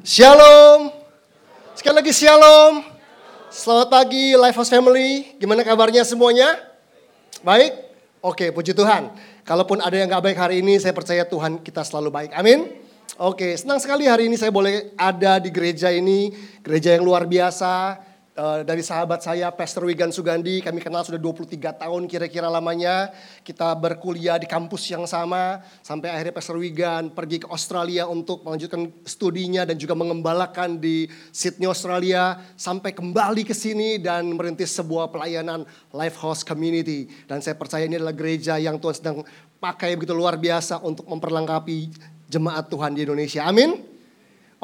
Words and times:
Shalom. 0.00 0.88
Sekali 1.76 2.00
lagi 2.00 2.08
shalom. 2.16 2.80
Selamat 3.52 3.92
pagi 3.92 4.32
Lifehouse 4.32 4.72
Family. 4.72 5.36
Gimana 5.36 5.60
kabarnya 5.60 6.08
semuanya? 6.08 6.56
Baik? 7.44 7.76
Oke, 8.24 8.48
puji 8.48 8.72
Tuhan. 8.72 9.12
Kalaupun 9.44 9.76
ada 9.84 9.92
yang 9.92 10.08
gak 10.08 10.24
baik 10.24 10.40
hari 10.40 10.64
ini, 10.64 10.80
saya 10.80 10.96
percaya 10.96 11.28
Tuhan 11.28 11.60
kita 11.60 11.84
selalu 11.84 12.08
baik. 12.16 12.30
Amin. 12.32 12.80
Oke, 13.20 13.52
senang 13.60 13.76
sekali 13.76 14.08
hari 14.08 14.32
ini 14.32 14.40
saya 14.40 14.48
boleh 14.48 14.96
ada 14.96 15.36
di 15.36 15.52
gereja 15.52 15.92
ini. 15.92 16.32
Gereja 16.64 16.96
yang 16.96 17.04
luar 17.04 17.28
biasa 17.28 18.00
Eh, 18.40 18.64
dari 18.64 18.80
sahabat 18.80 19.20
saya 19.20 19.52
Pastor 19.52 19.84
Wigan 19.84 20.08
Sugandi, 20.08 20.64
kami 20.64 20.80
kenal 20.80 21.04
sudah 21.04 21.20
23 21.20 21.76
tahun 21.76 22.08
kira-kira 22.08 22.48
lamanya. 22.48 23.12
Kita 23.44 23.76
berkuliah 23.76 24.40
di 24.40 24.48
kampus 24.48 24.88
yang 24.88 25.04
sama 25.04 25.60
sampai 25.84 26.08
akhirnya 26.08 26.32
Pastor 26.32 26.56
Wigan 26.56 27.12
pergi 27.12 27.44
ke 27.44 27.46
Australia 27.52 28.08
untuk 28.08 28.40
melanjutkan 28.40 28.88
studinya 29.04 29.68
dan 29.68 29.76
juga 29.76 29.92
mengembalakan 29.92 30.80
di 30.80 31.04
Sydney 31.28 31.68
Australia 31.68 32.40
sampai 32.56 32.96
kembali 32.96 33.44
ke 33.44 33.52
sini 33.52 34.00
dan 34.00 34.32
merintis 34.32 34.72
sebuah 34.72 35.12
pelayanan 35.12 35.68
Life 35.92 36.16
House 36.16 36.40
Community. 36.40 37.12
Dan 37.28 37.44
saya 37.44 37.60
percaya 37.60 37.84
ini 37.84 38.00
adalah 38.00 38.16
gereja 38.16 38.56
yang 38.56 38.80
Tuhan 38.80 38.96
sedang 38.96 39.16
pakai 39.60 40.00
begitu 40.00 40.16
luar 40.16 40.40
biasa 40.40 40.80
untuk 40.80 41.04
memperlengkapi 41.12 41.92
jemaat 42.32 42.72
Tuhan 42.72 42.96
di 42.96 43.04
Indonesia. 43.04 43.44
Amin. 43.44 43.84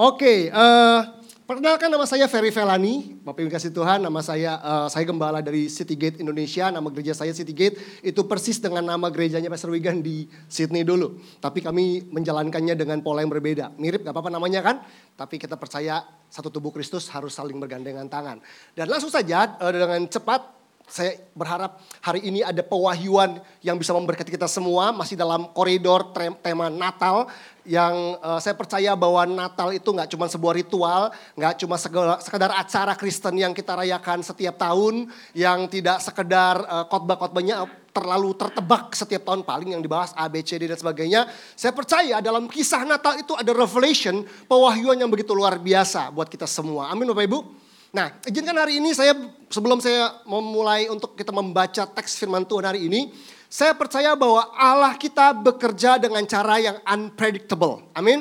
Oke, 0.01 0.17
okay, 0.17 0.39
uh, 0.49 0.65
eh, 0.65 1.01
Perkenalkan 1.47 1.95
nama 1.95 2.03
saya 2.11 2.27
Ferry 2.27 2.51
Velani, 2.51 3.23
Bapak 3.23 3.47
Ibu 3.47 3.55
kasih 3.55 3.71
Tuhan, 3.71 4.03
nama 4.03 4.19
saya 4.19 4.59
uh, 4.59 4.91
saya 4.91 5.07
gembala 5.07 5.39
dari 5.39 5.71
City 5.71 5.95
Gate 5.95 6.19
Indonesia, 6.19 6.75
nama 6.75 6.91
gereja 6.91 7.15
saya 7.15 7.31
City 7.31 7.55
Gate 7.55 7.79
itu 8.03 8.19
persis 8.27 8.59
dengan 8.59 8.83
nama 8.83 9.07
gerejanya 9.15 9.47
Pastor 9.47 9.71
Wigan 9.71 10.03
di 10.03 10.27
Sydney 10.51 10.83
dulu. 10.83 11.23
Tapi 11.39 11.63
kami 11.63 12.11
menjalankannya 12.11 12.75
dengan 12.75 12.99
pola 12.99 13.23
yang 13.23 13.31
berbeda. 13.31 13.79
Mirip 13.79 14.03
gak 14.03 14.11
apa-apa 14.11 14.35
namanya 14.35 14.59
kan? 14.59 14.83
Tapi 15.15 15.39
kita 15.39 15.55
percaya 15.55 16.03
satu 16.27 16.51
tubuh 16.51 16.75
Kristus 16.75 17.07
harus 17.15 17.39
saling 17.39 17.63
bergandengan 17.63 18.11
tangan. 18.11 18.43
Dan 18.75 18.91
langsung 18.91 19.15
saja 19.15 19.55
uh, 19.63 19.71
dengan 19.71 20.03
cepat 20.11 20.51
saya 20.87 21.19
berharap 21.35 21.83
hari 21.99 22.23
ini 22.31 22.47
ada 22.47 22.63
pewahyuan 22.63 23.43
yang 23.59 23.75
bisa 23.75 23.91
memberkati 23.91 24.31
kita 24.31 24.47
semua 24.47 24.95
masih 24.95 25.19
dalam 25.19 25.51
koridor 25.51 26.15
tema 26.39 26.71
Natal 26.71 27.27
yang 27.67 28.15
uh, 28.23 28.39
saya 28.39 28.55
percaya 28.55 28.95
bahwa 28.95 29.27
Natal 29.27 29.75
itu 29.75 29.91
nggak 29.91 30.07
cuma 30.15 30.31
sebuah 30.31 30.55
ritual, 30.55 31.11
nggak 31.35 31.55
cuma 31.59 31.75
sekedar 32.23 32.55
acara 32.55 32.95
Kristen 32.95 33.35
yang 33.43 33.51
kita 33.51 33.75
rayakan 33.75 34.23
setiap 34.23 34.55
tahun, 34.55 35.11
yang 35.35 35.67
tidak 35.67 35.99
sekedar 35.99 36.63
uh, 36.63 36.87
khotbah-khotbahnya 36.87 37.67
terlalu 37.91 38.39
tertebak 38.39 38.95
setiap 38.95 39.27
tahun 39.27 39.43
paling 39.43 39.75
yang 39.75 39.83
dibahas 39.83 40.15
A, 40.15 40.31
B, 40.31 40.47
C, 40.47 40.63
D 40.63 40.71
dan 40.71 40.79
sebagainya. 40.79 41.27
Saya 41.59 41.75
percaya 41.75 42.23
dalam 42.23 42.47
kisah 42.47 42.87
Natal 42.87 43.19
itu 43.19 43.35
ada 43.35 43.51
revelation, 43.51 44.23
pewahyuan 44.47 45.03
yang 45.03 45.11
begitu 45.11 45.35
luar 45.35 45.59
biasa 45.59 46.15
buat 46.15 46.31
kita 46.31 46.47
semua. 46.47 46.95
Amin 46.95 47.11
Bapak 47.11 47.27
Ibu. 47.27 47.66
Nah, 47.97 48.13
izinkan 48.29 48.53
hari 48.61 48.77
ini 48.77 48.93
saya 48.93 49.17
sebelum 49.49 49.81
saya 49.81 50.21
memulai 50.29 50.85
untuk 50.93 51.17
kita 51.17 51.33
membaca 51.33 51.89
teks 51.89 52.21
firman 52.21 52.45
Tuhan 52.45 52.69
hari 52.69 52.93
ini, 52.93 53.09
saya 53.49 53.73
percaya 53.73 54.13
bahwa 54.13 54.53
Allah 54.53 54.93
kita 55.01 55.33
bekerja 55.33 55.97
dengan 55.97 56.21
cara 56.29 56.61
yang 56.61 56.77
unpredictable. 56.85 57.89
Amin. 57.97 58.21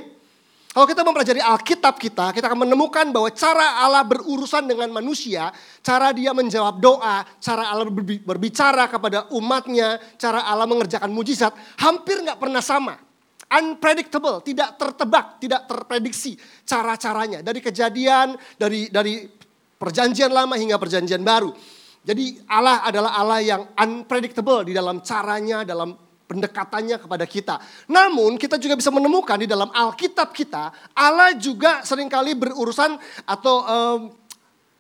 Kalau 0.72 0.88
kita 0.88 1.04
mempelajari 1.04 1.44
Alkitab 1.44 2.00
kita, 2.00 2.32
kita 2.32 2.48
akan 2.48 2.68
menemukan 2.68 3.04
bahwa 3.12 3.28
cara 3.36 3.84
Allah 3.84 4.04
berurusan 4.08 4.64
dengan 4.64 4.88
manusia, 4.96 5.52
cara 5.84 6.16
dia 6.16 6.32
menjawab 6.32 6.80
doa, 6.80 7.28
cara 7.44 7.68
Allah 7.68 7.88
berbicara 8.24 8.88
kepada 8.88 9.28
umatnya, 9.36 10.00
cara 10.16 10.48
Allah 10.48 10.68
mengerjakan 10.68 11.12
mujizat, 11.12 11.52
hampir 11.84 12.24
nggak 12.24 12.40
pernah 12.40 12.64
sama. 12.64 12.96
Unpredictable, 13.52 14.40
tidak 14.40 14.80
tertebak, 14.80 15.40
tidak 15.44 15.68
terprediksi 15.68 16.40
cara-caranya. 16.64 17.40
Dari 17.40 17.60
kejadian, 17.64 18.36
dari 18.60 18.92
dari 18.92 19.45
perjanjian 19.80 20.32
lama 20.32 20.56
hingga 20.56 20.80
perjanjian 20.80 21.22
baru. 21.22 21.52
Jadi 22.06 22.38
Allah 22.46 22.86
adalah 22.86 23.12
Allah 23.18 23.40
yang 23.42 23.62
unpredictable 23.74 24.62
di 24.62 24.78
dalam 24.78 25.02
caranya, 25.02 25.66
dalam 25.66 25.98
pendekatannya 26.26 26.98
kepada 27.02 27.26
kita. 27.26 27.56
Namun 27.90 28.38
kita 28.38 28.58
juga 28.62 28.78
bisa 28.78 28.90
menemukan 28.90 29.38
di 29.38 29.50
dalam 29.50 29.70
Alkitab 29.74 30.34
kita, 30.34 30.74
Allah 30.94 31.34
juga 31.38 31.82
sering 31.86 32.10
kali 32.10 32.34
berurusan 32.38 32.98
atau 33.26 33.56
um, 33.66 34.00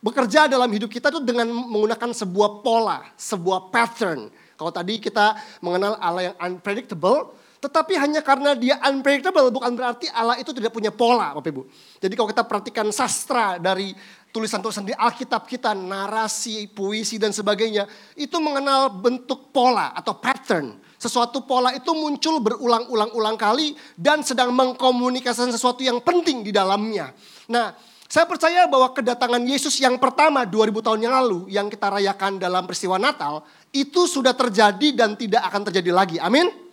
bekerja 0.01 0.45
dalam 0.45 0.69
hidup 0.69 0.89
kita 0.89 1.09
itu 1.09 1.21
dengan 1.21 1.49
menggunakan 1.49 2.13
sebuah 2.13 2.61
pola, 2.61 3.01
sebuah 3.17 3.73
pattern. 3.73 4.29
Kalau 4.53 4.71
tadi 4.73 5.01
kita 5.01 5.33
mengenal 5.65 5.97
Allah 5.97 6.33
yang 6.33 6.37
unpredictable, 6.37 7.33
tetapi 7.65 7.97
hanya 7.97 8.21
karena 8.21 8.53
dia 8.53 8.77
unpredictable 8.85 9.49
bukan 9.49 9.73
berarti 9.73 10.05
Allah 10.13 10.37
itu 10.37 10.53
tidak 10.53 10.69
punya 10.69 10.93
pola, 10.93 11.33
Bapak 11.33 11.49
Ibu. 11.49 11.65
Jadi 11.97 12.13
kalau 12.13 12.29
kita 12.29 12.45
perhatikan 12.45 12.85
sastra 12.93 13.57
dari 13.57 13.89
tulisan-tulisan 14.29 14.85
di 14.85 14.93
Alkitab 14.93 15.49
kita, 15.49 15.73
narasi, 15.73 16.69
puisi 16.69 17.17
dan 17.17 17.33
sebagainya, 17.33 17.89
itu 18.13 18.37
mengenal 18.37 18.93
bentuk 18.93 19.49
pola 19.49 19.97
atau 19.97 20.13
pattern. 20.21 20.77
Sesuatu 21.01 21.41
pola 21.41 21.73
itu 21.73 21.89
muncul 21.97 22.37
berulang-ulang-ulang 22.37 23.33
kali 23.33 23.73
dan 23.97 24.21
sedang 24.21 24.53
mengkomunikasikan 24.53 25.49
sesuatu 25.49 25.81
yang 25.81 25.97
penting 26.05 26.45
di 26.45 26.53
dalamnya. 26.53 27.17
Nah, 27.49 27.73
saya 28.05 28.29
percaya 28.29 28.69
bahwa 28.69 28.93
kedatangan 28.93 29.41
Yesus 29.41 29.81
yang 29.81 29.97
pertama 29.97 30.45
2000 30.45 30.85
tahun 30.85 30.99
yang 31.01 31.13
lalu 31.25 31.39
yang 31.49 31.67
kita 31.67 31.89
rayakan 31.89 32.37
dalam 32.37 32.69
peristiwa 32.69 33.01
Natal 33.01 33.41
itu 33.73 34.05
sudah 34.05 34.37
terjadi 34.37 34.93
dan 34.93 35.17
tidak 35.17 35.41
akan 35.49 35.61
terjadi 35.67 35.91
lagi. 35.91 36.17
Amin. 36.21 36.64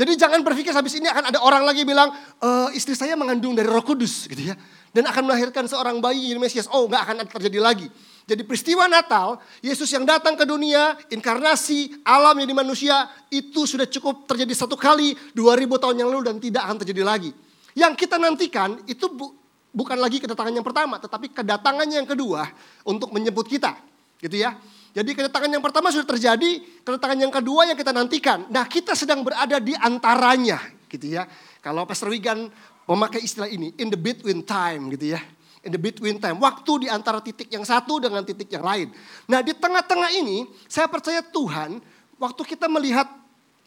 Jadi 0.00 0.16
jangan 0.16 0.40
berpikir 0.40 0.72
habis 0.72 0.96
ini 0.96 1.12
akan 1.12 1.28
ada 1.28 1.44
orang 1.44 1.60
lagi 1.60 1.84
bilang 1.84 2.08
e, 2.40 2.72
istri 2.72 2.96
saya 2.96 3.12
mengandung 3.20 3.52
dari 3.52 3.68
Roh 3.68 3.84
Kudus 3.84 4.24
gitu 4.32 4.48
ya 4.48 4.56
dan 4.96 5.04
akan 5.04 5.28
melahirkan 5.28 5.68
seorang 5.68 6.00
bayi 6.00 6.32
Mesias. 6.40 6.64
Oh, 6.72 6.88
nggak 6.88 7.02
akan 7.04 7.16
terjadi 7.36 7.60
lagi. 7.60 7.86
Jadi 8.24 8.46
peristiwa 8.46 8.88
Natal, 8.88 9.42
Yesus 9.60 9.90
yang 9.92 10.08
datang 10.08 10.40
ke 10.40 10.48
dunia, 10.48 10.96
inkarnasi, 11.12 12.00
alam 12.00 12.38
di 12.40 12.54
manusia, 12.56 13.12
itu 13.28 13.68
sudah 13.68 13.84
cukup 13.84 14.24
terjadi 14.24 14.54
satu 14.54 14.78
kali 14.78 15.18
2000 15.36 15.82
tahun 15.82 15.96
yang 16.00 16.08
lalu 16.14 16.32
dan 16.32 16.36
tidak 16.40 16.62
akan 16.64 16.76
terjadi 16.80 17.02
lagi. 17.04 17.30
Yang 17.76 17.92
kita 18.06 18.16
nantikan 18.16 18.80
itu 18.88 19.04
bu, 19.10 19.34
bukan 19.74 19.98
lagi 19.98 20.22
kedatangan 20.22 20.54
yang 20.54 20.64
pertama, 20.64 20.96
tetapi 20.96 21.28
kedatangan 21.28 21.86
yang 21.90 22.06
kedua 22.08 22.48
untuk 22.88 23.12
menyebut 23.12 23.50
kita. 23.50 23.76
Gitu 24.16 24.40
ya. 24.46 24.56
Jadi 24.90 25.10
kedatangan 25.14 25.50
yang 25.50 25.62
pertama 25.62 25.94
sudah 25.94 26.06
terjadi, 26.06 26.82
kedatangan 26.82 27.18
yang 27.18 27.30
kedua 27.30 27.70
yang 27.70 27.78
kita 27.78 27.94
nantikan. 27.94 28.50
Nah 28.50 28.66
kita 28.66 28.98
sedang 28.98 29.22
berada 29.22 29.62
di 29.62 29.74
antaranya 29.78 30.58
gitu 30.90 31.14
ya. 31.14 31.30
Kalau 31.62 31.86
Pastor 31.86 32.10
Wigan 32.10 32.50
memakai 32.90 33.22
istilah 33.22 33.46
ini, 33.46 33.70
in 33.78 33.86
the 33.86 34.00
between 34.00 34.42
time 34.42 34.90
gitu 34.90 35.14
ya. 35.14 35.20
In 35.62 35.70
the 35.70 35.78
between 35.78 36.16
time, 36.18 36.40
waktu 36.40 36.86
di 36.86 36.88
antara 36.88 37.20
titik 37.20 37.52
yang 37.52 37.62
satu 37.62 38.00
dengan 38.00 38.24
titik 38.24 38.48
yang 38.50 38.64
lain. 38.64 38.88
Nah 39.28 39.44
di 39.44 39.52
tengah-tengah 39.52 40.10
ini, 40.16 40.48
saya 40.66 40.88
percaya 40.88 41.20
Tuhan, 41.20 41.78
waktu 42.16 42.42
kita 42.48 42.66
melihat 42.66 43.06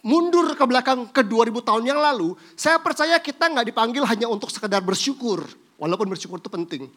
mundur 0.04 0.52
ke 0.58 0.66
belakang 0.68 1.08
ke 1.08 1.24
2000 1.24 1.64
tahun 1.64 1.84
yang 1.88 2.02
lalu, 2.02 2.36
saya 2.60 2.82
percaya 2.82 3.16
kita 3.22 3.48
nggak 3.48 3.72
dipanggil 3.72 4.04
hanya 4.04 4.28
untuk 4.28 4.52
sekedar 4.52 4.84
bersyukur. 4.84 5.46
Walaupun 5.80 6.12
bersyukur 6.12 6.42
itu 6.42 6.52
penting. 6.52 6.92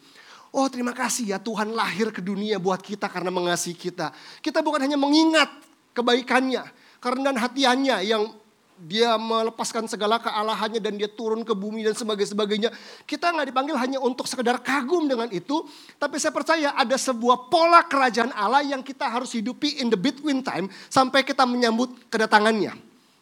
Oh 0.55 0.67
terima 0.71 0.95
kasih 0.95 1.35
ya 1.35 1.37
Tuhan 1.37 1.75
lahir 1.75 2.09
ke 2.09 2.23
dunia 2.23 2.57
buat 2.57 2.79
kita 2.79 3.11
karena 3.11 3.29
mengasihi 3.29 3.75
kita. 3.75 4.15
Kita 4.39 4.63
bukan 4.63 4.83
hanya 4.83 4.95
mengingat 4.95 5.51
kebaikannya, 5.91 6.63
karena 7.01 7.33
hatiannya 7.35 7.97
yang 8.05 8.29
dia 8.77 9.17
melepaskan 9.17 9.89
segala 9.89 10.21
kealahannya 10.21 10.77
dan 10.77 10.93
dia 11.01 11.09
turun 11.09 11.41
ke 11.41 11.57
bumi 11.57 11.81
dan 11.81 11.97
sebagainya. 11.97 12.69
Kita 13.09 13.33
nggak 13.33 13.49
dipanggil 13.49 13.73
hanya 13.73 13.97
untuk 13.97 14.29
sekedar 14.29 14.61
kagum 14.61 15.09
dengan 15.09 15.25
itu, 15.33 15.65
tapi 15.97 16.21
saya 16.21 16.29
percaya 16.29 16.69
ada 16.77 16.93
sebuah 16.93 17.49
pola 17.49 17.81
kerajaan 17.81 18.29
Allah 18.37 18.61
yang 18.61 18.85
kita 18.85 19.09
harus 19.09 19.33
hidupi 19.33 19.81
in 19.81 19.89
the 19.89 19.97
between 19.97 20.45
time 20.45 20.69
sampai 20.93 21.25
kita 21.25 21.41
menyambut 21.49 21.89
kedatangannya. 22.13 22.77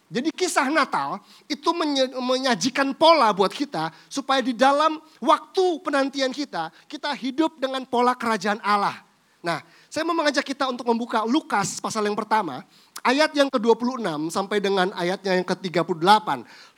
Jadi 0.06 0.30
kisah 0.30 0.70
Natal 0.70 1.18
itu 1.50 1.74
menyajikan 2.14 2.94
pola 2.94 3.34
buat 3.34 3.50
kita 3.50 3.90
supaya 4.06 4.38
di 4.38 4.54
dalam 4.54 5.02
waktu 5.18 5.82
penantian 5.82 6.30
kita, 6.30 6.70
kita 6.86 7.10
hidup 7.10 7.58
dengan 7.58 7.82
pola 7.82 8.14
kerajaan 8.14 8.62
Allah. 8.62 9.02
Nah, 9.42 9.62
saya 9.90 10.06
mau 10.06 10.14
mengajak 10.14 10.46
kita 10.46 10.66
untuk 10.70 10.86
membuka 10.86 11.26
Lukas 11.26 11.82
pasal 11.82 12.06
yang 12.06 12.14
pertama, 12.14 12.62
ayat 13.02 13.34
yang 13.34 13.50
ke-26 13.50 14.30
sampai 14.30 14.58
dengan 14.58 14.94
ayatnya 14.94 15.38
yang 15.38 15.46
ke-38. 15.46 16.28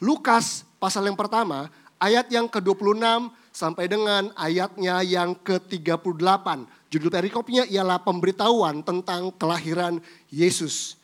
Lukas 0.01 0.69
pasal 0.81 1.09
yang 1.09 1.17
pertama, 1.17 1.73
ayat 2.01 2.29
yang 2.33 2.49
ke-26 2.49 3.33
sampai 3.53 3.89
dengan 3.89 4.33
ayatnya 4.37 5.05
yang 5.05 5.37
ke-38. 5.37 6.47
Judul 6.89 7.13
perikopnya 7.13 7.69
ialah 7.69 8.01
pemberitahuan 8.01 8.81
tentang 8.81 9.33
kelahiran 9.37 10.01
Yesus. 10.33 10.97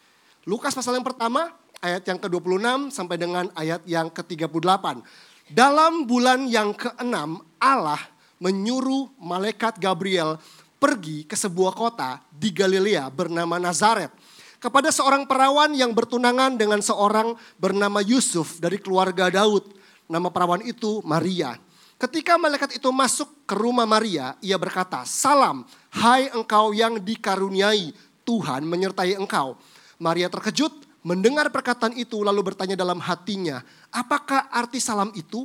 Lukas 0.44 0.76
pasal 0.76 0.96
yang 1.00 1.04
pertama, 1.04 1.52
ayat 1.84 2.08
yang 2.08 2.16
ke-26 2.16 2.88
sampai 2.88 3.16
dengan 3.20 3.44
ayat 3.52 3.84
yang 3.84 4.08
ke-38. 4.08 5.04
Dalam 5.52 6.08
bulan 6.08 6.48
yang 6.48 6.72
ke-6, 6.72 7.12
Allah 7.60 8.00
menyuruh 8.40 9.12
malaikat 9.20 9.76
Gabriel 9.76 10.40
pergi 10.80 11.28
ke 11.28 11.36
sebuah 11.36 11.76
kota 11.76 12.24
di 12.32 12.48
Galilea 12.48 13.12
bernama 13.12 13.60
Nazaret 13.60 14.08
kepada 14.56 14.88
seorang 14.88 15.28
perawan 15.28 15.76
yang 15.76 15.92
bertunangan 15.92 16.56
dengan 16.56 16.80
seorang 16.80 17.36
bernama 17.60 18.00
Yusuf 18.00 18.56
dari 18.56 18.80
keluarga 18.80 19.28
Daud. 19.28 19.68
Nama 20.08 20.32
perawan 20.32 20.64
itu 20.64 21.04
Maria. 21.04 21.60
Ketika 22.00 22.40
malaikat 22.40 22.80
itu 22.80 22.88
masuk 22.88 23.28
ke 23.44 23.54
rumah 23.56 23.84
Maria, 23.84 24.36
ia 24.40 24.56
berkata, 24.56 25.04
Salam, 25.04 25.68
hai 26.00 26.32
engkau 26.32 26.72
yang 26.72 26.96
dikaruniai, 26.96 27.92
Tuhan 28.24 28.64
menyertai 28.64 29.20
engkau. 29.20 29.56
Maria 30.00 30.32
terkejut 30.32 30.72
mendengar 31.04 31.52
perkataan 31.52 31.94
itu 31.94 32.24
lalu 32.24 32.50
bertanya 32.50 32.74
dalam 32.74 32.98
hatinya, 32.98 33.60
apakah 33.92 34.48
arti 34.48 34.80
salam 34.80 35.12
itu? 35.12 35.44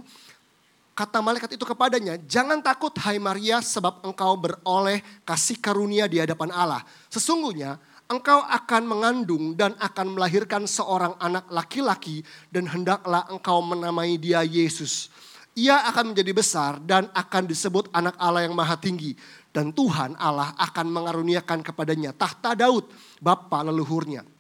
Kata 0.96 1.24
malaikat 1.24 1.56
itu 1.56 1.64
kepadanya, 1.64 2.20
jangan 2.28 2.60
takut 2.60 2.92
hai 3.08 3.20
Maria 3.20 3.64
sebab 3.64 4.04
engkau 4.04 4.36
beroleh 4.36 5.00
kasih 5.24 5.56
karunia 5.56 6.12
di 6.12 6.20
hadapan 6.20 6.52
Allah. 6.52 6.84
Sesungguhnya 7.08 7.80
engkau 8.12 8.44
akan 8.44 8.84
mengandung 8.84 9.56
dan 9.56 9.80
akan 9.80 10.20
melahirkan 10.20 10.68
seorang 10.68 11.16
anak 11.24 11.48
laki-laki 11.48 12.20
dan 12.52 12.68
hendaklah 12.68 13.24
engkau 13.32 13.64
menamai 13.64 14.20
dia 14.20 14.44
Yesus. 14.44 15.08
Ia 15.56 15.88
akan 15.88 16.12
menjadi 16.12 16.32
besar 16.36 16.84
dan 16.84 17.08
akan 17.16 17.48
disebut 17.48 17.88
anak 17.96 18.20
Allah 18.20 18.48
yang 18.48 18.56
maha 18.56 18.76
tinggi. 18.76 19.16
Dan 19.50 19.72
Tuhan 19.72 20.20
Allah 20.20 20.52
akan 20.60 20.88
mengaruniakan 20.94 21.64
kepadanya 21.64 22.12
tahta 22.12 22.54
Daud, 22.60 22.92
bapa 23.18 23.64
leluhurnya 23.66 24.39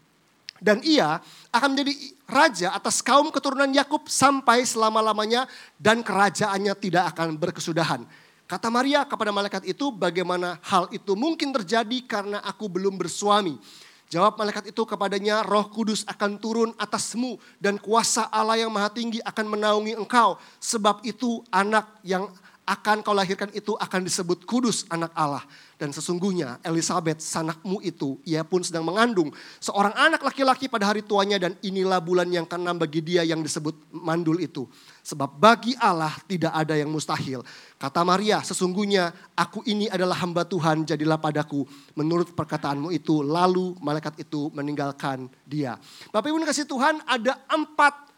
dan 0.59 0.83
ia 0.83 1.23
akan 1.51 1.75
menjadi 1.75 1.93
raja 2.29 2.67
atas 2.75 3.01
kaum 3.01 3.33
keturunan 3.33 3.71
Yakub 3.71 4.05
sampai 4.05 4.63
selama-lamanya 4.63 5.49
dan 5.79 6.05
kerajaannya 6.05 6.75
tidak 6.77 7.15
akan 7.15 7.35
berkesudahan. 7.39 8.05
Kata 8.49 8.67
Maria 8.73 9.05
kepada 9.05 9.29
malaikat 9.29 9.61
itu, 9.69 9.93
bagaimana 9.93 10.57
hal 10.65 10.89
itu 10.89 11.13
mungkin 11.13 11.53
terjadi 11.53 12.01
karena 12.09 12.41
aku 12.41 12.65
belum 12.65 12.97
bersuami. 12.97 13.61
Jawab 14.09 14.41
malaikat 14.41 14.73
itu 14.73 14.81
kepadanya, 14.89 15.45
roh 15.45 15.69
kudus 15.69 16.01
akan 16.09 16.41
turun 16.41 16.73
atasmu 16.81 17.37
dan 17.61 17.77
kuasa 17.77 18.25
Allah 18.33 18.57
yang 18.57 18.73
maha 18.73 18.89
tinggi 18.89 19.21
akan 19.21 19.53
menaungi 19.53 19.93
engkau. 19.93 20.41
Sebab 20.57 21.05
itu 21.05 21.45
anak 21.53 22.01
yang 22.01 22.25
akan 22.65 23.05
kau 23.05 23.13
lahirkan 23.13 23.53
itu 23.53 23.77
akan 23.77 24.01
disebut 24.01 24.49
kudus 24.49 24.81
anak 24.89 25.13
Allah. 25.13 25.45
Dan 25.79 25.95
sesungguhnya 25.95 26.59
Elizabeth 26.59 27.23
sanakmu 27.23 27.79
itu, 27.79 28.19
ia 28.27 28.43
pun 28.43 28.59
sedang 28.59 28.83
mengandung 28.83 29.31
seorang 29.63 29.95
anak 29.95 30.19
laki-laki 30.27 30.67
pada 30.67 30.91
hari 30.91 31.07
tuanya 31.07 31.39
dan 31.39 31.55
inilah 31.63 32.03
bulan 32.03 32.27
yang 32.27 32.43
keenam 32.43 32.75
bagi 32.75 32.99
dia 32.99 33.23
yang 33.23 33.39
disebut 33.39 33.87
mandul 33.95 34.43
itu. 34.43 34.67
Sebab 35.07 35.39
bagi 35.39 35.79
Allah 35.79 36.11
tidak 36.27 36.51
ada 36.51 36.75
yang 36.75 36.91
mustahil. 36.91 37.47
Kata 37.79 38.03
Maria, 38.03 38.43
sesungguhnya 38.43 39.15
aku 39.39 39.63
ini 39.71 39.87
adalah 39.87 40.19
hamba 40.19 40.43
Tuhan, 40.43 40.83
jadilah 40.83 41.15
padaku 41.15 41.63
menurut 41.95 42.35
perkataanmu 42.35 42.91
itu. 42.91 43.23
Lalu 43.23 43.79
malaikat 43.79 44.19
itu 44.19 44.51
meninggalkan 44.51 45.31
dia. 45.47 45.79
Bapak 46.11 46.27
Ibu 46.27 46.43
kasih 46.43 46.67
Tuhan 46.67 46.99
ada 47.07 47.39
empat 47.47 48.08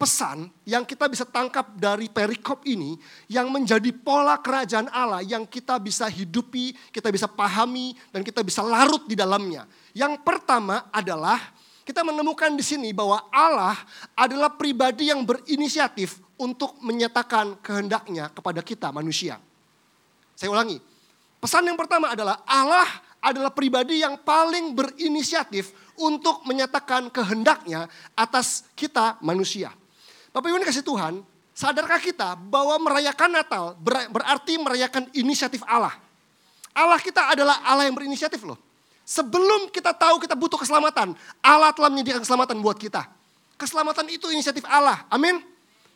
pesan 0.00 0.48
yang 0.64 0.88
kita 0.88 1.04
bisa 1.12 1.28
tangkap 1.28 1.76
dari 1.76 2.08
perikop 2.08 2.64
ini 2.64 2.96
yang 3.28 3.52
menjadi 3.52 3.92
pola 3.92 4.40
kerajaan 4.40 4.88
Allah 4.88 5.20
yang 5.20 5.44
kita 5.44 5.76
bisa 5.76 6.08
hidupi, 6.08 6.72
kita 6.88 7.12
bisa 7.12 7.28
pahami 7.28 7.92
dan 8.08 8.24
kita 8.24 8.40
bisa 8.40 8.64
larut 8.64 9.04
di 9.04 9.12
dalamnya. 9.12 9.68
Yang 9.92 10.24
pertama 10.24 10.88
adalah 10.88 11.36
kita 11.84 12.00
menemukan 12.00 12.56
di 12.56 12.64
sini 12.64 12.96
bahwa 12.96 13.28
Allah 13.28 13.76
adalah 14.16 14.48
pribadi 14.56 15.12
yang 15.12 15.20
berinisiatif 15.20 16.16
untuk 16.40 16.80
menyatakan 16.80 17.60
kehendaknya 17.60 18.32
kepada 18.32 18.64
kita 18.64 18.88
manusia. 18.88 19.36
Saya 20.32 20.48
ulangi. 20.48 20.80
Pesan 21.36 21.68
yang 21.68 21.76
pertama 21.76 22.16
adalah 22.16 22.40
Allah 22.48 22.88
adalah 23.20 23.52
pribadi 23.52 24.00
yang 24.00 24.16
paling 24.16 24.72
berinisiatif 24.72 25.76
untuk 26.00 26.40
menyatakan 26.48 27.12
kehendaknya 27.12 27.84
atas 28.16 28.64
kita 28.72 29.20
manusia. 29.20 29.68
Bapak 30.30 30.46
Ibu 30.46 30.62
kasih 30.62 30.86
Tuhan, 30.86 31.26
sadarkah 31.50 31.98
kita 31.98 32.38
bahwa 32.38 32.78
merayakan 32.78 33.34
Natal 33.34 33.74
berarti 33.82 34.54
merayakan 34.62 35.10
inisiatif 35.10 35.66
Allah. 35.66 35.90
Allah 36.70 37.02
kita 37.02 37.34
adalah 37.34 37.58
Allah 37.66 37.90
yang 37.90 37.98
berinisiatif 37.98 38.38
loh. 38.46 38.54
Sebelum 39.02 39.74
kita 39.74 39.90
tahu 39.90 40.22
kita 40.22 40.38
butuh 40.38 40.54
keselamatan, 40.54 41.18
Allah 41.42 41.74
telah 41.74 41.90
menyediakan 41.90 42.22
keselamatan 42.22 42.62
buat 42.62 42.78
kita. 42.78 43.10
Keselamatan 43.58 44.06
itu 44.06 44.30
inisiatif 44.30 44.62
Allah. 44.70 45.02
Amin. 45.10 45.42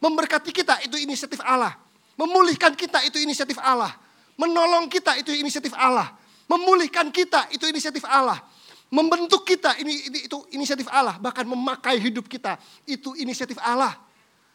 Memberkati 0.02 0.50
kita 0.50 0.82
itu 0.82 0.98
inisiatif 0.98 1.38
Allah. 1.38 1.78
Memulihkan 2.19 2.75
kita 2.75 3.06
itu 3.06 3.22
inisiatif 3.22 3.54
Allah. 3.62 3.94
Menolong 4.34 4.90
kita 4.90 5.14
itu 5.14 5.31
inisiatif 5.31 5.70
Allah. 5.78 6.10
Memulihkan 6.50 7.14
kita 7.14 7.54
itu 7.54 7.70
inisiatif 7.70 8.02
Allah. 8.02 8.42
Membentuk 8.90 9.46
kita 9.46 9.78
ini, 9.78 10.10
ini 10.10 10.19
itu 10.26 10.42
inisiatif 10.50 10.90
Allah. 10.90 11.14
Bahkan 11.22 11.46
memakai 11.46 12.02
hidup 12.02 12.26
kita 12.26 12.58
itu 12.82 13.14
inisiatif 13.14 13.62
Allah. 13.62 13.94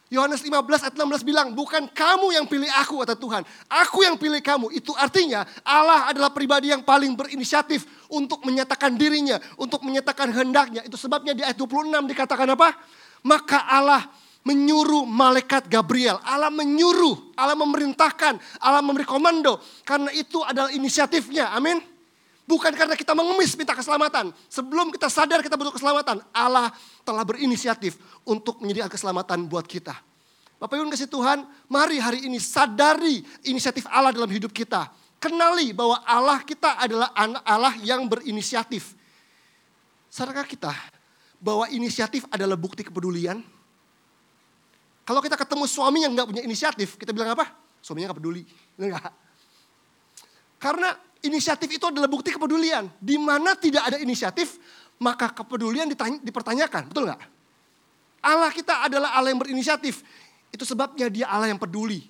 Yohanes 0.10 0.42
15 0.42 0.66
ayat 0.66 0.96
16 0.98 1.22
bilang, 1.22 1.54
bukan 1.54 1.86
kamu 1.86 2.34
yang 2.34 2.50
pilih 2.50 2.66
aku 2.82 3.06
kata 3.06 3.14
Tuhan. 3.14 3.46
Aku 3.70 4.02
yang 4.02 4.18
pilih 4.18 4.42
kamu. 4.42 4.74
Itu 4.74 4.98
artinya 4.98 5.46
Allah 5.62 6.10
adalah 6.10 6.34
pribadi 6.34 6.74
yang 6.74 6.82
paling 6.82 7.14
berinisiatif 7.14 7.86
untuk 8.10 8.42
menyatakan 8.42 8.98
dirinya, 8.98 9.38
untuk 9.62 9.86
menyatakan 9.86 10.34
hendaknya. 10.34 10.82
Itu 10.82 10.98
sebabnya 10.98 11.38
di 11.38 11.46
ayat 11.46 11.54
26 11.54 12.10
dikatakan 12.10 12.50
apa? 12.58 12.74
Maka 13.22 13.70
Allah 13.70 14.10
menyuruh 14.42 15.06
malaikat 15.06 15.70
Gabriel. 15.70 16.18
Allah 16.26 16.50
menyuruh, 16.50 17.38
Allah 17.38 17.54
memerintahkan, 17.54 18.42
Allah 18.58 18.82
memberi 18.82 19.06
komando. 19.06 19.62
Karena 19.86 20.10
itu 20.10 20.42
adalah 20.42 20.74
inisiatifnya. 20.74 21.54
Amin. 21.54 21.99
Bukan 22.50 22.74
karena 22.74 22.98
kita 22.98 23.14
mengemis 23.14 23.54
minta 23.54 23.78
keselamatan. 23.78 24.34
Sebelum 24.50 24.90
kita 24.90 25.06
sadar 25.06 25.46
kita 25.46 25.54
butuh 25.54 25.70
keselamatan, 25.70 26.18
Allah 26.34 26.74
telah 27.06 27.22
berinisiatif 27.22 28.02
untuk 28.26 28.58
menyediakan 28.58 28.90
keselamatan 28.90 29.46
buat 29.46 29.70
kita. 29.70 29.94
Bapak 30.58 30.74
Ibu 30.74 30.90
kasih 30.90 31.06
Tuhan, 31.06 31.46
mari 31.70 32.02
hari 32.02 32.26
ini 32.26 32.42
sadari 32.42 33.22
inisiatif 33.46 33.86
Allah 33.86 34.10
dalam 34.10 34.34
hidup 34.34 34.50
kita. 34.50 34.90
Kenali 35.22 35.78
bahwa 35.78 36.02
Allah 36.02 36.42
kita 36.42 36.74
adalah 36.82 37.14
Allah 37.46 37.78
yang 37.86 38.10
berinisiatif. 38.10 38.98
Sadarkah 40.10 40.50
kita 40.50 40.74
bahwa 41.38 41.70
inisiatif 41.70 42.26
adalah 42.34 42.58
bukti 42.58 42.82
kepedulian? 42.82 43.46
Kalau 45.06 45.22
kita 45.22 45.38
ketemu 45.38 45.70
suami 45.70 46.02
yang 46.02 46.18
nggak 46.18 46.28
punya 46.34 46.42
inisiatif, 46.42 46.98
kita 46.98 47.14
bilang 47.14 47.38
apa? 47.38 47.46
Suaminya 47.78 48.10
nggak 48.10 48.20
peduli. 48.26 48.42
Enggak. 48.82 49.14
Karena 50.58 50.98
inisiatif 51.24 51.68
itu 51.68 51.86
adalah 51.88 52.08
bukti 52.08 52.32
kepedulian. 52.32 52.88
Di 53.00 53.16
mana 53.20 53.56
tidak 53.56 53.92
ada 53.92 53.98
inisiatif, 54.00 54.60
maka 55.00 55.32
kepedulian 55.32 55.88
ditanya, 55.88 56.20
dipertanyakan. 56.24 56.92
Betul 56.92 57.08
nggak? 57.10 57.22
Allah 58.20 58.52
kita 58.52 58.88
adalah 58.88 59.16
Allah 59.16 59.32
yang 59.32 59.40
berinisiatif. 59.40 60.04
Itu 60.52 60.68
sebabnya 60.68 61.08
dia 61.08 61.28
Allah 61.32 61.52
yang 61.52 61.60
peduli. 61.62 62.04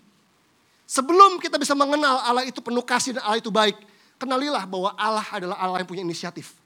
Sebelum 0.89 1.37
kita 1.37 1.61
bisa 1.61 1.77
mengenal 1.77 2.17
Allah 2.25 2.49
itu 2.49 2.65
penuh 2.65 2.81
kasih 2.81 3.13
dan 3.13 3.21
Allah 3.21 3.37
itu 3.37 3.53
baik, 3.53 3.77
kenalilah 4.17 4.65
bahwa 4.65 4.89
Allah 4.97 5.25
adalah 5.29 5.57
Allah 5.61 5.85
yang 5.85 5.89
punya 5.89 6.01
inisiatif. 6.01 6.57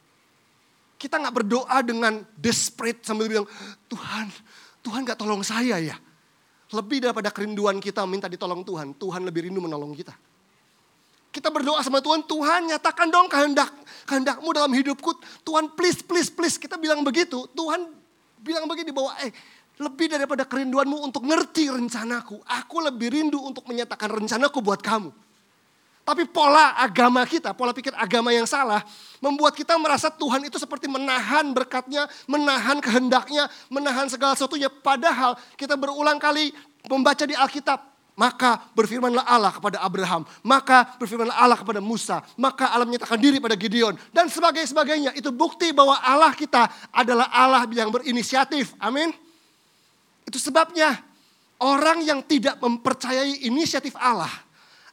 Kita 0.96 1.20
nggak 1.20 1.44
berdoa 1.44 1.78
dengan 1.84 2.24
desperate 2.40 3.04
sambil 3.04 3.28
bilang, 3.28 3.44
Tuhan, 3.92 4.32
Tuhan 4.80 5.04
nggak 5.04 5.20
tolong 5.20 5.44
saya 5.44 5.76
ya. 5.76 6.00
Lebih 6.72 7.04
daripada 7.04 7.36
kerinduan 7.36 7.84
kita 7.84 8.08
minta 8.08 8.32
ditolong 8.32 8.64
Tuhan, 8.64 8.96
Tuhan 8.96 9.28
lebih 9.28 9.52
rindu 9.52 9.60
menolong 9.60 9.92
kita. 9.92 10.16
Kita 11.34 11.50
berdoa 11.50 11.82
sama 11.82 11.98
Tuhan, 11.98 12.22
Tuhan 12.30 12.70
nyatakan 12.70 13.10
dong 13.10 13.26
kehendak 13.26 13.74
kehendakmu 14.06 14.54
dalam 14.54 14.70
hidupku. 14.70 15.18
Tuhan 15.42 15.74
please, 15.74 16.06
please, 16.06 16.30
please. 16.30 16.62
Kita 16.62 16.78
bilang 16.78 17.02
begitu. 17.02 17.50
Tuhan 17.58 17.90
bilang 18.38 18.70
begini 18.70 18.94
bahwa 18.94 19.18
eh 19.26 19.34
lebih 19.82 20.06
daripada 20.14 20.46
kerinduanmu 20.46 21.02
untuk 21.02 21.26
ngerti 21.26 21.74
rencanaku. 21.74 22.38
Aku 22.46 22.78
lebih 22.86 23.10
rindu 23.10 23.42
untuk 23.42 23.66
menyatakan 23.66 24.14
rencanaku 24.14 24.62
buat 24.62 24.78
kamu. 24.86 25.10
Tapi 26.04 26.28
pola 26.28 26.76
agama 26.76 27.24
kita, 27.24 27.56
pola 27.56 27.72
pikir 27.72 27.96
agama 27.96 28.36
yang 28.36 28.44
salah, 28.44 28.84
membuat 29.24 29.56
kita 29.56 29.80
merasa 29.80 30.12
Tuhan 30.12 30.44
itu 30.44 30.60
seperti 30.60 30.92
menahan 30.92 31.56
berkatnya, 31.56 32.12
menahan 32.28 32.84
kehendaknya, 32.84 33.48
menahan 33.72 34.12
segala 34.12 34.36
sesuatunya. 34.36 34.68
Padahal 34.68 35.40
kita 35.56 35.80
berulang 35.80 36.20
kali 36.20 36.52
membaca 36.92 37.24
di 37.24 37.32
Alkitab, 37.32 37.80
maka 38.14 38.62
berfirmanlah 38.78 39.26
Allah 39.26 39.50
kepada 39.50 39.82
Abraham. 39.82 40.22
Maka 40.46 40.86
berfirmanlah 41.02 41.34
Allah 41.34 41.58
kepada 41.58 41.82
Musa. 41.82 42.22
Maka 42.38 42.70
Allah 42.70 42.86
menyatakan 42.86 43.18
diri 43.18 43.42
pada 43.42 43.58
Gideon. 43.58 43.98
Dan 44.14 44.30
sebagainya. 44.30 45.18
Itu 45.18 45.34
bukti 45.34 45.74
bahwa 45.74 45.98
Allah 45.98 46.30
kita 46.38 46.70
adalah 46.94 47.34
Allah 47.34 47.66
yang 47.74 47.90
berinisiatif. 47.90 48.78
Amin. 48.78 49.10
Itu 50.30 50.38
sebabnya 50.38 51.02
orang 51.58 52.06
yang 52.06 52.22
tidak 52.22 52.62
mempercayai 52.62 53.50
inisiatif 53.50 53.98
Allah 53.98 54.30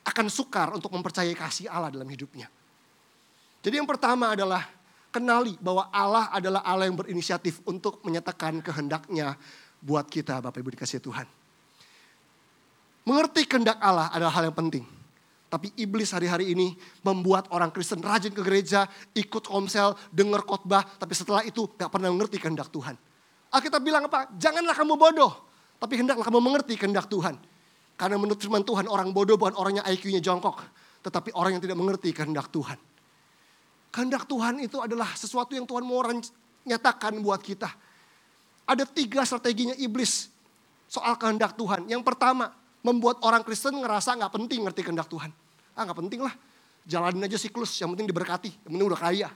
akan 0.00 0.33
sukar 0.33 0.73
untuk 0.73 0.89
mempercayai 0.89 1.37
kasih 1.37 1.69
Allah 1.69 1.93
dalam 1.93 2.09
hidupnya. 2.09 2.49
Jadi 3.61 3.77
yang 3.77 3.89
pertama 3.89 4.33
adalah 4.33 4.65
kenali 5.12 5.61
bahwa 5.61 5.93
Allah 5.93 6.33
adalah 6.33 6.65
Allah 6.65 6.89
yang 6.89 6.97
berinisiatif 6.97 7.61
untuk 7.69 8.00
menyatakan 8.00 8.65
kehendaknya 8.65 9.37
buat 9.85 10.09
kita 10.09 10.41
Bapak 10.41 10.57
Ibu 10.65 10.73
dikasih 10.73 11.05
Tuhan. 11.05 11.40
Mengerti 13.11 13.43
kehendak 13.43 13.83
Allah 13.83 14.07
adalah 14.14 14.31
hal 14.38 14.47
yang 14.47 14.55
penting. 14.55 14.87
Tapi 15.50 15.75
iblis 15.75 16.14
hari-hari 16.14 16.55
ini 16.55 16.79
membuat 17.02 17.50
orang 17.50 17.75
Kristen 17.75 17.99
rajin 17.99 18.31
ke 18.31 18.38
gereja, 18.38 18.87
ikut 19.19 19.50
komsel, 19.50 19.99
dengar 20.14 20.47
khotbah, 20.47 20.87
tapi 20.95 21.11
setelah 21.19 21.43
itu 21.43 21.67
gak 21.75 21.90
pernah 21.90 22.07
mengerti 22.14 22.38
kehendak 22.38 22.71
Tuhan. 22.71 22.95
Alkitab 23.50 23.83
bilang 23.83 24.07
apa? 24.07 24.31
Janganlah 24.38 24.79
kamu 24.79 24.95
bodoh, 24.95 25.43
tapi 25.83 25.99
hendaklah 25.99 26.23
kamu 26.23 26.38
mengerti 26.38 26.79
kehendak 26.79 27.11
Tuhan. 27.11 27.35
Karena 27.99 28.14
menurut 28.14 28.38
firman 28.38 28.62
Tuhan 28.62 28.87
orang 28.87 29.11
bodoh 29.11 29.35
bukan 29.35 29.59
orang 29.59 29.83
yang 29.83 29.87
IQ-nya 29.90 30.23
jongkok. 30.23 30.62
Tetapi 31.02 31.35
orang 31.35 31.59
yang 31.59 31.62
tidak 31.67 31.83
mengerti 31.83 32.14
kehendak 32.14 32.47
Tuhan. 32.55 32.79
Kehendak 33.90 34.31
Tuhan 34.31 34.62
itu 34.62 34.79
adalah 34.79 35.11
sesuatu 35.19 35.59
yang 35.59 35.67
Tuhan 35.67 35.83
mau 35.83 35.99
nyatakan 36.62 37.19
buat 37.19 37.43
kita. 37.43 37.67
Ada 38.71 38.87
tiga 38.87 39.26
strateginya 39.26 39.75
iblis 39.75 40.31
soal 40.87 41.19
kehendak 41.19 41.59
Tuhan. 41.59 41.90
Yang 41.90 42.07
pertama, 42.07 42.60
membuat 42.81 43.21
orang 43.25 43.45
Kristen 43.45 43.77
ngerasa 43.77 44.17
nggak 44.17 44.33
penting 44.33 44.65
ngerti 44.65 44.81
kehendak 44.85 45.09
Tuhan. 45.09 45.29
Ah 45.77 45.85
nggak 45.85 45.99
penting 46.07 46.21
lah, 46.25 46.33
jalanin 46.89 47.25
aja 47.25 47.37
siklus, 47.37 47.77
yang 47.81 47.93
penting 47.93 48.09
diberkati, 48.09 48.51
yang 48.67 48.73
penting 48.73 48.89
udah 48.89 49.01
kaya. 49.01 49.29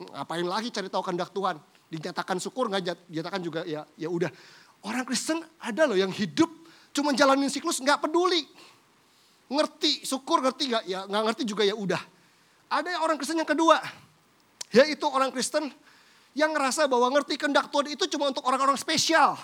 Ngapain 0.00 0.46
lagi 0.48 0.68
cari 0.72 0.88
tahu 0.88 1.02
kehendak 1.04 1.30
Tuhan? 1.32 1.60
Dinyatakan 1.90 2.36
syukur 2.40 2.72
nggak 2.72 3.10
dinyatakan 3.10 3.40
juga 3.44 3.60
ya 3.68 3.84
ya 4.00 4.08
udah. 4.08 4.30
Orang 4.80 5.04
Kristen 5.04 5.44
ada 5.60 5.84
loh 5.84 5.98
yang 5.98 6.08
hidup 6.08 6.48
cuma 6.96 7.12
jalanin 7.12 7.52
siklus 7.52 7.84
nggak 7.84 8.00
peduli. 8.00 8.48
Ngerti, 9.50 10.06
syukur 10.06 10.40
ngerti 10.40 10.70
nggak? 10.72 10.84
Ya 10.88 11.04
nggak 11.04 11.22
ngerti 11.30 11.42
juga 11.44 11.66
ya 11.66 11.74
udah. 11.76 12.00
Ada 12.70 13.02
orang 13.02 13.18
Kristen 13.18 13.42
yang 13.42 13.50
kedua, 13.50 13.82
yaitu 14.70 15.04
orang 15.10 15.34
Kristen 15.34 15.68
yang 16.32 16.54
ngerasa 16.54 16.86
bahwa 16.86 17.10
ngerti 17.10 17.34
kehendak 17.34 17.68
Tuhan 17.68 17.90
itu 17.90 18.06
cuma 18.14 18.30
untuk 18.30 18.46
orang-orang 18.46 18.78
spesial. 18.78 19.34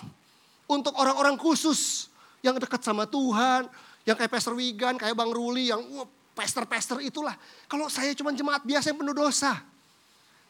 Untuk 0.67 0.95
orang-orang 0.99 1.39
khusus 1.39 2.11
yang 2.41 2.55
dekat 2.57 2.81
sama 2.85 3.09
Tuhan, 3.09 3.65
yang 4.07 4.15
kayak 4.15 4.31
Pastor 4.31 4.53
Wigan, 4.55 4.95
kayak 4.95 5.15
Bang 5.17 5.33
Ruli, 5.33 5.73
yang 5.73 5.81
uh, 5.97 6.07
pastor-pastor 6.37 7.01
itulah. 7.01 7.33
Kalau 7.65 7.89
saya 7.89 8.13
cuma 8.13 8.29
jemaat 8.31 8.61
biasa 8.61 8.93
yang 8.93 8.99
penuh 9.01 9.15
dosa. 9.17 9.57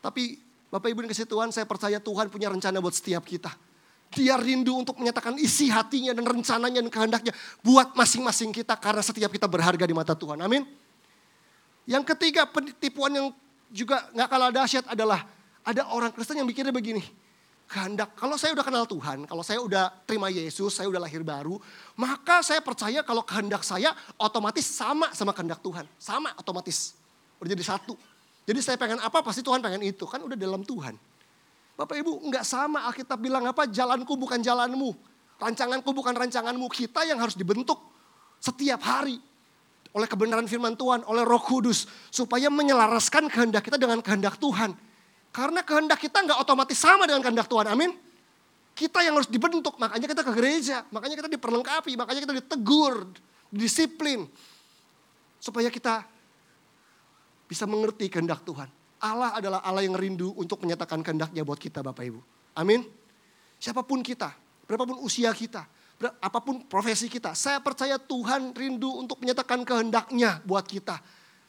Tapi 0.03 0.38
Bapak 0.67 0.91
Ibu 0.91 1.08
dikasih 1.08 1.25
Tuhan, 1.25 1.50
saya 1.56 1.63
percaya 1.63 1.98
Tuhan 1.98 2.27
punya 2.27 2.51
rencana 2.51 2.84
buat 2.84 2.91
setiap 2.91 3.24
kita. 3.24 3.50
Dia 4.12 4.39
rindu 4.39 4.84
untuk 4.84 4.96
menyatakan 5.00 5.36
isi 5.36 5.67
hatinya 5.67 6.15
dan 6.15 6.24
rencananya 6.24 6.79
dan 6.79 6.91
kehendaknya 6.91 7.34
buat 7.60 7.91
masing-masing 7.96 8.56
kita 8.56 8.75
karena 8.79 9.03
setiap 9.03 9.27
kita 9.32 9.48
berharga 9.48 9.84
di 9.84 9.96
mata 9.96 10.15
Tuhan. 10.15 10.39
Amin. 10.39 10.63
Yang 11.88 12.15
ketiga 12.15 12.48
penipuan 12.48 13.12
yang 13.15 13.27
juga 13.72 14.08
nggak 14.15 14.27
kalah 14.27 14.51
dahsyat 14.51 14.86
adalah 14.91 15.27
ada 15.63 15.88
orang 15.91 16.12
Kristen 16.15 16.39
yang 16.39 16.48
mikirnya 16.48 16.72
begini. 16.72 17.03
Kehendak, 17.67 18.15
kalau 18.15 18.39
saya 18.39 18.55
udah 18.55 18.63
kenal 18.63 18.88
Tuhan, 18.88 19.27
kalau 19.27 19.43
saya 19.43 19.59
udah 19.59 19.91
terima 20.07 20.31
Yesus, 20.31 20.71
saya 20.71 20.88
udah 20.88 21.03
lahir 21.03 21.19
baru, 21.19 21.59
maka 22.00 22.39
saya 22.39 22.63
percaya 22.63 23.03
kalau 23.03 23.27
kehendak 23.27 23.59
saya 23.59 23.91
otomatis 24.15 24.63
sama 24.63 25.12
sama 25.12 25.36
kehendak 25.36 25.59
Tuhan. 25.59 25.83
Sama 26.00 26.31
otomatis. 26.39 26.95
Udah 27.43 27.51
jadi 27.51 27.67
satu. 27.67 28.00
Jadi 28.47 28.59
saya 28.63 28.79
pengen 28.79 29.03
apa 29.03 29.19
pasti 29.19 29.43
Tuhan 29.43 29.59
pengen 29.59 29.83
itu. 29.83 30.07
Kan 30.07 30.24
udah 30.24 30.39
dalam 30.39 30.63
Tuhan. 30.63 30.95
Bapak 31.75 32.00
Ibu 32.00 32.31
nggak 32.31 32.47
sama 32.47 32.88
Alkitab 32.88 33.19
bilang 33.19 33.43
apa 33.43 33.67
jalanku 33.67 34.15
bukan 34.15 34.39
jalanmu. 34.39 34.95
Rancanganku 35.38 35.91
bukan 35.91 36.15
rancanganmu. 36.15 36.65
Kita 36.71 37.03
yang 37.03 37.19
harus 37.19 37.36
dibentuk 37.36 37.77
setiap 38.39 38.79
hari 38.79 39.19
oleh 39.91 40.07
kebenaran 40.07 40.47
firman 40.47 40.79
Tuhan, 40.79 41.03
oleh 41.03 41.27
Roh 41.27 41.41
Kudus, 41.41 41.89
supaya 42.13 42.47
menyelaraskan 42.47 43.27
kehendak 43.27 43.67
kita 43.67 43.75
dengan 43.75 44.00
kehendak 44.00 44.39
Tuhan. 44.39 44.71
Karena 45.38 45.62
kehendak 45.62 46.01
kita 46.01 46.25
nggak 46.25 46.41
otomatis 46.41 46.82
sama 46.82 47.06
dengan 47.06 47.22
kehendak 47.22 47.46
Tuhan, 47.46 47.70
amin. 47.70 47.94
Kita 48.74 49.06
yang 49.06 49.22
harus 49.22 49.29
dibentuk, 49.29 49.77
makanya 49.77 50.10
kita 50.10 50.25
ke 50.25 50.34
gereja, 50.34 50.82
makanya 50.89 51.13
kita 51.13 51.29
diperlengkapi, 51.29 51.94
makanya 51.94 52.22
kita 52.25 52.34
ditegur, 52.41 53.06
disiplin. 53.53 54.25
Supaya 55.38 55.70
kita 55.70 56.01
bisa 57.46 57.70
mengerti 57.70 58.10
kehendak 58.10 58.41
Tuhan. 58.41 58.65
Allah 58.98 59.38
adalah 59.38 59.62
Allah 59.62 59.86
yang 59.86 59.94
rindu 59.94 60.34
untuk 60.34 60.58
menyatakan 60.65 61.06
kehendaknya 61.06 61.46
buat 61.46 61.62
kita 61.62 61.86
Bapak 61.86 62.01
Ibu. 62.01 62.22
Amin. 62.58 62.82
Siapa 63.62 63.86
pun 63.86 64.01
kita, 64.01 64.34
berapapun 64.65 64.98
usia 65.06 65.29
kita, 65.38 65.70
apa 66.01 66.39
pun 66.41 66.65
profesi 66.65 67.06
kita. 67.06 67.38
Saya 67.38 67.62
percaya 67.62 68.01
Tuhan 68.01 68.58
rindu 68.58 68.89
untuk 68.89 69.22
menyatakan 69.22 69.62
kehendaknya 69.62 70.41
buat 70.50 70.65
kita. 70.65 70.98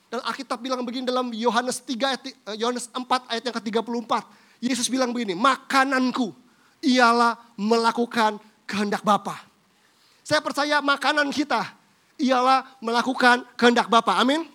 Dan 0.08 0.24
Alkitab 0.24 0.56
bilang 0.64 0.80
begini 0.88 1.04
dalam 1.04 1.28
Yohanes 1.36 1.84
3 1.84 2.16
eh, 2.24 2.34
Yohanes 2.56 2.88
4 2.88 3.04
ayat 3.28 3.42
yang 3.44 3.56
ke-34. 3.60 4.12
Yesus 4.58 4.88
bilang 4.88 5.12
begini, 5.12 5.36
makananku 5.36 6.32
ialah 6.80 7.36
melakukan 7.60 8.40
kehendak 8.64 9.04
Bapa. 9.04 9.36
Saya 10.24 10.40
percaya 10.40 10.80
makanan 10.80 11.28
kita 11.28 11.60
ialah 12.16 12.64
melakukan 12.80 13.44
kehendak 13.54 13.86
Bapa. 13.92 14.16
Amin. 14.16 14.48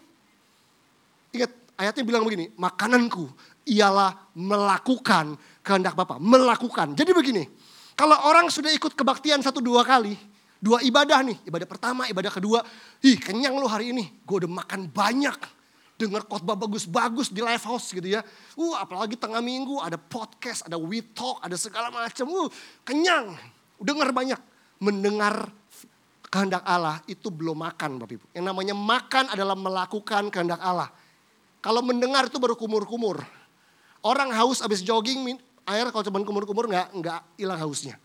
Ingat 1.33 1.51
ayatnya 1.77 2.03
bilang 2.03 2.25
begini, 2.25 2.49
makananku 2.57 3.29
ialah 3.69 4.17
melakukan 4.33 5.37
kehendak 5.61 5.93
Bapa. 5.93 6.17
Melakukan. 6.17 6.97
Jadi 6.97 7.13
begini, 7.13 7.45
kalau 7.93 8.17
orang 8.25 8.49
sudah 8.49 8.73
ikut 8.73 8.97
kebaktian 8.97 9.39
satu 9.45 9.61
dua 9.61 9.85
kali, 9.85 10.17
dua 10.63 10.79
ibadah 10.79 11.19
nih, 11.27 11.37
ibadah 11.43 11.67
pertama, 11.67 12.07
ibadah 12.07 12.31
kedua, 12.31 12.63
ih 13.03 13.19
kenyang 13.19 13.59
lo 13.59 13.67
hari 13.67 13.91
ini, 13.91 14.23
gue 14.23 14.47
udah 14.47 14.51
makan 14.63 14.87
banyak. 14.87 15.35
Dengar 15.99 16.23
khotbah 16.25 16.55
bagus-bagus 16.55 17.29
di 17.29 17.43
live 17.43 17.61
house 17.67 17.91
gitu 17.91 18.07
ya. 18.07 18.23
Uh, 18.57 18.73
apalagi 18.79 19.19
tengah 19.19 19.43
minggu 19.43 19.77
ada 19.83 19.99
podcast, 19.99 20.65
ada 20.65 20.79
we 20.79 21.03
talk, 21.03 21.37
ada 21.43 21.53
segala 21.59 21.91
macam. 21.93 22.25
Uh, 22.31 22.49
kenyang, 22.87 23.35
dengar 23.77 24.09
banyak. 24.15 24.39
Mendengar 24.81 25.51
kehendak 26.33 26.65
Allah 26.65 26.97
itu 27.05 27.29
belum 27.29 27.61
makan 27.61 28.01
Bapak 28.01 28.19
Ibu. 28.19 28.25
Yang 28.33 28.45
namanya 28.49 28.73
makan 28.73 29.25
adalah 29.31 29.53
melakukan 29.53 30.33
kehendak 30.33 30.59
Allah. 30.65 30.89
Kalau 31.61 31.85
mendengar 31.85 32.25
itu 32.25 32.41
baru 32.41 32.57
kumur-kumur. 32.57 33.21
Orang 34.03 34.33
haus 34.35 34.59
habis 34.59 34.83
jogging 34.83 35.39
air 35.69 35.87
kalau 35.93 36.03
cuma 36.03 36.19
kumur-kumur 36.25 36.67
nggak 36.67 36.91
nggak 36.99 37.19
hilang 37.39 37.59
hausnya. 37.61 37.95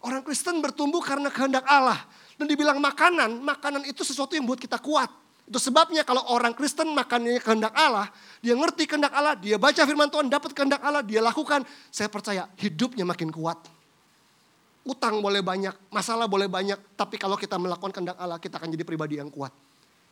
Orang 0.00 0.24
Kristen 0.24 0.64
bertumbuh 0.64 1.04
karena 1.04 1.28
kehendak 1.28 1.64
Allah. 1.68 2.00
Dan 2.40 2.48
dibilang 2.48 2.80
makanan, 2.80 3.44
makanan 3.44 3.84
itu 3.84 4.00
sesuatu 4.00 4.32
yang 4.32 4.48
buat 4.48 4.56
kita 4.56 4.80
kuat. 4.80 5.12
Itu 5.44 5.60
sebabnya 5.60 6.06
kalau 6.08 6.24
orang 6.32 6.56
Kristen 6.56 6.88
makannya 6.96 7.36
kehendak 7.42 7.76
Allah, 7.76 8.08
dia 8.40 8.56
ngerti 8.56 8.88
kehendak 8.88 9.12
Allah, 9.12 9.36
dia 9.36 9.60
baca 9.60 9.82
firman 9.84 10.08
Tuhan, 10.08 10.32
dapat 10.32 10.56
kehendak 10.56 10.80
Allah, 10.80 11.04
dia 11.04 11.20
lakukan. 11.20 11.66
Saya 11.92 12.08
percaya 12.08 12.48
hidupnya 12.56 13.04
makin 13.04 13.28
kuat. 13.28 13.60
Utang 14.88 15.20
boleh 15.20 15.44
banyak, 15.44 15.76
masalah 15.92 16.24
boleh 16.24 16.48
banyak, 16.48 16.80
tapi 16.96 17.20
kalau 17.20 17.36
kita 17.36 17.60
melakukan 17.60 17.92
kehendak 17.92 18.16
Allah, 18.16 18.40
kita 18.40 18.56
akan 18.56 18.72
jadi 18.72 18.84
pribadi 18.88 19.20
yang 19.20 19.28
kuat. 19.28 19.52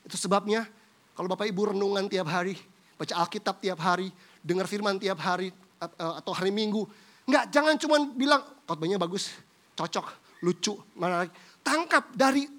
Itu 0.04 0.20
sebabnya 0.20 0.68
kalau 1.16 1.32
Bapak 1.32 1.48
Ibu 1.48 1.72
renungan 1.72 2.04
tiap 2.12 2.28
hari, 2.28 2.60
baca 3.00 3.14
Alkitab 3.24 3.64
tiap 3.64 3.80
hari, 3.80 4.12
dengar 4.44 4.68
firman 4.68 5.00
tiap 5.00 5.16
hari, 5.22 5.48
Eh, 5.78 6.12
atau 6.18 6.34
hari 6.34 6.50
Minggu. 6.50 6.90
Enggak, 7.22 7.54
jangan 7.54 7.78
cuma 7.78 8.02
bilang 8.18 8.42
khotbahnya 8.66 8.98
bagus, 8.98 9.30
cocok, 9.78 10.06
lucu, 10.42 10.74
menarik. 10.98 11.30
Tangkap 11.62 12.10
dari 12.18 12.50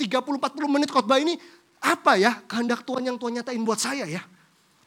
30-40 0.00 0.40
menit 0.72 0.88
khotbah 0.88 1.20
ini, 1.20 1.36
apa 1.84 2.16
ya 2.16 2.40
kehendak 2.48 2.80
Tuhan 2.88 3.04
yang 3.04 3.20
Tuhan 3.20 3.44
nyatain 3.44 3.60
buat 3.60 3.76
saya 3.76 4.08
ya. 4.08 4.24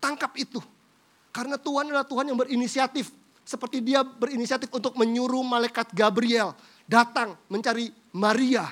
Tangkap 0.01 0.33
itu. 0.41 0.57
Karena 1.29 1.61
Tuhan 1.61 1.93
adalah 1.93 2.07
Tuhan 2.09 2.25
yang 2.25 2.37
berinisiatif. 2.41 3.13
Seperti 3.47 3.79
dia 3.79 4.01
berinisiatif 4.03 4.67
untuk 4.73 4.97
menyuruh 4.97 5.45
malaikat 5.45 5.93
Gabriel 5.93 6.51
datang 6.89 7.37
mencari 7.47 7.93
Maria. 8.11 8.67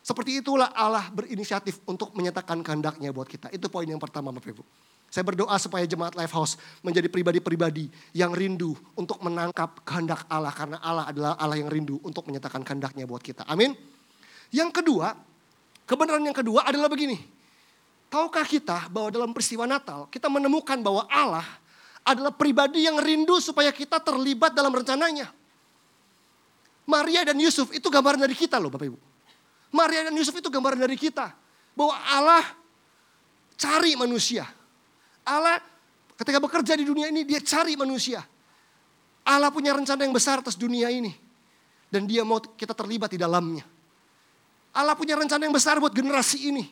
Seperti 0.00 0.38
itulah 0.38 0.70
Allah 0.70 1.10
berinisiatif 1.10 1.82
untuk 1.84 2.14
menyatakan 2.14 2.62
kehendaknya 2.62 3.10
buat 3.10 3.26
kita. 3.26 3.50
Itu 3.50 3.66
poin 3.66 3.90
yang 3.90 3.98
pertama 3.98 4.30
Bapak 4.30 4.54
Ibu. 4.54 4.62
Saya 5.06 5.22
berdoa 5.22 5.54
supaya 5.56 5.86
jemaat 5.86 6.12
Lifehouse 6.18 6.60
menjadi 6.82 7.08
pribadi-pribadi 7.08 7.88
yang 8.12 8.34
rindu 8.34 8.76
untuk 8.98 9.16
menangkap 9.22 9.80
kehendak 9.86 10.26
Allah. 10.28 10.52
Karena 10.52 10.76
Allah 10.82 11.04
adalah 11.08 11.32
Allah 11.40 11.56
yang 11.56 11.70
rindu 11.70 12.02
untuk 12.04 12.26
menyatakan 12.28 12.60
kehendaknya 12.66 13.08
buat 13.08 13.22
kita. 13.22 13.46
Amin. 13.48 13.72
Yang 14.52 14.82
kedua, 14.82 15.16
kebenaran 15.88 16.22
yang 16.22 16.36
kedua 16.36 16.66
adalah 16.66 16.90
begini. 16.90 17.16
Tahukah 18.06 18.46
kita 18.46 18.86
bahwa 18.90 19.08
dalam 19.10 19.30
peristiwa 19.34 19.66
Natal 19.66 20.06
kita 20.10 20.30
menemukan 20.30 20.78
bahwa 20.78 21.06
Allah 21.10 21.46
adalah 22.06 22.30
pribadi 22.30 22.86
yang 22.86 23.02
rindu 23.02 23.42
supaya 23.42 23.74
kita 23.74 23.98
terlibat 23.98 24.54
dalam 24.54 24.70
rencananya. 24.70 25.26
Maria 26.86 27.26
dan 27.26 27.34
Yusuf 27.42 27.74
itu 27.74 27.90
gambaran 27.90 28.22
dari 28.22 28.38
kita 28.38 28.62
loh 28.62 28.70
Bapak 28.70 28.86
Ibu. 28.86 28.98
Maria 29.74 30.06
dan 30.06 30.14
Yusuf 30.14 30.38
itu 30.38 30.46
gambaran 30.46 30.78
dari 30.78 30.94
kita. 30.94 31.34
Bahwa 31.74 31.98
Allah 32.06 32.46
cari 33.58 33.98
manusia. 33.98 34.46
Allah 35.26 35.58
ketika 36.14 36.38
bekerja 36.38 36.78
di 36.78 36.86
dunia 36.86 37.10
ini 37.10 37.26
dia 37.26 37.42
cari 37.42 37.74
manusia. 37.74 38.22
Allah 39.26 39.50
punya 39.50 39.74
rencana 39.74 40.06
yang 40.06 40.14
besar 40.14 40.38
atas 40.38 40.54
dunia 40.54 40.86
ini. 40.86 41.10
Dan 41.90 42.06
dia 42.06 42.22
mau 42.22 42.38
kita 42.38 42.74
terlibat 42.74 43.10
di 43.10 43.18
dalamnya. 43.18 43.66
Allah 44.76 44.94
punya 44.94 45.18
rencana 45.18 45.42
yang 45.42 45.54
besar 45.54 45.82
buat 45.82 45.90
generasi 45.90 46.54
ini. 46.54 46.64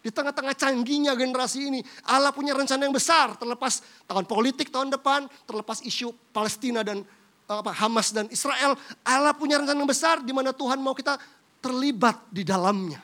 Di 0.00 0.08
tengah-tengah 0.08 0.56
canggihnya 0.56 1.12
generasi 1.14 1.70
ini. 1.70 1.80
Allah 2.08 2.34
punya 2.34 2.56
rencana 2.56 2.88
yang 2.88 2.94
besar 2.94 3.38
terlepas 3.38 3.84
tahun 4.10 4.26
politik 4.26 4.74
tahun 4.74 4.90
depan. 4.90 5.30
Terlepas 5.46 5.84
isu 5.86 6.10
Palestina 6.34 6.82
dan 6.82 7.06
apa, 7.46 7.70
Hamas 7.74 8.10
dan 8.10 8.26
Israel. 8.30 8.74
Allah 9.06 9.34
punya 9.34 9.62
rencana 9.62 9.78
yang 9.78 9.90
besar 9.90 10.18
di 10.22 10.34
mana 10.34 10.50
Tuhan 10.50 10.82
mau 10.82 10.96
kita 10.96 11.14
terlibat 11.62 12.26
di 12.32 12.42
dalamnya. 12.42 12.98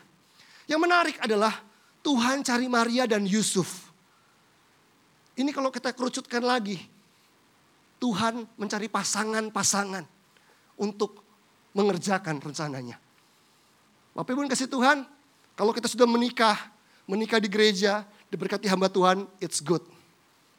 Yang 0.67 0.81
menarik 0.83 1.17
adalah 1.23 1.55
Tuhan 2.03 2.43
cari 2.43 2.67
Maria 2.67 3.07
dan 3.07 3.23
Yusuf. 3.23 3.86
Ini 5.37 5.53
kalau 5.53 5.69
kita 5.69 5.93
kerucutkan 5.93 6.41
lagi, 6.41 6.81
Tuhan 8.01 8.49
mencari 8.57 8.89
pasangan-pasangan 8.89 10.05
untuk 10.81 11.21
mengerjakan 11.77 12.41
rencananya. 12.41 12.97
Bapak 14.17 14.33
Ibu 14.33 14.49
kasih 14.49 14.69
Tuhan, 14.69 15.05
Kalau 15.57 15.73
kita 15.73 15.89
sudah 15.89 16.05
menikah, 16.05 16.69
menikah 17.09 17.41
di 17.41 17.49
gereja, 17.49 18.05
diberkati 18.29 18.69
hamba 18.69 18.93
Tuhan, 18.93 19.25
it's 19.41 19.65
good. 19.65 19.81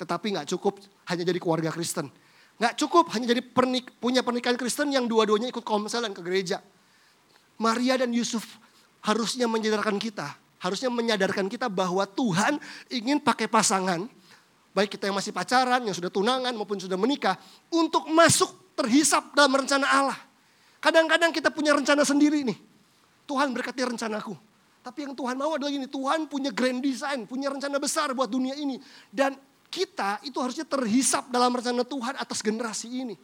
Tetapi 0.01 0.33
nggak 0.33 0.49
cukup 0.57 0.81
hanya 1.05 1.21
jadi 1.21 1.37
keluarga 1.37 1.69
Kristen. 1.69 2.09
Nggak 2.57 2.73
cukup 2.81 3.13
hanya 3.13 3.29
jadi 3.29 3.45
pernik, 3.45 3.93
punya 4.01 4.25
pernikahan 4.25 4.57
Kristen 4.57 4.89
yang 4.89 5.05
dua-duanya 5.05 5.53
ikut 5.53 5.61
komsel 5.61 6.01
dan 6.01 6.17
ke 6.17 6.25
gereja. 6.25 6.65
Maria 7.61 8.01
dan 8.01 8.09
Yusuf 8.09 8.57
harusnya 9.05 9.45
menyadarkan 9.45 10.01
kita, 10.01 10.33
harusnya 10.57 10.89
menyadarkan 10.89 11.45
kita 11.45 11.69
bahwa 11.69 12.09
Tuhan 12.09 12.57
ingin 12.89 13.21
pakai 13.21 13.45
pasangan, 13.45 14.09
baik 14.77 14.93
kita 14.93 15.09
yang 15.09 15.17
masih 15.17 15.33
pacaran, 15.33 15.81
yang 15.81 15.97
sudah 15.97 16.13
tunangan 16.13 16.53
maupun 16.53 16.77
sudah 16.77 16.93
menikah, 16.93 17.33
untuk 17.73 18.05
masuk 18.13 18.77
terhisap 18.77 19.33
dalam 19.33 19.57
rencana 19.57 19.89
Allah. 19.89 20.19
Kadang-kadang 20.77 21.33
kita 21.33 21.49
punya 21.49 21.73
rencana 21.73 22.05
sendiri 22.05 22.45
nih. 22.45 22.53
Tuhan 23.25 23.49
berkati 23.57 23.81
rencanaku. 23.81 24.37
Tapi 24.85 25.09
yang 25.09 25.17
Tuhan 25.17 25.33
mau 25.33 25.57
adalah 25.57 25.73
ini, 25.73 25.89
Tuhan 25.89 26.29
punya 26.29 26.53
grand 26.53 26.77
design, 26.77 27.25
punya 27.25 27.49
rencana 27.49 27.81
besar 27.81 28.13
buat 28.13 28.29
dunia 28.29 28.53
ini. 28.53 28.77
Dan 29.09 29.33
kita 29.67 30.21
itu 30.21 30.37
harusnya 30.37 30.63
terhisap 30.63 31.27
dalam 31.33 31.49
rencana 31.51 31.81
Tuhan 31.81 32.13
atas 32.13 32.39
generasi 32.45 32.87
ini. 32.87 33.15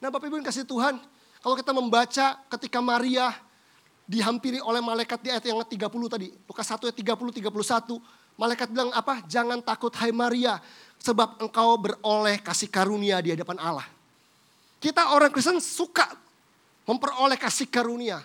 Nah 0.00 0.08
Bapak 0.08 0.32
Ibu 0.32 0.40
yang 0.40 0.48
kasih 0.48 0.64
Tuhan, 0.64 0.98
kalau 1.44 1.54
kita 1.54 1.70
membaca 1.76 2.26
ketika 2.56 2.80
Maria 2.80 3.30
dihampiri 4.08 4.58
oleh 4.64 4.80
malaikat 4.80 5.20
di 5.20 5.28
ayat 5.28 5.44
yang 5.44 5.60
30 5.60 5.76
tadi, 6.08 6.32
Lukas 6.32 6.66
1 6.66 6.88
ayat 6.88 6.96
30 6.96 7.38
31, 7.44 8.00
malaikat 8.38 8.70
bilang 8.70 8.94
apa? 8.94 9.20
Jangan 9.26 9.58
takut 9.60 9.90
hai 9.98 10.14
Maria, 10.14 10.62
sebab 11.02 11.42
engkau 11.42 11.74
beroleh 11.76 12.38
kasih 12.38 12.70
karunia 12.70 13.18
di 13.18 13.34
hadapan 13.34 13.58
Allah. 13.58 13.86
Kita 14.78 15.10
orang 15.10 15.34
Kristen 15.34 15.58
suka 15.58 16.06
memperoleh 16.86 17.34
kasih 17.34 17.66
karunia. 17.66 18.22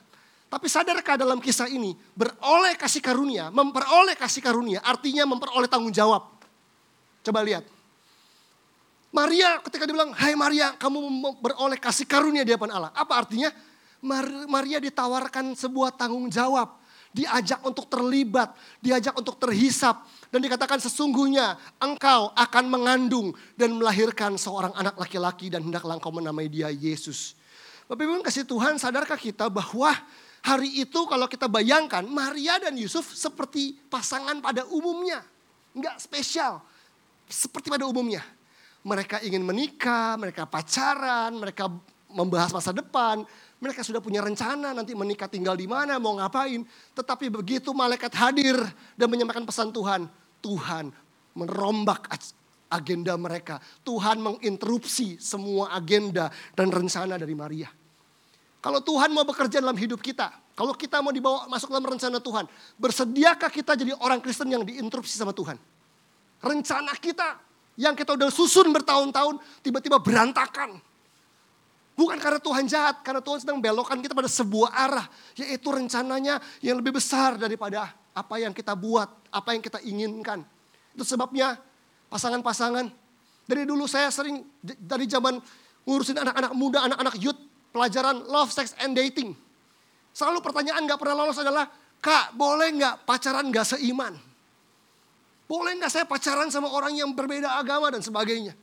Tapi 0.53 0.69
sadarkah 0.69 1.17
dalam 1.17 1.41
kisah 1.41 1.65
ini, 1.65 1.97
beroleh 2.13 2.77
kasih 2.77 3.01
karunia, 3.01 3.49
memperoleh 3.49 4.13
kasih 4.13 4.37
karunia 4.37 4.85
artinya 4.85 5.25
memperoleh 5.25 5.65
tanggung 5.65 5.89
jawab. 5.89 6.29
Coba 7.25 7.41
lihat. 7.41 7.65
Maria 9.09 9.61
ketika 9.65 9.89
dibilang, 9.89 10.13
hai 10.13 10.37
Maria 10.37 10.77
kamu 10.77 10.99
beroleh 11.41 11.77
kasih 11.81 12.05
karunia 12.05 12.45
di 12.45 12.53
hadapan 12.53 12.69
Allah. 12.69 12.91
Apa 12.93 13.25
artinya? 13.25 13.49
Maria 14.49 14.77
ditawarkan 14.77 15.57
sebuah 15.57 15.95
tanggung 15.95 16.29
jawab. 16.29 16.82
Diajak 17.13 17.61
untuk 17.61 17.85
terlibat, 17.85 18.57
diajak 18.81 19.13
untuk 19.13 19.37
terhisap. 19.37 20.01
Dan 20.33 20.41
dikatakan 20.41 20.81
sesungguhnya 20.81 21.61
engkau 21.77 22.33
akan 22.33 22.65
mengandung 22.65 23.37
dan 23.53 23.77
melahirkan 23.77 24.33
seorang 24.33 24.73
anak 24.73 24.97
laki-laki 24.97 25.53
dan 25.53 25.61
hendaklah 25.61 25.93
engkau 25.93 26.09
menamai 26.09 26.49
dia 26.49 26.73
Yesus. 26.73 27.37
Bapak 27.85 28.01
Ibu 28.01 28.25
kasih 28.25 28.49
Tuhan 28.49 28.81
sadarkah 28.81 29.19
kita 29.19 29.45
bahwa 29.45 29.93
Hari 30.43 30.83
itu 30.83 31.07
kalau 31.07 31.23
kita 31.23 31.47
bayangkan 31.47 32.03
Maria 32.03 32.59
dan 32.59 32.75
Yusuf 32.75 33.15
seperti 33.15 33.79
pasangan 33.87 34.43
pada 34.43 34.67
umumnya. 34.67 35.23
Enggak 35.71 36.03
spesial. 36.03 36.59
Seperti 37.31 37.71
pada 37.71 37.87
umumnya. 37.87 38.19
Mereka 38.83 39.23
ingin 39.23 39.39
menikah, 39.39 40.19
mereka 40.19 40.43
pacaran, 40.43 41.31
mereka 41.39 41.71
membahas 42.11 42.51
masa 42.51 42.75
depan. 42.75 43.23
Mereka 43.63 43.79
sudah 43.79 44.03
punya 44.03 44.19
rencana 44.19 44.75
nanti 44.75 44.91
menikah 44.91 45.31
tinggal 45.31 45.55
di 45.55 45.71
mana, 45.71 45.95
mau 45.95 46.19
ngapain. 46.19 46.67
Tetapi 46.91 47.31
begitu 47.31 47.71
malaikat 47.71 48.11
hadir 48.11 48.59
dan 48.99 49.07
menyampaikan 49.07 49.47
pesan 49.47 49.71
Tuhan. 49.71 50.11
Tuhan 50.43 50.91
merombak 51.31 52.11
agenda 52.67 53.15
mereka. 53.15 53.63
Tuhan 53.87 54.19
menginterupsi 54.19 55.15
semua 55.15 55.71
agenda 55.71 56.27
dan 56.51 56.75
rencana 56.75 57.15
dari 57.15 57.31
Maria. 57.31 57.71
Kalau 58.59 58.83
Tuhan 58.83 59.15
mau 59.15 59.23
bekerja 59.23 59.63
dalam 59.63 59.79
hidup 59.79 60.03
kita, 60.03 60.27
kalau 60.55 60.75
kita 60.75 60.99
mau 60.99 61.15
dibawa 61.15 61.47
masuk 61.47 61.71
dalam 61.71 61.87
rencana 61.87 62.19
Tuhan, 62.19 62.43
bersediakah 62.75 63.47
kita 63.47 63.79
jadi 63.79 63.95
orang 63.95 64.19
Kristen 64.19 64.51
yang 64.51 64.67
diinterupsi 64.67 65.15
sama 65.15 65.31
Tuhan? 65.31 65.55
Rencana 66.43 66.91
kita 66.99 67.39
yang 67.79 67.95
kita 67.95 68.15
udah 68.15 68.27
susun 68.27 68.71
bertahun-tahun 68.75 69.39
tiba-tiba 69.63 70.03
berantakan. 70.03 70.79
Bukan 71.93 72.17
karena 72.17 72.41
Tuhan 72.41 72.65
jahat, 72.65 73.05
karena 73.05 73.21
Tuhan 73.21 73.39
sedang 73.45 73.61
belokkan 73.61 74.01
kita 74.01 74.17
pada 74.17 74.25
sebuah 74.25 74.73
arah, 74.73 75.05
yaitu 75.37 75.69
rencananya 75.69 76.41
yang 76.65 76.81
lebih 76.81 76.97
besar 76.97 77.37
daripada 77.37 77.93
apa 78.13 78.35
yang 78.41 78.49
kita 78.49 78.73
buat, 78.73 79.09
apa 79.29 79.53
yang 79.53 79.61
kita 79.61 79.77
inginkan. 79.85 80.41
Itu 80.97 81.05
sebabnya 81.05 81.57
pasangan-pasangan. 82.09 82.89
Dari 83.45 83.63
dulu 83.69 83.85
saya 83.85 84.09
sering 84.09 84.41
dari 84.61 85.05
zaman 85.05 85.37
ngurusin 85.85 86.17
anak-anak 86.17 86.51
muda, 86.57 86.79
anak-anak 86.89 87.15
youth, 87.21 87.37
pelajaran 87.69 88.25
love, 88.25 88.49
sex, 88.49 88.73
and 88.81 88.97
dating. 88.97 89.37
Selalu 90.13 90.41
pertanyaan 90.41 90.85
gak 90.85 90.97
pernah 91.01 91.25
lolos 91.25 91.37
adalah, 91.41 91.69
Kak 92.01 92.33
boleh 92.37 92.73
gak 92.77 93.05
pacaran 93.05 93.49
gak 93.53 93.77
seiman? 93.77 94.17
Boleh 95.49 95.77
gak 95.81 95.91
saya 95.93 96.05
pacaran 96.09 96.49
sama 96.49 96.69
orang 96.69 96.93
yang 96.97 97.13
berbeda 97.13 97.57
agama 97.57 97.89
dan 97.89 98.01
sebagainya? 98.01 98.53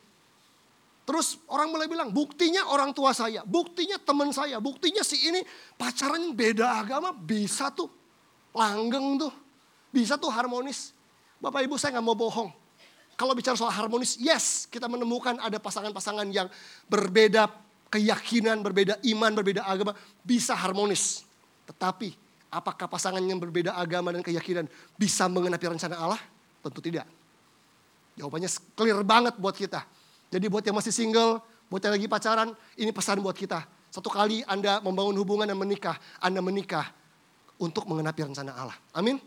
Terus 1.09 1.41
orang 1.51 1.75
mulai 1.75 1.91
bilang, 1.91 2.13
buktinya 2.15 2.71
orang 2.71 2.95
tua 2.95 3.11
saya, 3.11 3.43
buktinya 3.43 3.99
teman 3.99 4.31
saya, 4.31 4.63
buktinya 4.63 5.03
si 5.03 5.19
ini 5.27 5.43
pacaran 5.75 6.31
beda 6.37 6.81
agama 6.81 7.11
bisa 7.11 7.73
tuh. 7.73 7.91
Langgeng 8.55 9.19
tuh, 9.19 9.33
bisa 9.91 10.15
tuh 10.21 10.31
harmonis. 10.31 10.95
Bapak 11.41 11.65
ibu 11.65 11.75
saya 11.81 11.99
gak 11.99 12.05
mau 12.05 12.15
bohong. 12.15 12.53
Kalau 13.17 13.37
bicara 13.37 13.53
soal 13.53 13.73
harmonis, 13.73 14.17
yes 14.17 14.65
kita 14.65 14.89
menemukan 14.89 15.37
ada 15.41 15.61
pasangan-pasangan 15.61 16.25
yang 16.33 16.49
berbeda 16.89 17.53
keyakinan, 17.91 18.63
berbeda 18.65 18.97
iman, 19.13 19.31
berbeda 19.35 19.67
agama 19.67 19.93
bisa 20.25 20.57
harmonis. 20.57 21.27
Tetapi 21.69 22.17
apakah 22.49 22.89
pasangan 22.89 23.21
yang 23.21 23.37
berbeda 23.37 23.77
agama 23.77 24.15
dan 24.15 24.25
keyakinan 24.25 24.65
bisa 24.97 25.27
mengenapi 25.29 25.69
rencana 25.69 26.01
Allah? 26.01 26.23
Tentu 26.65 26.81
tidak. 26.81 27.05
Jawabannya 28.17 28.51
clear 28.73 29.01
banget 29.05 29.35
buat 29.37 29.53
kita. 29.59 29.85
Jadi 30.31 30.47
buat 30.47 30.63
yang 30.63 30.79
masih 30.79 30.95
single, 30.95 31.43
buat 31.67 31.83
yang 31.83 31.95
lagi 31.99 32.07
pacaran, 32.07 32.55
ini 32.79 32.95
pesan 32.95 33.19
buat 33.19 33.35
kita. 33.35 33.67
Satu 33.91 34.07
kali 34.07 34.47
Anda 34.47 34.79
membangun 34.79 35.19
hubungan 35.19 35.47
dan 35.51 35.59
menikah, 35.59 35.99
Anda 36.23 36.39
menikah 36.39 36.87
untuk 37.59 37.91
mengenapi 37.91 38.31
rencana 38.31 38.55
Allah. 38.55 38.79
Amin. 38.95 39.19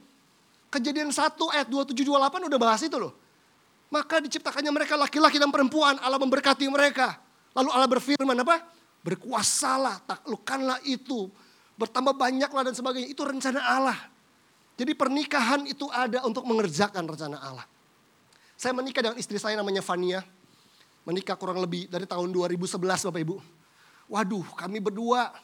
Kejadian 0.72 1.12
1 1.12 1.38
ayat 1.54 1.68
2728 1.70 2.50
udah 2.50 2.60
bahas 2.60 2.82
itu 2.82 2.98
loh. 2.98 3.14
Maka 3.94 4.18
diciptakannya 4.26 4.74
mereka 4.74 4.98
laki-laki 4.98 5.38
dan 5.38 5.54
perempuan, 5.54 6.02
Allah 6.02 6.18
memberkati 6.18 6.66
mereka. 6.66 7.22
Lalu 7.54 7.70
Allah 7.70 7.90
berfirman 7.92 8.38
apa? 8.42 8.66
Berkuasalah, 9.06 10.02
taklukkanlah 10.10 10.82
itu. 10.90 11.30
Bertambah 11.78 12.18
banyaklah 12.18 12.66
dan 12.66 12.74
sebagainya. 12.74 13.14
Itu 13.14 13.22
rencana 13.22 13.62
Allah. 13.62 14.00
Jadi 14.74 14.98
pernikahan 14.98 15.70
itu 15.70 15.86
ada 15.94 16.26
untuk 16.26 16.42
mengerjakan 16.50 17.06
rencana 17.06 17.38
Allah. 17.38 17.66
Saya 18.58 18.74
menikah 18.74 19.06
dengan 19.06 19.18
istri 19.22 19.38
saya 19.38 19.54
namanya 19.54 19.86
Fania. 19.86 20.26
Menikah 21.04 21.36
kurang 21.36 21.60
lebih 21.60 21.92
dari 21.92 22.08
tahun 22.08 22.32
2011 22.32 22.80
Bapak 22.80 23.22
Ibu. 23.22 23.36
Waduh 24.08 24.48
kami 24.56 24.80
berdua, 24.80 25.36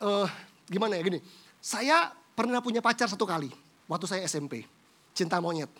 uh, 0.00 0.28
gimana 0.68 1.00
ya 1.00 1.02
gini. 1.04 1.20
Saya 1.62 2.12
pernah 2.36 2.60
punya 2.60 2.84
pacar 2.84 3.08
satu 3.08 3.24
kali 3.24 3.48
waktu 3.88 4.06
saya 4.08 4.22
SMP. 4.28 4.68
Cinta 5.16 5.40
monyet. 5.40 5.72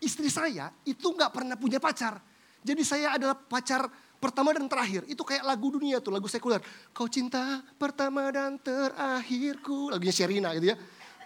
Istri 0.00 0.28
saya 0.28 0.72
itu 0.84 1.04
nggak 1.04 1.32
pernah 1.32 1.56
punya 1.56 1.80
pacar. 1.80 2.20
Jadi 2.64 2.82
saya 2.84 3.16
adalah 3.16 3.36
pacar 3.36 3.88
pertama 4.16 4.52
dan 4.56 4.68
terakhir. 4.68 5.04
Itu 5.08 5.24
kayak 5.24 5.44
lagu 5.44 5.72
dunia 5.72 6.00
tuh, 6.00 6.12
lagu 6.12 6.28
sekuler. 6.28 6.60
Kau 6.92 7.08
cinta 7.08 7.60
pertama 7.76 8.28
dan 8.32 8.56
terakhirku. 8.60 9.92
Lagunya 9.92 10.12
Sherina 10.12 10.52
gitu 10.56 10.72
ya. 10.72 10.76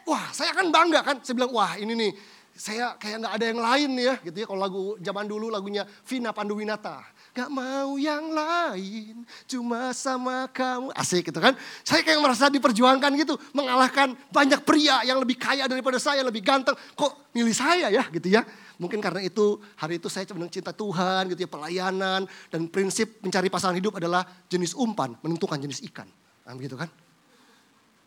Wah 0.06 0.30
saya 0.34 0.54
kan 0.54 0.66
bangga 0.70 1.00
kan. 1.06 1.16
Saya 1.22 1.34
bilang 1.38 1.54
wah 1.54 1.78
ini 1.78 1.94
nih 1.94 2.12
saya 2.54 2.98
kayak 3.00 3.24
nggak 3.24 3.34
ada 3.34 3.44
yang 3.46 3.60
lain 3.60 3.90
ya 3.96 4.14
gitu 4.20 4.36
ya. 4.42 4.46
Kalau 4.46 4.60
lagu 4.60 4.84
zaman 5.00 5.24
dulu 5.24 5.48
lagunya 5.48 5.86
Vina 6.04 6.34
Panduwinata. 6.34 7.02
Gak 7.30 7.46
mau 7.46 7.94
yang 7.94 8.34
lain, 8.34 9.22
cuma 9.46 9.94
sama 9.94 10.50
kamu. 10.50 10.90
Asik 10.98 11.30
gitu 11.30 11.38
kan. 11.38 11.54
Saya 11.86 12.02
kayak 12.02 12.18
merasa 12.18 12.50
diperjuangkan 12.50 13.14
gitu. 13.22 13.38
Mengalahkan 13.54 14.18
banyak 14.34 14.66
pria 14.66 15.06
yang 15.06 15.22
lebih 15.22 15.38
kaya 15.38 15.70
daripada 15.70 16.02
saya, 16.02 16.26
lebih 16.26 16.42
ganteng. 16.42 16.74
Kok 16.98 17.30
milih 17.30 17.54
saya 17.54 17.86
ya 17.86 18.02
gitu 18.10 18.34
ya. 18.34 18.42
Mungkin 18.82 18.98
karena 18.98 19.22
itu 19.22 19.62
hari 19.78 20.02
itu 20.02 20.10
saya 20.10 20.26
cenderung 20.26 20.50
cinta 20.50 20.74
Tuhan 20.74 21.30
gitu 21.30 21.46
ya, 21.46 21.50
pelayanan 21.52 22.26
dan 22.50 22.66
prinsip 22.66 23.22
mencari 23.22 23.46
pasangan 23.46 23.78
hidup 23.78 24.00
adalah 24.02 24.26
jenis 24.50 24.74
umpan 24.74 25.14
menentukan 25.22 25.60
jenis 25.60 25.86
ikan. 25.92 26.10
Nah, 26.48 26.58
gitu 26.58 26.74
kan. 26.74 26.90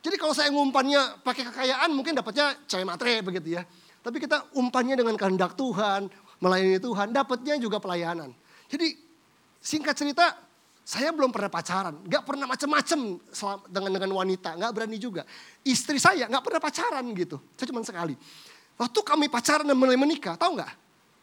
Jadi 0.03 0.19
kalau 0.19 0.35
saya 0.35 0.51
ngumpannya 0.51 1.23
pakai 1.23 1.47
kekayaan 1.47 1.89
mungkin 1.95 2.11
dapatnya 2.11 2.59
cewek 2.67 2.83
matre 2.83 3.23
begitu 3.23 3.55
ya. 3.55 3.63
Tapi 4.03 4.19
kita 4.19 4.51
umpannya 4.59 4.99
dengan 4.99 5.15
kehendak 5.15 5.55
Tuhan, 5.55 6.11
melayani 6.43 6.77
Tuhan, 6.83 7.15
dapatnya 7.15 7.55
juga 7.55 7.79
pelayanan. 7.79 8.35
Jadi 8.67 8.99
singkat 9.63 9.95
cerita, 9.95 10.35
saya 10.83 11.15
belum 11.15 11.31
pernah 11.31 11.47
pacaran, 11.47 11.95
nggak 12.03 12.23
pernah 12.27 12.43
macem-macem 12.43 12.99
dengan 13.71 13.91
dengan 13.95 14.11
wanita, 14.19 14.59
nggak 14.59 14.71
berani 14.75 14.99
juga. 14.99 15.23
Istri 15.63 15.95
saya 15.95 16.27
nggak 16.27 16.43
pernah 16.43 16.59
pacaran 16.59 17.05
gitu, 17.15 17.39
saya 17.55 17.71
cuma 17.71 17.79
sekali. 17.87 18.19
Waktu 18.75 18.99
kami 19.07 19.31
pacaran 19.31 19.63
dan 19.63 19.79
mulai 19.79 19.95
menikah, 19.95 20.35
tahu 20.35 20.59
nggak? 20.59 20.71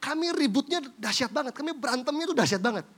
Kami 0.01 0.33
ributnya 0.33 0.81
dahsyat 0.97 1.29
banget, 1.29 1.53
kami 1.53 1.77
berantemnya 1.77 2.25
itu 2.25 2.33
dahsyat 2.33 2.63
banget. 2.65 2.89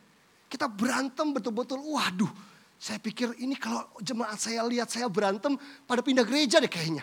Kita 0.46 0.70
berantem 0.70 1.34
betul-betul, 1.34 1.82
waduh. 1.82 2.30
Saya 2.78 3.02
pikir 3.02 3.34
ini 3.42 3.58
kalau 3.58 3.82
jemaat 3.98 4.38
saya 4.38 4.62
lihat 4.62 4.86
saya 4.86 5.10
berantem, 5.10 5.58
pada 5.82 5.98
pindah 5.98 6.22
gereja 6.22 6.62
deh 6.62 6.70
kayaknya. 6.70 7.02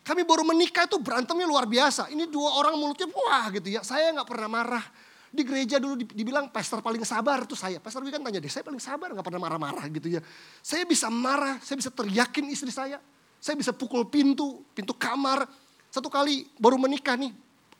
Kami 0.00 0.24
baru 0.24 0.42
menikah 0.42 0.88
itu 0.88 0.96
berantemnya 0.96 1.44
luar 1.44 1.68
biasa. 1.68 2.08
Ini 2.08 2.26
dua 2.26 2.56
orang 2.56 2.74
mulutnya 2.76 3.06
wah 3.12 3.52
gitu 3.52 3.68
ya. 3.68 3.84
Saya 3.84 4.10
nggak 4.16 4.28
pernah 4.28 4.48
marah. 4.48 4.84
Di 5.30 5.46
gereja 5.46 5.78
dulu 5.78 5.94
dibilang 6.02 6.50
pastor 6.50 6.82
paling 6.82 7.06
sabar 7.06 7.46
tuh 7.46 7.54
saya. 7.54 7.78
Pastor 7.78 8.02
kan 8.10 8.18
tanya 8.18 8.42
deh, 8.42 8.50
saya 8.50 8.66
paling 8.66 8.82
sabar 8.82 9.14
nggak 9.14 9.22
pernah 9.22 9.38
marah-marah 9.38 9.86
gitu 9.86 10.18
ya. 10.18 10.20
Saya 10.58 10.82
bisa 10.82 11.06
marah, 11.06 11.62
saya 11.62 11.78
bisa 11.78 11.90
teriakin 11.94 12.50
istri 12.50 12.74
saya. 12.74 12.98
Saya 13.38 13.54
bisa 13.54 13.70
pukul 13.70 14.04
pintu, 14.10 14.66
pintu 14.74 14.90
kamar. 14.92 15.46
Satu 15.90 16.10
kali 16.10 16.50
baru 16.58 16.76
menikah 16.76 17.14
nih, 17.14 17.30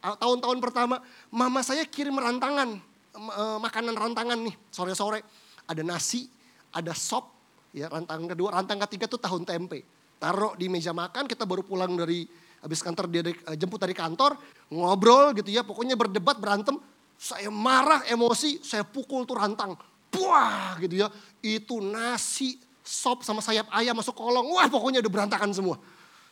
tahun-tahun 0.00 0.58
pertama, 0.58 0.98
mama 1.30 1.60
saya 1.60 1.84
kirim 1.86 2.16
rantangan, 2.16 2.80
eh, 3.14 3.58
makanan 3.60 3.94
rantangan 3.94 4.38
nih, 4.40 4.54
sore-sore. 4.72 5.20
Ada 5.68 5.86
nasi, 5.86 6.26
ada 6.74 6.90
sop, 6.94 7.30
ya 7.70 7.86
rantang 7.86 8.26
kedua, 8.30 8.50
rantang 8.54 8.82
ketiga 8.88 9.06
tuh 9.06 9.20
tahun 9.22 9.46
tempe. 9.46 9.86
Taruh 10.20 10.52
di 10.60 10.68
meja 10.68 10.92
makan, 10.92 11.24
kita 11.24 11.48
baru 11.48 11.64
pulang 11.64 11.96
dari 11.96 12.28
habis 12.60 12.84
kantor 12.84 13.08
dia 13.08 13.24
eh, 13.24 13.56
jemput 13.56 13.80
dari 13.80 13.96
kantor, 13.96 14.36
ngobrol 14.68 15.32
gitu 15.32 15.48
ya, 15.48 15.64
pokoknya 15.64 15.96
berdebat, 15.96 16.36
berantem, 16.36 16.76
saya 17.16 17.48
marah, 17.48 18.04
emosi, 18.04 18.60
saya 18.60 18.84
pukul 18.84 19.24
tuh 19.24 19.40
rantang. 19.40 19.76
Wah 20.16 20.76
gitu 20.80 21.04
ya. 21.04 21.08
Itu 21.40 21.80
nasi, 21.80 22.60
sop 22.80 23.22
sama 23.22 23.44
sayap 23.44 23.68
ayam 23.76 23.92
masuk 23.92 24.16
kolong. 24.16 24.48
Wah 24.56 24.66
pokoknya 24.72 25.04
udah 25.04 25.12
berantakan 25.12 25.52
semua. 25.52 25.76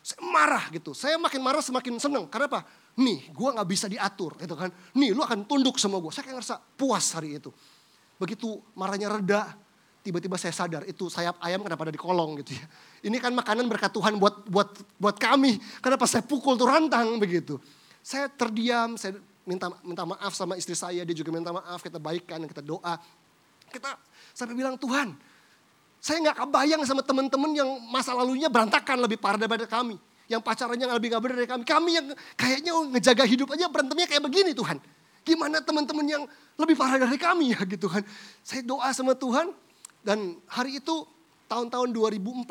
Saya 0.01 0.25
marah 0.25 0.65
gitu. 0.73 0.97
Saya 0.97 1.21
makin 1.21 1.41
marah 1.45 1.61
semakin 1.61 2.01
seneng. 2.01 2.25
Karena 2.27 2.49
apa? 2.49 2.65
Nih 2.99 3.29
gue 3.29 3.49
gak 3.53 3.69
bisa 3.69 3.85
diatur 3.85 4.33
gitu 4.41 4.57
kan. 4.57 4.73
Nih 4.97 5.13
lu 5.13 5.21
akan 5.21 5.45
tunduk 5.45 5.77
sama 5.77 6.01
gue. 6.01 6.11
Saya 6.11 6.25
kayak 6.25 6.41
ngerasa 6.41 6.55
puas 6.75 7.05
hari 7.13 7.37
itu. 7.37 7.53
Begitu 8.19 8.59
marahnya 8.75 9.13
reda, 9.13 9.55
tiba-tiba 10.09 10.41
saya 10.41 10.49
sadar 10.49 10.81
itu 10.89 11.05
sayap 11.05 11.37
ayam 11.45 11.61
kenapa 11.61 11.85
ada 11.85 11.93
di 11.93 12.01
kolong 12.01 12.41
gitu 12.41 12.57
ya. 12.57 12.65
Ini 13.05 13.21
kan 13.21 13.29
makanan 13.29 13.69
berkat 13.69 13.93
Tuhan 13.93 14.17
buat 14.17 14.49
buat 14.49 14.73
buat 14.97 15.21
kami. 15.21 15.61
Kenapa 15.85 16.09
saya 16.09 16.25
pukul 16.25 16.57
tuh 16.57 16.65
rantang 16.65 17.21
begitu. 17.21 17.61
Saya 18.01 18.25
terdiam, 18.25 18.97
saya 18.97 19.21
minta 19.45 19.69
minta 19.85 20.09
maaf 20.09 20.33
sama 20.33 20.57
istri 20.57 20.73
saya, 20.73 21.05
dia 21.05 21.13
juga 21.13 21.29
minta 21.29 21.53
maaf, 21.53 21.77
kita 21.85 22.01
baikkan, 22.01 22.41
kita 22.49 22.65
doa. 22.65 22.97
Kita 23.69 23.93
sampai 24.33 24.57
bilang 24.57 24.81
Tuhan, 24.81 25.13
saya 26.01 26.17
nggak 26.25 26.41
kebayang 26.41 26.81
sama 26.89 27.05
teman-teman 27.05 27.53
yang 27.53 27.69
masa 27.93 28.17
lalunya 28.17 28.49
berantakan 28.49 29.05
lebih 29.05 29.21
parah 29.21 29.37
daripada 29.37 29.69
kami. 29.69 30.01
Yang 30.29 30.41
pacarannya 30.45 30.85
lebih 30.93 31.09
gak 31.09 31.21
benar 31.25 31.35
dari 31.41 31.49
kami. 31.49 31.63
Kami 31.65 31.89
yang 31.89 32.05
kayaknya 32.37 32.71
ngejaga 32.93 33.25
hidup 33.25 33.49
aja 33.49 33.65
berantemnya 33.65 34.05
kayak 34.05 34.21
begini 34.21 34.53
Tuhan. 34.53 34.77
Gimana 35.25 35.57
teman-teman 35.57 36.05
yang 36.05 36.23
lebih 36.53 36.77
parah 36.77 37.01
dari 37.01 37.17
kami 37.17 37.57
ya 37.57 37.59
gitu 37.65 37.89
kan. 37.89 38.05
Saya 38.45 38.61
doa 38.61 38.93
sama 38.93 39.17
Tuhan 39.17 39.49
dan 40.05 40.39
hari 40.47 40.79
itu 40.79 41.03
tahun-tahun 41.49 41.89
2014 41.91 42.45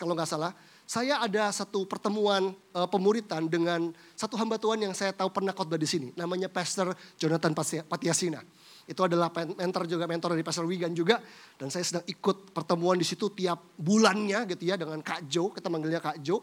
kalau 0.00 0.14
nggak 0.18 0.30
salah 0.30 0.52
saya 0.90 1.22
ada 1.22 1.54
satu 1.54 1.86
pertemuan 1.86 2.50
uh, 2.74 2.88
pemuritan 2.90 3.46
dengan 3.46 3.94
satu 4.18 4.34
hamba 4.34 4.58
Tuhan 4.58 4.82
yang 4.82 4.90
saya 4.90 5.14
tahu 5.14 5.30
pernah 5.30 5.54
khotbah 5.54 5.78
di 5.78 5.86
sini. 5.86 6.10
Namanya 6.18 6.50
Pastor 6.50 6.90
Jonathan 7.14 7.54
Patiasina. 7.86 8.42
Itu 8.90 9.06
adalah 9.06 9.30
mentor 9.30 9.86
juga 9.86 10.10
mentor 10.10 10.34
dari 10.34 10.42
Pastor 10.42 10.66
Wigan 10.66 10.90
juga. 10.90 11.22
Dan 11.54 11.70
saya 11.70 11.86
sedang 11.86 12.02
ikut 12.10 12.50
pertemuan 12.50 12.98
di 12.98 13.06
situ 13.06 13.30
tiap 13.30 13.78
bulannya 13.78 14.42
gitu 14.50 14.66
ya 14.66 14.74
dengan 14.74 14.98
Kak 14.98 15.30
Jo. 15.30 15.54
Kita 15.54 15.70
manggilnya 15.70 16.02
Kak 16.02 16.18
Jo. 16.26 16.42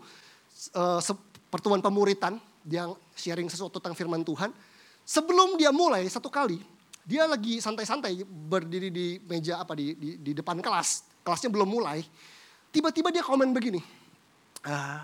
Uh, 0.71 1.03
pertemuan 1.51 1.83
pemuritan 1.83 2.39
yang 2.71 2.95
sharing 3.19 3.51
sesuatu 3.51 3.83
tentang 3.83 3.99
firman 3.99 4.23
Tuhan. 4.23 4.55
Sebelum 5.03 5.59
dia 5.59 5.75
mulai 5.75 6.07
satu 6.07 6.31
kali, 6.31 6.63
dia 7.07 7.23
lagi 7.23 7.63
santai-santai 7.63 8.27
berdiri 8.27 8.91
di 8.91 9.15
meja 9.23 9.63
apa 9.63 9.71
di, 9.79 9.95
di, 9.95 10.09
di 10.19 10.31
depan 10.35 10.59
kelas. 10.59 11.07
Kelasnya 11.23 11.47
belum 11.47 11.71
mulai. 11.71 12.03
Tiba-tiba 12.67 13.15
dia 13.15 13.23
komen 13.23 13.55
begini 13.55 13.79
uh, 14.67 15.01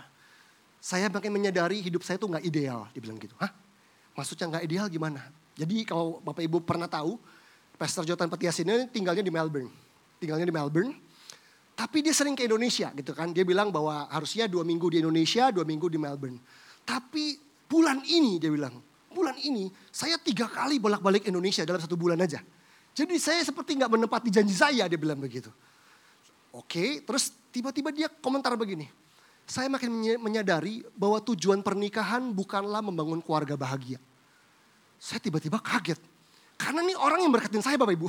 saya 0.83 1.07
makin 1.07 1.31
menyadari 1.31 1.79
hidup 1.79 2.03
saya 2.03 2.19
tuh 2.19 2.27
nggak 2.31 2.43
ideal, 2.43 2.91
dibilang 2.91 3.15
gitu. 3.15 3.35
Hah? 3.39 3.51
Maksudnya 4.19 4.51
nggak 4.51 4.63
ideal 4.67 4.85
gimana? 4.91 5.23
Jadi 5.55 5.87
kalau 5.87 6.19
Bapak 6.19 6.43
Ibu 6.43 6.59
pernah 6.65 6.91
tahu, 6.91 7.15
Pastor 7.79 8.03
Jotan 8.03 8.27
Petias 8.27 8.59
ini 8.59 8.89
tinggalnya 8.91 9.23
di 9.23 9.31
Melbourne. 9.31 9.71
Tinggalnya 10.19 10.43
di 10.43 10.53
Melbourne. 10.53 10.91
Tapi 11.73 12.05
dia 12.05 12.13
sering 12.13 12.37
ke 12.37 12.45
Indonesia 12.45 12.93
gitu 12.93 13.17
kan. 13.17 13.33
Dia 13.33 13.41
bilang 13.41 13.73
bahwa 13.73 14.05
harusnya 14.11 14.45
dua 14.45 14.61
minggu 14.61 14.93
di 14.93 15.01
Indonesia, 15.01 15.49
dua 15.49 15.65
minggu 15.65 15.89
di 15.89 15.97
Melbourne. 15.97 16.37
Tapi 16.85 17.39
bulan 17.65 18.05
ini 18.05 18.37
dia 18.37 18.51
bilang, 18.53 18.77
bulan 19.13 19.37
ini 19.39 19.69
saya 19.93 20.17
tiga 20.17 20.49
kali 20.49 20.81
bolak-balik 20.81 21.29
Indonesia 21.29 21.61
dalam 21.63 21.79
satu 21.79 21.93
bulan 21.93 22.17
aja. 22.19 22.41
Jadi 22.93 23.15
saya 23.21 23.41
seperti 23.45 23.77
nggak 23.77 23.89
menepati 23.89 24.29
janji 24.33 24.53
saya, 24.53 24.89
dia 24.89 24.99
bilang 24.99 25.21
begitu. 25.21 25.49
Oke, 26.53 27.01
terus 27.05 27.33
tiba-tiba 27.49 27.89
dia 27.89 28.09
komentar 28.09 28.53
begini 28.53 28.85
saya 29.43 29.67
makin 29.67 29.91
menyadari 30.23 30.83
bahwa 30.95 31.19
tujuan 31.19 31.59
pernikahan 31.59 32.31
bukanlah 32.31 32.79
membangun 32.79 33.19
keluarga 33.19 33.59
bahagia. 33.59 33.99
Saya 34.95 35.19
tiba-tiba 35.19 35.59
kaget. 35.59 35.99
Karena 36.55 36.79
ini 36.79 36.95
orang 36.95 37.27
yang 37.27 37.33
berkatin 37.33 37.59
saya 37.59 37.75
Bapak 37.75 37.91
Ibu. 37.91 38.07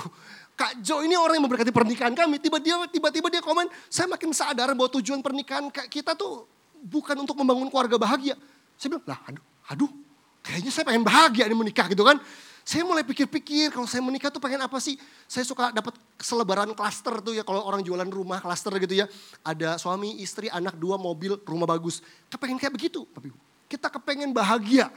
Kak 0.55 0.79
Jo 0.79 1.03
ini 1.03 1.19
orang 1.19 1.43
yang 1.43 1.47
memberkati 1.51 1.75
pernikahan 1.75 2.15
kami. 2.15 2.39
Tiba-tiba 2.39 2.87
tiba-tiba 2.87 3.27
dia 3.35 3.43
komen, 3.43 3.67
saya 3.91 4.07
makin 4.07 4.31
sadar 4.31 4.71
bahwa 4.79 4.87
tujuan 4.95 5.19
pernikahan 5.19 5.75
kita 5.91 6.15
tuh 6.15 6.47
bukan 6.87 7.19
untuk 7.19 7.35
membangun 7.35 7.67
keluarga 7.67 7.99
bahagia. 7.99 8.39
Saya 8.79 8.95
bilang, 8.95 9.07
lah 9.11 9.19
aduh, 9.27 9.45
aduh 9.75 9.91
kayaknya 10.45 10.71
saya 10.71 10.85
pengen 10.85 11.03
bahagia 11.03 11.49
nih 11.49 11.57
menikah 11.57 11.89
gitu 11.89 12.05
kan. 12.05 12.21
Saya 12.65 12.81
mulai 12.81 13.05
pikir-pikir 13.05 13.77
kalau 13.77 13.85
saya 13.85 14.01
menikah 14.01 14.33
tuh 14.33 14.41
pengen 14.41 14.65
apa 14.65 14.81
sih? 14.81 14.97
Saya 15.29 15.45
suka 15.45 15.69
dapat 15.69 16.01
selebaran 16.17 16.73
klaster 16.73 17.21
tuh 17.21 17.37
ya 17.37 17.45
kalau 17.45 17.61
orang 17.61 17.85
jualan 17.85 18.09
rumah 18.09 18.41
klaster 18.41 18.73
gitu 18.81 19.05
ya. 19.05 19.07
Ada 19.45 19.77
suami, 19.77 20.17
istri, 20.25 20.49
anak, 20.49 20.73
dua 20.81 20.97
mobil, 20.97 21.37
rumah 21.45 21.69
bagus. 21.69 22.01
Kepengen 22.33 22.57
kayak 22.57 22.73
begitu. 22.73 23.05
Tapi 23.13 23.29
kita 23.69 23.93
kepengen 23.93 24.33
bahagia. 24.33 24.89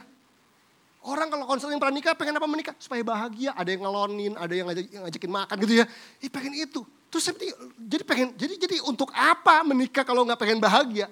Orang 1.04 1.28
kalau 1.28 1.44
konseling 1.44 1.76
pranikah 1.76 2.16
pengen 2.16 2.40
apa 2.40 2.48
menikah? 2.48 2.72
Supaya 2.80 3.04
bahagia. 3.04 3.52
Ada 3.52 3.68
yang 3.76 3.84
ngelonin, 3.84 4.32
ada 4.40 4.52
yang 4.56 4.66
ngajakin 5.04 5.32
makan 5.32 5.56
gitu 5.60 5.74
ya. 5.80 5.86
Ih 6.24 6.32
pengen 6.32 6.56
itu. 6.56 6.80
Terus 7.12 7.22
saya 7.24 7.36
jadi 7.76 8.04
pengen, 8.04 8.32
jadi 8.32 8.54
jadi 8.56 8.76
untuk 8.84 9.12
apa 9.12 9.60
menikah 9.64 10.08
kalau 10.08 10.24
nggak 10.24 10.40
pengen 10.40 10.56
bahagia? 10.56 11.08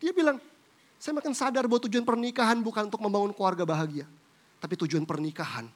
Dia 0.00 0.12
bilang, 0.12 0.36
saya 0.98 1.12
makin 1.20 1.36
sadar 1.36 1.68
bahwa 1.68 1.84
tujuan 1.84 2.04
pernikahan 2.06 2.58
bukan 2.64 2.88
untuk 2.88 3.02
membangun 3.02 3.32
keluarga 3.36 3.68
bahagia. 3.68 4.08
Tapi 4.60 4.74
tujuan 4.80 5.04
pernikahan 5.04 5.68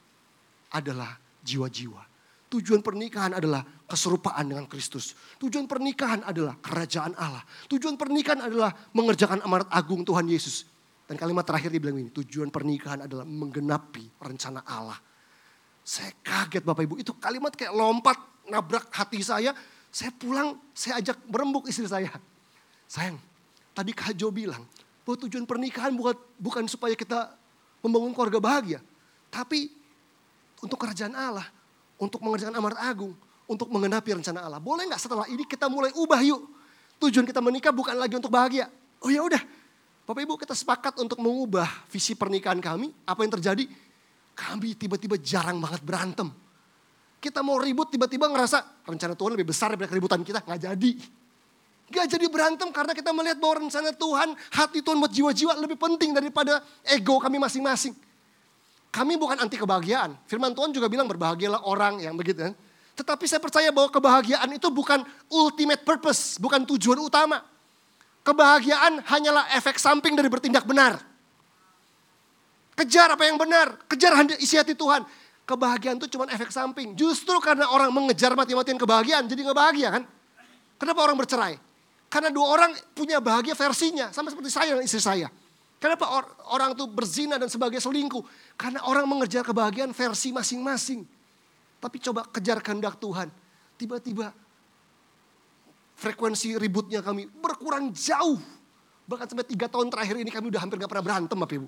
adalah 0.73 1.17
jiwa-jiwa. 1.45 2.01
Tujuan 2.49 2.81
pernikahan 2.81 3.37
adalah 3.37 3.61
keserupaan 3.85 4.49
dengan 4.49 4.65
Kristus. 4.65 5.13
Tujuan 5.37 5.69
pernikahan 5.69 6.25
adalah 6.25 6.57
kerajaan 6.57 7.13
Allah. 7.13 7.45
Tujuan 7.69 7.93
pernikahan 7.93 8.49
adalah 8.49 8.73
mengerjakan 8.89 9.45
amanat 9.45 9.69
agung 9.69 10.01
Tuhan 10.01 10.25
Yesus. 10.25 10.65
Dan 11.05 11.13
kalimat 11.17 11.45
terakhir 11.45 11.69
dia 11.69 11.81
bilang 11.81 12.01
ini, 12.01 12.09
tujuan 12.09 12.49
pernikahan 12.49 13.05
adalah 13.05 13.25
menggenapi 13.25 14.17
rencana 14.17 14.65
Allah. 14.65 14.97
Saya 15.85 16.09
kaget 16.25 16.65
Bapak 16.65 16.85
Ibu, 16.85 16.95
itu 17.01 17.13
kalimat 17.21 17.53
kayak 17.53 17.73
lompat 17.73 18.17
nabrak 18.49 18.89
hati 18.93 19.21
saya. 19.21 19.53
Saya 19.93 20.09
pulang, 20.13 20.57
saya 20.73 21.01
ajak 21.01 21.21
berembuk 21.29 21.69
istri 21.69 21.85
saya. 21.85 22.09
Sayang, 22.89 23.17
tadi 23.77 23.93
Kak 23.93 24.17
Jo 24.17 24.33
bilang 24.33 24.65
bahwa 25.09 25.25
tujuan 25.25 25.49
pernikahan 25.49 25.89
bukan, 25.97 26.13
bukan 26.37 26.63
supaya 26.69 26.93
kita 26.93 27.33
membangun 27.81 28.13
keluarga 28.13 28.37
bahagia. 28.37 28.79
Tapi 29.33 29.73
untuk 30.61 30.77
kerajaan 30.77 31.17
Allah, 31.17 31.49
untuk 31.97 32.21
mengerjakan 32.21 32.53
amanat 32.53 32.77
agung, 32.85 33.17
untuk 33.49 33.73
mengenapi 33.73 34.13
rencana 34.13 34.45
Allah. 34.45 34.61
Boleh 34.61 34.85
nggak 34.85 35.01
setelah 35.01 35.25
ini 35.25 35.49
kita 35.49 35.65
mulai 35.65 35.89
ubah 35.97 36.21
yuk? 36.21 36.45
Tujuan 37.01 37.25
kita 37.25 37.41
menikah 37.41 37.73
bukan 37.73 37.97
lagi 37.97 38.13
untuk 38.13 38.29
bahagia. 38.29 38.69
Oh 39.01 39.09
ya 39.09 39.25
udah, 39.25 39.41
Bapak 40.05 40.21
Ibu 40.21 40.37
kita 40.37 40.53
sepakat 40.53 41.01
untuk 41.01 41.17
mengubah 41.17 41.65
visi 41.89 42.13
pernikahan 42.13 42.61
kami. 42.61 42.93
Apa 43.09 43.25
yang 43.25 43.33
terjadi? 43.41 43.65
Kami 44.37 44.77
tiba-tiba 44.77 45.17
jarang 45.17 45.57
banget 45.57 45.81
berantem. 45.81 46.29
Kita 47.17 47.41
mau 47.41 47.57
ribut 47.57 47.89
tiba-tiba 47.89 48.29
ngerasa 48.29 48.85
rencana 48.85 49.17
Tuhan 49.17 49.33
lebih 49.33 49.49
besar 49.49 49.73
daripada 49.73 49.89
keributan 49.89 50.21
kita. 50.21 50.45
Nggak 50.45 50.61
jadi. 50.69 50.91
Gak 51.89 52.05
jadi 52.05 52.25
berantem 52.29 52.69
karena 52.69 52.93
kita 52.93 53.09
melihat 53.09 53.41
bahwa 53.41 53.65
rencana 53.65 53.89
Tuhan, 53.89 54.37
hati 54.53 54.85
Tuhan 54.85 54.97
buat 55.01 55.09
jiwa-jiwa 55.09 55.57
lebih 55.57 55.77
penting 55.77 56.13
daripada 56.13 56.61
ego 56.85 57.17
kami 57.17 57.41
masing-masing. 57.41 57.97
Kami 58.89 59.17
bukan 59.17 59.37
anti 59.41 59.57
kebahagiaan. 59.57 60.17
Firman 60.29 60.53
Tuhan 60.53 60.69
juga 60.73 60.89
bilang 60.89 61.09
berbahagialah 61.09 61.65
orang 61.65 62.01
yang 62.01 62.13
begitu. 62.17 62.53
Tetapi 62.97 63.25
saya 63.25 63.41
percaya 63.41 63.69
bahwa 63.73 63.89
kebahagiaan 63.89 64.49
itu 64.53 64.69
bukan 64.69 65.01
ultimate 65.29 65.81
purpose, 65.85 66.37
bukan 66.41 66.65
tujuan 66.65 66.97
utama. 67.01 67.41
Kebahagiaan 68.25 69.01
hanyalah 69.09 69.49
efek 69.57 69.81
samping 69.81 70.13
dari 70.13 70.29
bertindak 70.29 70.65
benar. 70.65 71.01
Kejar 72.77 73.13
apa 73.13 73.25
yang 73.25 73.37
benar, 73.37 73.81
kejar 73.89 74.13
isi 74.41 74.57
hati 74.57 74.77
Tuhan. 74.77 75.05
Kebahagiaan 75.45 75.97
itu 75.97 76.05
cuma 76.13 76.29
efek 76.29 76.53
samping. 76.53 76.93
Justru 76.93 77.33
karena 77.41 77.65
orang 77.73 77.89
mengejar 77.89 78.37
mati-matian 78.37 78.77
kebahagiaan, 78.77 79.25
jadi 79.25 79.49
nggak 79.49 79.57
bahagia 79.57 79.89
kan? 79.89 80.03
Kenapa 80.77 80.99
orang 81.01 81.17
bercerai? 81.17 81.68
Karena 82.09 82.33
dua 82.33 82.57
orang 82.57 82.73
punya 82.97 83.21
bahagia 83.21 83.53
versinya, 83.53 84.09
sama 84.09 84.33
seperti 84.33 84.49
saya 84.49 84.73
dan 84.73 84.81
istri 84.81 84.97
saya. 84.97 85.29
Kenapa 85.79 86.11
or, 86.11 86.25
orang 86.51 86.75
tuh 86.75 86.89
berzina 86.91 87.39
dan 87.39 87.47
sebagai 87.47 87.79
selingkuh? 87.79 88.19
Karena 88.59 88.83
orang 88.83 89.07
mengejar 89.07 89.45
kebahagiaan 89.47 89.95
versi 89.95 90.35
masing-masing. 90.35 91.07
Tapi 91.79 91.97
coba 92.03 92.27
kejar 92.27 92.59
kehendak 92.59 92.99
Tuhan. 92.99 93.31
Tiba-tiba 93.79 94.35
frekuensi 95.95 96.59
ributnya 96.59 96.99
kami 96.99 97.31
berkurang 97.31 97.95
jauh. 97.95 98.35
Bahkan 99.07 99.25
sampai 99.31 99.47
tiga 99.47 99.71
tahun 99.71 99.87
terakhir 99.87 100.19
ini 100.19 100.27
kami 100.33 100.51
udah 100.51 100.61
hampir 100.65 100.75
gak 100.81 100.91
pernah 100.91 101.05
berantem 101.05 101.37
Bapak 101.39 101.55
Ibu. 101.55 101.67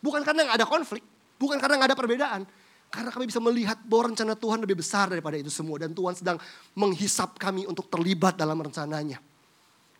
Bukan 0.00 0.20
karena 0.24 0.40
gak 0.48 0.56
ada 0.64 0.66
konflik, 0.70 1.04
bukan 1.36 1.60
karena 1.60 1.84
gak 1.84 1.88
ada 1.92 1.98
perbedaan. 1.98 2.40
Karena 2.88 3.10
kami 3.10 3.26
bisa 3.26 3.42
melihat 3.42 3.76
bahwa 3.84 4.14
rencana 4.14 4.38
Tuhan 4.38 4.62
lebih 4.62 4.78
besar 4.78 5.10
daripada 5.10 5.34
itu 5.34 5.50
semua. 5.50 5.82
Dan 5.82 5.92
Tuhan 5.92 6.14
sedang 6.14 6.38
menghisap 6.78 7.36
kami 7.42 7.66
untuk 7.66 7.90
terlibat 7.90 8.38
dalam 8.38 8.54
rencananya. 8.54 9.18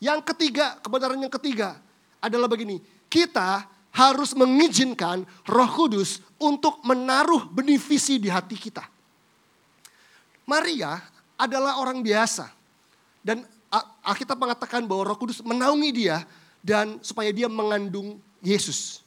Yang 0.04 0.20
ketiga, 0.36 0.76
kebenaran 0.84 1.16
yang 1.16 1.32
ketiga 1.32 1.80
adalah 2.20 2.44
begini. 2.44 2.76
Kita 3.08 3.64
harus 3.88 4.36
mengizinkan 4.36 5.24
roh 5.48 5.70
kudus 5.72 6.20
untuk 6.36 6.84
menaruh 6.84 7.48
benih 7.48 7.80
visi 7.80 8.20
di 8.20 8.28
hati 8.28 8.52
kita. 8.52 8.84
Maria 10.44 11.00
adalah 11.40 11.80
orang 11.80 12.04
biasa. 12.04 12.52
Dan 13.24 13.48
Alkitab 14.04 14.36
mengatakan 14.36 14.84
bahwa 14.84 15.08
roh 15.08 15.16
kudus 15.16 15.40
menaungi 15.40 15.90
dia 15.96 16.20
dan 16.60 17.00
supaya 17.00 17.32
dia 17.32 17.48
mengandung 17.48 18.20
Yesus. 18.44 19.00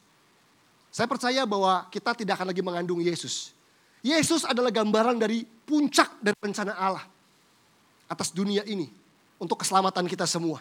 Saya 0.90 1.06
percaya 1.06 1.46
bahwa 1.46 1.86
kita 1.94 2.18
tidak 2.18 2.42
akan 2.42 2.50
lagi 2.50 2.66
mengandung 2.66 3.06
Yesus. 3.06 3.54
Yesus 4.02 4.42
adalah 4.50 4.74
gambaran 4.74 5.22
dari 5.22 5.46
puncak 5.46 6.18
dari 6.26 6.38
rencana 6.42 6.74
Allah 6.74 7.06
atas 8.10 8.34
dunia 8.34 8.66
ini 8.66 8.90
untuk 9.38 9.62
keselamatan 9.62 10.10
kita 10.10 10.26
semua. 10.26 10.58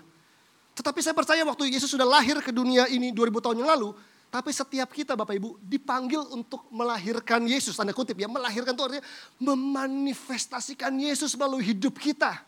Tetapi 0.76 1.00
saya 1.00 1.16
percaya 1.16 1.40
waktu 1.48 1.72
Yesus 1.72 1.88
sudah 1.88 2.04
lahir 2.04 2.36
ke 2.44 2.52
dunia 2.52 2.84
ini 2.92 3.08
2000 3.08 3.40
tahun 3.40 3.56
yang 3.64 3.70
lalu, 3.72 3.96
tapi 4.28 4.52
setiap 4.52 4.92
kita 4.92 5.16
Bapak 5.16 5.32
Ibu 5.40 5.56
dipanggil 5.64 6.20
untuk 6.36 6.68
melahirkan 6.68 7.40
Yesus, 7.48 7.72
tanda 7.72 7.96
kutip 7.96 8.20
ya, 8.20 8.28
melahirkan 8.28 8.76
itu 8.76 8.84
artinya 8.84 9.04
memanifestasikan 9.40 10.92
Yesus 10.92 11.32
melalui 11.32 11.64
hidup 11.64 11.96
kita. 11.96 12.44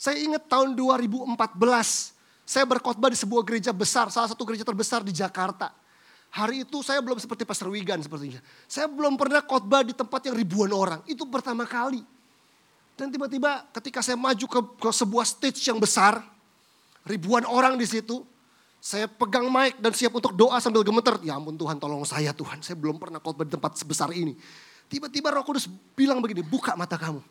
Saya 0.00 0.24
ingat 0.24 0.48
tahun 0.48 0.72
2014, 0.72 1.36
saya 2.48 2.64
berkhotbah 2.64 3.12
di 3.12 3.18
sebuah 3.20 3.44
gereja 3.44 3.76
besar, 3.76 4.08
salah 4.08 4.32
satu 4.32 4.48
gereja 4.48 4.64
terbesar 4.64 5.04
di 5.04 5.12
Jakarta. 5.12 5.76
Hari 6.32 6.64
itu 6.64 6.80
saya 6.80 7.04
belum 7.04 7.20
seperti 7.20 7.44
Pastor 7.44 7.68
Wigan 7.68 8.00
sepertinya. 8.00 8.40
Saya 8.64 8.88
belum 8.88 9.20
pernah 9.20 9.44
khotbah 9.44 9.84
di 9.84 9.92
tempat 9.92 10.24
yang 10.24 10.32
ribuan 10.32 10.72
orang. 10.72 11.04
Itu 11.04 11.28
pertama 11.28 11.68
kali. 11.68 12.00
Dan 12.96 13.12
tiba-tiba 13.12 13.68
ketika 13.76 14.00
saya 14.00 14.16
maju 14.16 14.46
ke, 14.48 14.60
ke 14.80 14.90
sebuah 14.96 15.28
stage 15.28 15.60
yang 15.68 15.76
besar, 15.76 16.24
ribuan 17.06 17.46
orang 17.46 17.78
di 17.78 17.86
situ, 17.86 18.22
saya 18.82 19.06
pegang 19.06 19.46
mic 19.46 19.78
dan 19.78 19.94
siap 19.94 20.10
untuk 20.18 20.34
doa 20.34 20.58
sambil 20.58 20.82
gemeter. 20.82 21.14
Ya 21.22 21.38
ampun 21.38 21.54
Tuhan 21.54 21.78
tolong 21.78 22.02
saya 22.02 22.34
Tuhan, 22.34 22.58
saya 22.66 22.74
belum 22.74 22.98
pernah 22.98 23.22
khotbah 23.22 23.46
di 23.46 23.52
tempat 23.54 23.78
sebesar 23.78 24.10
ini. 24.10 24.34
Tiba-tiba 24.90 25.32
Roh 25.32 25.46
Kudus 25.46 25.70
bilang 25.96 26.20
begini, 26.20 26.44
buka 26.44 26.74
mata 26.74 26.98
kamu. 26.98 27.22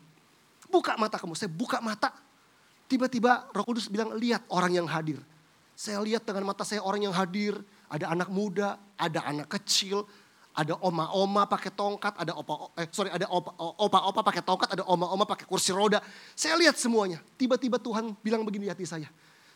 Buka 0.72 0.96
mata 0.96 1.20
kamu, 1.20 1.36
saya 1.36 1.52
buka 1.52 1.78
mata. 1.84 2.10
Tiba-tiba 2.88 3.52
Roh 3.52 3.64
Kudus 3.68 3.86
bilang, 3.86 4.16
lihat 4.16 4.42
orang 4.50 4.72
yang 4.72 4.88
hadir. 4.88 5.20
Saya 5.76 6.00
lihat 6.02 6.26
dengan 6.26 6.48
mata 6.48 6.66
saya 6.66 6.82
orang 6.82 7.06
yang 7.06 7.14
hadir, 7.14 7.56
ada 7.86 8.10
anak 8.10 8.32
muda, 8.32 8.80
ada 8.96 9.20
anak 9.28 9.52
kecil, 9.52 10.08
ada 10.52 10.76
oma-oma 10.84 11.48
pakai 11.48 11.72
tongkat, 11.72 12.12
ada 12.16 12.36
opa 12.36 12.72
eh 12.76 12.88
ada 13.08 13.26
opa-opa 13.80 14.20
pakai 14.20 14.42
tongkat, 14.44 14.68
ada 14.76 14.84
oma-oma 14.84 15.24
pakai 15.24 15.48
kursi 15.48 15.72
roda. 15.72 16.00
Saya 16.36 16.60
lihat 16.60 16.76
semuanya. 16.76 17.24
Tiba-tiba 17.40 17.80
Tuhan 17.80 18.12
bilang 18.20 18.44
begini 18.44 18.68
di 18.68 18.72
hati 18.72 18.84
saya. 18.84 19.08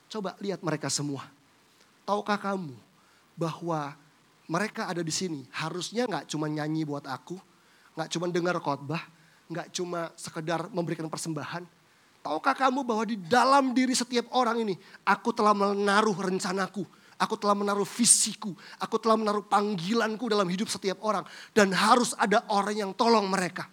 Coba 0.07 0.39
lihat 0.39 0.63
mereka 0.63 0.87
semua. 0.91 1.27
Tahukah 2.07 2.39
kamu 2.39 2.75
bahwa 3.35 3.99
mereka 4.47 4.87
ada 4.87 5.03
di 5.03 5.11
sini 5.11 5.43
harusnya 5.51 6.07
nggak 6.07 6.31
cuma 6.31 6.47
nyanyi 6.47 6.87
buat 6.87 7.03
aku, 7.05 7.37
nggak 7.99 8.09
cuma 8.15 8.31
dengar 8.31 8.57
khotbah, 8.63 9.03
nggak 9.51 9.75
cuma 9.75 10.15
sekedar 10.15 10.71
memberikan 10.71 11.11
persembahan. 11.11 11.67
Tahukah 12.23 12.55
kamu 12.55 12.83
bahwa 12.83 13.05
di 13.07 13.19
dalam 13.19 13.75
diri 13.75 13.95
setiap 13.95 14.31
orang 14.35 14.63
ini 14.63 14.75
aku 15.07 15.31
telah 15.35 15.55
menaruh 15.55 16.15
rencanaku, 16.15 16.87
Aku 17.17 17.41
telah 17.41 17.57
menaruh 17.57 17.89
visiku, 17.89 18.53
aku 18.77 19.01
telah 19.01 19.17
menaruh 19.17 19.41
panggilanku 19.41 20.29
dalam 20.29 20.45
hidup 20.53 20.69
setiap 20.69 21.01
orang. 21.01 21.25
Dan 21.57 21.73
harus 21.73 22.13
ada 22.21 22.45
orang 22.53 22.77
yang 22.77 22.93
tolong 22.93 23.25
mereka. 23.25 23.73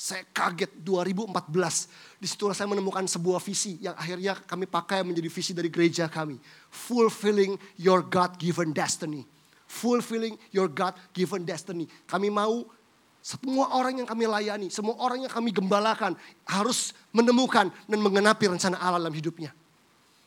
Saya 0.00 0.24
kaget 0.32 0.80
2014. 0.80 2.16
Di 2.16 2.24
situlah 2.24 2.56
saya 2.56 2.72
menemukan 2.72 3.04
sebuah 3.04 3.36
visi 3.36 3.76
yang 3.84 3.92
akhirnya 3.92 4.32
kami 4.32 4.64
pakai 4.64 5.04
menjadi 5.04 5.28
visi 5.28 5.52
dari 5.52 5.68
gereja 5.68 6.08
kami. 6.08 6.40
Fulfilling 6.72 7.60
your 7.76 8.00
God-given 8.00 8.72
destiny. 8.72 9.28
Fulfilling 9.68 10.40
your 10.56 10.72
God-given 10.72 11.44
destiny. 11.44 11.84
Kami 12.08 12.32
mau 12.32 12.64
semua 13.20 13.76
orang 13.76 14.00
yang 14.00 14.08
kami 14.08 14.24
layani, 14.24 14.72
semua 14.72 14.96
orang 14.96 15.20
yang 15.20 15.28
kami 15.28 15.52
gembalakan 15.52 16.16
harus 16.48 16.96
menemukan 17.12 17.68
dan 17.68 17.98
mengenapi 18.00 18.56
rencana 18.56 18.80
Allah 18.80 19.04
dalam 19.04 19.12
hidupnya. 19.12 19.52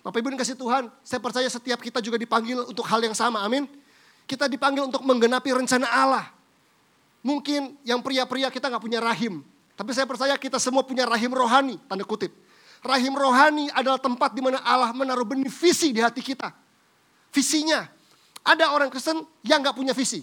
Bapak 0.05 0.21
Ibu 0.21 0.37
kasih 0.37 0.53
Tuhan, 0.53 0.93
saya 1.01 1.17
percaya 1.17 1.49
setiap 1.49 1.81
kita 1.81 1.97
juga 1.97 2.21
dipanggil 2.21 2.61
untuk 2.61 2.85
hal 2.85 3.01
yang 3.01 3.17
sama, 3.17 3.41
amin. 3.41 3.65
Kita 4.29 4.45
dipanggil 4.45 4.85
untuk 4.85 5.01
menggenapi 5.01 5.49
rencana 5.49 5.89
Allah. 5.89 6.29
Mungkin 7.25 7.81
yang 7.81 8.05
pria-pria 8.05 8.53
kita 8.53 8.69
nggak 8.69 8.83
punya 8.83 9.01
rahim, 9.01 9.41
tapi 9.73 9.89
saya 9.91 10.05
percaya 10.05 10.37
kita 10.37 10.61
semua 10.61 10.85
punya 10.85 11.09
rahim 11.09 11.33
rohani, 11.33 11.81
tanda 11.89 12.05
kutip. 12.05 12.29
Rahim 12.83 13.15
rohani 13.15 13.71
adalah 13.73 13.97
tempat 13.97 14.35
di 14.35 14.41
mana 14.43 14.59
Allah 14.61 14.91
menaruh 14.91 15.23
benih 15.25 15.49
visi 15.49 15.95
di 15.95 16.03
hati 16.03 16.19
kita. 16.19 16.51
Visinya, 17.33 17.87
ada 18.43 18.69
orang 18.75 18.91
Kristen 18.91 19.23
yang 19.41 19.63
nggak 19.63 19.73
punya 19.73 19.95
visi. 19.95 20.21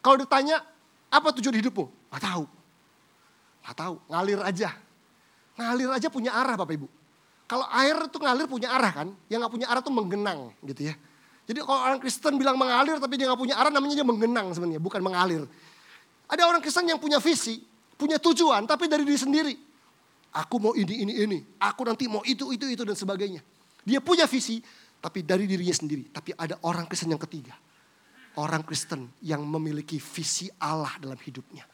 Kalau 0.00 0.16
ditanya, 0.22 0.62
apa 1.10 1.34
tujuan 1.34 1.58
hidupmu? 1.58 1.84
Gak 2.14 2.22
tahu. 2.22 2.44
Gak 3.66 3.76
tahu, 3.76 3.94
ngalir 4.06 4.40
aja. 4.40 4.70
Ngalir 5.58 5.90
aja 5.90 6.08
punya 6.08 6.30
arah 6.30 6.54
Bapak 6.54 6.78
Ibu. 6.78 6.86
Kalau 7.46 7.66
air 7.74 7.94
itu 7.94 8.18
ngalir 8.18 8.46
punya 8.46 8.70
arah 8.74 8.90
kan, 8.90 9.08
yang 9.30 9.38
nggak 9.42 9.52
punya 9.54 9.66
arah 9.70 9.78
tuh 9.78 9.94
menggenang 9.94 10.50
gitu 10.66 10.90
ya. 10.90 10.94
Jadi 11.46 11.62
kalau 11.62 11.78
orang 11.78 11.98
Kristen 12.02 12.34
bilang 12.38 12.58
mengalir 12.58 12.98
tapi 12.98 13.14
dia 13.14 13.30
nggak 13.30 13.38
punya 13.38 13.54
arah 13.54 13.70
namanya 13.70 13.94
dia 13.94 14.06
menggenang 14.06 14.50
sebenarnya, 14.50 14.82
bukan 14.82 14.98
mengalir. 14.98 15.46
Ada 16.26 16.42
orang 16.42 16.58
Kristen 16.58 16.90
yang 16.90 16.98
punya 16.98 17.22
visi, 17.22 17.62
punya 17.96 18.20
tujuan 18.20 18.68
tapi 18.68 18.86
dari 18.86 19.02
diri 19.02 19.18
sendiri. 19.18 19.54
Aku 20.36 20.60
mau 20.60 20.76
ini, 20.76 21.02
ini, 21.02 21.12
ini. 21.24 21.38
Aku 21.56 21.82
nanti 21.82 22.04
mau 22.06 22.20
itu, 22.28 22.52
itu, 22.52 22.68
itu 22.68 22.82
dan 22.84 22.92
sebagainya. 22.92 23.40
Dia 23.82 24.04
punya 24.04 24.28
visi 24.28 24.60
tapi 25.00 25.24
dari 25.24 25.48
dirinya 25.48 25.72
sendiri. 25.72 26.12
Tapi 26.12 26.36
ada 26.36 26.60
orang 26.68 26.84
Kristen 26.84 27.08
yang 27.08 27.22
ketiga. 27.22 27.56
Orang 28.36 28.60
Kristen 28.68 29.08
yang 29.24 29.40
memiliki 29.48 29.96
visi 29.96 30.52
Allah 30.60 30.92
dalam 31.00 31.16
hidupnya. 31.16 31.64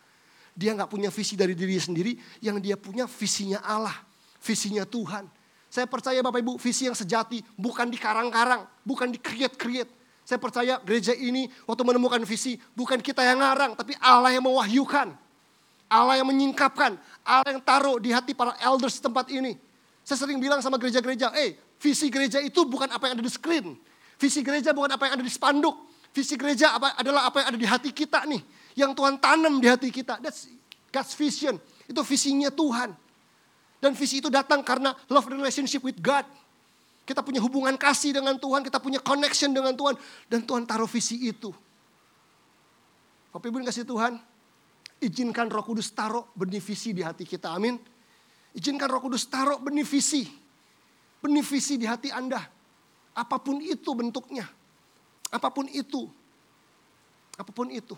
Dia 0.54 0.78
nggak 0.78 0.86
punya 0.86 1.10
visi 1.10 1.34
dari 1.34 1.58
dirinya 1.58 1.80
sendiri, 1.80 2.12
yang 2.44 2.60
dia 2.62 2.76
punya 2.78 3.08
visinya 3.08 3.64
Allah, 3.64 3.96
visinya 4.38 4.86
Tuhan 4.86 5.26
saya 5.72 5.88
percaya 5.88 6.20
Bapak 6.20 6.44
Ibu 6.44 6.60
visi 6.60 6.84
yang 6.84 6.92
sejati 6.92 7.40
bukan 7.56 7.88
di 7.88 7.96
karang-karang, 7.96 8.68
bukan 8.84 9.08
di 9.08 9.16
create-create. 9.16 9.88
Saya 10.20 10.36
percaya 10.36 10.76
gereja 10.84 11.16
ini 11.16 11.48
waktu 11.64 11.80
menemukan 11.80 12.20
visi 12.28 12.60
bukan 12.76 13.00
kita 13.00 13.24
yang 13.24 13.40
ngarang 13.40 13.72
tapi 13.72 13.96
Allah 13.96 14.36
yang 14.36 14.44
mewahyukan. 14.44 15.16
Allah 15.92 16.16
yang 16.16 16.28
menyingkapkan, 16.32 16.96
Allah 17.20 17.52
yang 17.52 17.60
taruh 17.60 18.00
di 18.00 18.08
hati 18.08 18.32
para 18.32 18.56
elders 18.64 18.96
tempat 18.96 19.28
ini. 19.28 19.60
Saya 20.00 20.24
sering 20.24 20.40
bilang 20.40 20.64
sama 20.64 20.80
gereja-gereja, 20.80 21.28
eh 21.36 21.60
visi 21.76 22.08
gereja 22.08 22.40
itu 22.40 22.64
bukan 22.64 22.88
apa 22.88 23.12
yang 23.12 23.20
ada 23.20 23.24
di 23.24 23.28
screen. 23.28 23.76
Visi 24.16 24.40
gereja 24.40 24.72
bukan 24.72 24.96
apa 24.96 25.04
yang 25.04 25.20
ada 25.20 25.24
di 25.24 25.28
spanduk. 25.28 25.76
Visi 26.16 26.40
gereja 26.40 26.72
apa, 26.72 26.96
adalah 26.96 27.28
apa 27.28 27.44
yang 27.44 27.48
ada 27.52 27.60
di 27.60 27.68
hati 27.68 27.90
kita 27.92 28.24
nih. 28.24 28.40
Yang 28.72 28.96
Tuhan 28.96 29.14
tanam 29.20 29.60
di 29.60 29.68
hati 29.68 29.92
kita. 29.92 30.16
That's 30.24 30.48
God's 30.88 31.12
vision. 31.12 31.60
Itu 31.84 32.00
visinya 32.00 32.48
Tuhan. 32.48 32.96
Dan 33.82 33.92
visi 33.92 34.22
itu 34.22 34.32
datang 34.32 34.64
karena 34.64 34.96
love 35.12 35.28
relationship 35.28 35.84
with 35.84 36.00
God. 36.00 36.24
Kita 37.02 37.18
punya 37.20 37.42
hubungan 37.42 37.74
kasih 37.74 38.14
dengan 38.14 38.38
Tuhan, 38.38 38.62
kita 38.62 38.78
punya 38.78 39.02
connection 39.02 39.50
dengan 39.50 39.74
Tuhan. 39.74 39.98
Dan 40.30 40.46
Tuhan 40.46 40.64
taruh 40.64 40.86
visi 40.86 41.18
itu. 41.18 41.50
Bapak 43.34 43.48
Ibu 43.48 43.64
kasih 43.64 43.88
Tuhan, 43.88 44.20
izinkan 45.02 45.50
roh 45.50 45.66
kudus 45.66 45.90
taruh 45.90 46.30
benih 46.38 46.62
visi 46.62 46.94
di 46.94 47.02
hati 47.02 47.26
kita, 47.26 47.50
amin. 47.50 47.74
Izinkan 48.54 48.86
roh 48.86 49.02
kudus 49.02 49.26
taruh 49.26 49.58
benih 49.58 49.82
visi. 49.82 50.24
Di 51.78 51.86
hati 51.86 52.10
Anda. 52.10 52.42
Apa 53.14 53.38
pun 53.38 53.62
itu 53.62 53.90
bentuknya. 53.94 54.46
Apa 55.30 55.50
pun 55.54 55.70
itu. 55.70 56.10
Apa 57.38 57.50
pun 57.54 57.70
itu. 57.70 57.94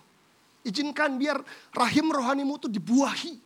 Izinkan 0.64 1.16
biar 1.20 1.40
rahim 1.76 2.08
rohanimu 2.08 2.56
itu 2.56 2.68
dibuahi 2.72 3.36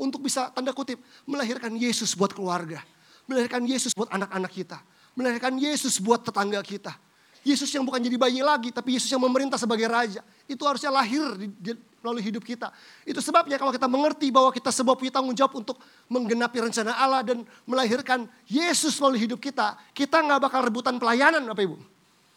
untuk 0.00 0.24
bisa 0.24 0.48
tanda 0.56 0.72
kutip 0.72 0.96
melahirkan 1.28 1.76
Yesus 1.76 2.16
buat 2.16 2.32
keluarga, 2.32 2.80
melahirkan 3.28 3.60
Yesus 3.68 3.92
buat 3.92 4.08
anak-anak 4.08 4.48
kita, 4.48 4.80
melahirkan 5.12 5.60
Yesus 5.60 6.00
buat 6.00 6.24
tetangga 6.24 6.64
kita. 6.64 6.96
Yesus 7.40 7.72
yang 7.72 7.88
bukan 7.88 8.00
jadi 8.04 8.20
bayi 8.20 8.44
lagi, 8.44 8.68
tapi 8.68 9.00
Yesus 9.00 9.08
yang 9.08 9.22
memerintah 9.24 9.56
sebagai 9.56 9.88
raja. 9.88 10.20
Itu 10.44 10.68
harusnya 10.68 10.92
lahir 10.92 11.24
di, 11.40 11.48
di, 11.56 11.72
melalui 12.04 12.20
hidup 12.20 12.44
kita. 12.44 12.68
Itu 13.08 13.24
sebabnya 13.24 13.56
kalau 13.56 13.72
kita 13.72 13.88
mengerti 13.88 14.28
bahwa 14.28 14.52
kita 14.52 14.68
semua 14.68 14.92
punya 14.92 15.08
tanggung 15.08 15.32
jawab 15.32 15.56
untuk 15.64 15.80
menggenapi 16.12 16.60
rencana 16.60 16.96
Allah 17.00 17.24
dan 17.24 17.40
melahirkan 17.64 18.28
Yesus 18.44 18.96
melalui 19.00 19.24
hidup 19.24 19.40
kita, 19.40 19.76
kita 19.96 20.20
nggak 20.20 20.40
bakal 20.50 20.60
rebutan 20.64 21.00
pelayanan, 21.00 21.44
Bapak 21.48 21.64
Ibu. 21.64 21.76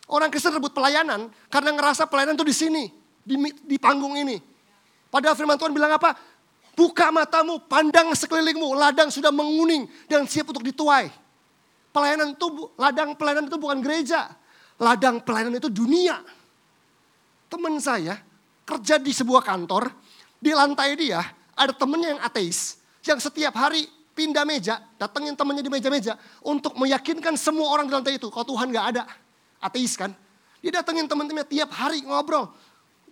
Orang 0.07 0.31
Kristen 0.31 0.55
rebut 0.55 0.75
pelayanan 0.75 1.31
karena 1.47 1.75
ngerasa 1.75 2.07
pelayanan 2.07 2.35
itu 2.35 2.45
di 2.47 2.55
sini, 2.55 2.83
di, 3.23 3.35
di 3.63 3.75
panggung 3.79 4.15
ini. 4.15 4.39
Padahal 5.07 5.35
firman 5.35 5.55
Tuhan 5.55 5.71
bilang 5.71 5.95
apa? 5.95 6.15
Buka 6.73 7.13
matamu, 7.13 7.61
pandang 7.69 8.11
sekelilingmu, 8.17 8.73
ladang 8.73 9.13
sudah 9.13 9.29
menguning 9.29 9.85
dan 10.09 10.25
siap 10.25 10.49
untuk 10.49 10.65
dituai. 10.65 11.11
Pelayanan 11.93 12.33
itu, 12.33 12.47
ladang 12.81 13.13
pelayanan 13.13 13.45
itu 13.45 13.57
bukan 13.61 13.77
gereja. 13.79 14.33
Ladang 14.81 15.21
pelayanan 15.21 15.57
itu 15.57 15.69
dunia. 15.69 16.21
Teman 17.49 17.77
saya 17.77 18.17
kerja 18.65 18.97
di 18.97 19.13
sebuah 19.13 19.45
kantor, 19.45 19.91
di 20.41 20.51
lantai 20.55 20.97
dia 20.97 21.21
ada 21.53 21.73
temennya 21.73 22.17
yang 22.17 22.21
ateis, 22.23 22.81
yang 23.05 23.21
setiap 23.21 23.53
hari 23.53 23.85
pindah 24.13 24.45
meja, 24.45 24.81
datengin 24.97 25.33
temennya 25.33 25.65
di 25.65 25.71
meja-meja 25.73 26.13
untuk 26.45 26.77
meyakinkan 26.77 27.33
semua 27.37 27.69
orang 27.73 27.85
di 27.89 27.93
lantai 27.93 28.15
itu 28.17 28.29
kalau 28.29 28.45
Tuhan 28.53 28.69
gak 28.73 28.85
ada. 28.97 29.03
Ateis 29.61 29.93
kan? 29.97 30.13
Dia 30.63 30.79
datengin 30.79 31.09
teman-temannya 31.09 31.49
tiap 31.49 31.69
hari 31.75 32.01
ngobrol, 32.05 32.49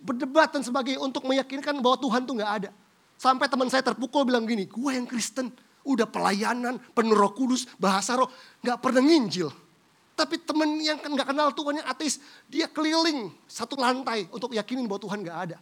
berdebat 0.00 0.50
dan 0.50 0.62
sebagainya 0.64 0.98
untuk 1.02 1.26
meyakinkan 1.28 1.78
bahwa 1.78 2.00
Tuhan 2.00 2.26
tuh 2.26 2.34
gak 2.40 2.52
ada. 2.64 2.70
Sampai 3.20 3.46
teman 3.46 3.70
saya 3.70 3.86
terpukul 3.86 4.26
bilang 4.26 4.42
gini, 4.42 4.66
gue 4.66 4.90
yang 4.90 5.06
Kristen, 5.06 5.54
udah 5.86 6.06
pelayanan, 6.10 6.78
penuh 6.94 7.14
roh 7.14 7.30
kudus, 7.30 7.70
bahasa 7.78 8.18
roh, 8.18 8.30
gak 8.62 8.82
pernah 8.82 9.02
nginjil. 9.02 9.50
Tapi 10.22 10.38
teman 10.38 10.78
yang 10.78 11.02
kan 11.02 11.10
gak 11.18 11.34
kenal 11.34 11.50
Tuhan 11.50 11.82
yang 11.82 11.88
ateis, 11.90 12.22
dia 12.46 12.70
keliling 12.70 13.34
satu 13.50 13.74
lantai 13.74 14.30
untuk 14.30 14.54
yakinin 14.54 14.86
bahwa 14.86 15.02
Tuhan 15.02 15.18
gak 15.18 15.38
ada. 15.50 15.58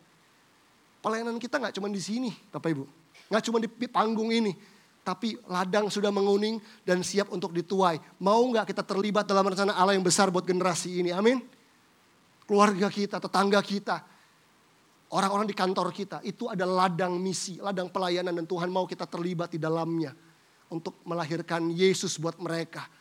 Pelayanan 1.00 1.40
kita 1.40 1.56
gak 1.56 1.72
cuma 1.80 1.88
di 1.88 1.96
sini, 1.96 2.28
Bapak 2.52 2.68
Ibu. 2.76 2.84
Gak 3.32 3.48
cuma 3.48 3.56
di 3.56 3.88
panggung 3.88 4.28
ini. 4.28 4.52
Tapi 5.00 5.40
ladang 5.48 5.88
sudah 5.88 6.12
menguning 6.12 6.60
dan 6.84 7.00
siap 7.00 7.32
untuk 7.32 7.56
dituai. 7.56 7.96
Mau 8.20 8.52
gak 8.52 8.68
kita 8.68 8.84
terlibat 8.84 9.24
dalam 9.24 9.48
rencana 9.48 9.72
Allah 9.72 9.96
yang 9.96 10.04
besar 10.04 10.28
buat 10.28 10.44
generasi 10.44 11.00
ini, 11.00 11.08
amin. 11.08 11.40
Keluarga 12.44 12.92
kita, 12.92 13.16
tetangga 13.16 13.64
kita, 13.64 14.04
orang-orang 15.08 15.48
di 15.48 15.56
kantor 15.56 15.88
kita. 15.88 16.20
Itu 16.20 16.52
ada 16.52 16.68
ladang 16.68 17.16
misi, 17.16 17.56
ladang 17.64 17.88
pelayanan 17.88 18.36
dan 18.36 18.44
Tuhan 18.44 18.68
mau 18.68 18.84
kita 18.84 19.08
terlibat 19.08 19.56
di 19.56 19.56
dalamnya. 19.56 20.12
Untuk 20.68 21.00
melahirkan 21.08 21.72
Yesus 21.72 22.20
buat 22.20 22.36
mereka 22.36 22.99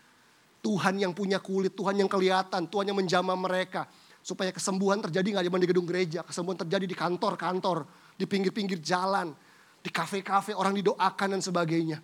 Tuhan 0.59 0.99
yang 0.99 1.15
punya 1.15 1.39
kulit, 1.39 1.71
Tuhan 1.75 1.95
yang 1.95 2.11
kelihatan, 2.11 2.67
Tuhan 2.67 2.85
yang 2.91 2.97
menjamah 2.99 3.37
mereka. 3.39 3.87
Supaya 4.19 4.51
kesembuhan 4.51 4.99
terjadi 4.99 5.39
nggak 5.39 5.45
cuma 5.47 5.59
di 5.63 5.69
gedung 5.71 5.87
gereja, 5.87 6.19
kesembuhan 6.21 6.59
terjadi 6.59 6.85
di 6.85 6.95
kantor-kantor, 6.95 7.87
di 8.19 8.27
pinggir-pinggir 8.27 8.83
jalan, 8.83 9.31
di 9.79 9.89
kafe-kafe 9.89 10.51
orang 10.51 10.75
didoakan 10.75 11.39
dan 11.39 11.41
sebagainya. 11.41 11.97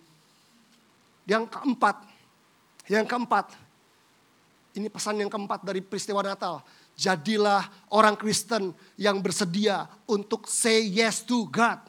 Yang 1.27 1.51
keempat, 1.51 1.95
yang 2.87 3.03
keempat, 3.03 3.51
ini 4.75 4.87
pesan 4.91 5.19
yang 5.19 5.31
keempat 5.31 5.63
dari 5.63 5.83
peristiwa 5.83 6.23
Natal. 6.23 6.63
Jadilah 6.95 7.67
orang 7.91 8.15
Kristen 8.15 8.71
yang 8.95 9.19
bersedia 9.19 9.83
untuk 10.07 10.47
say 10.47 10.87
yes 10.87 11.23
to 11.27 11.47
God. 11.51 11.83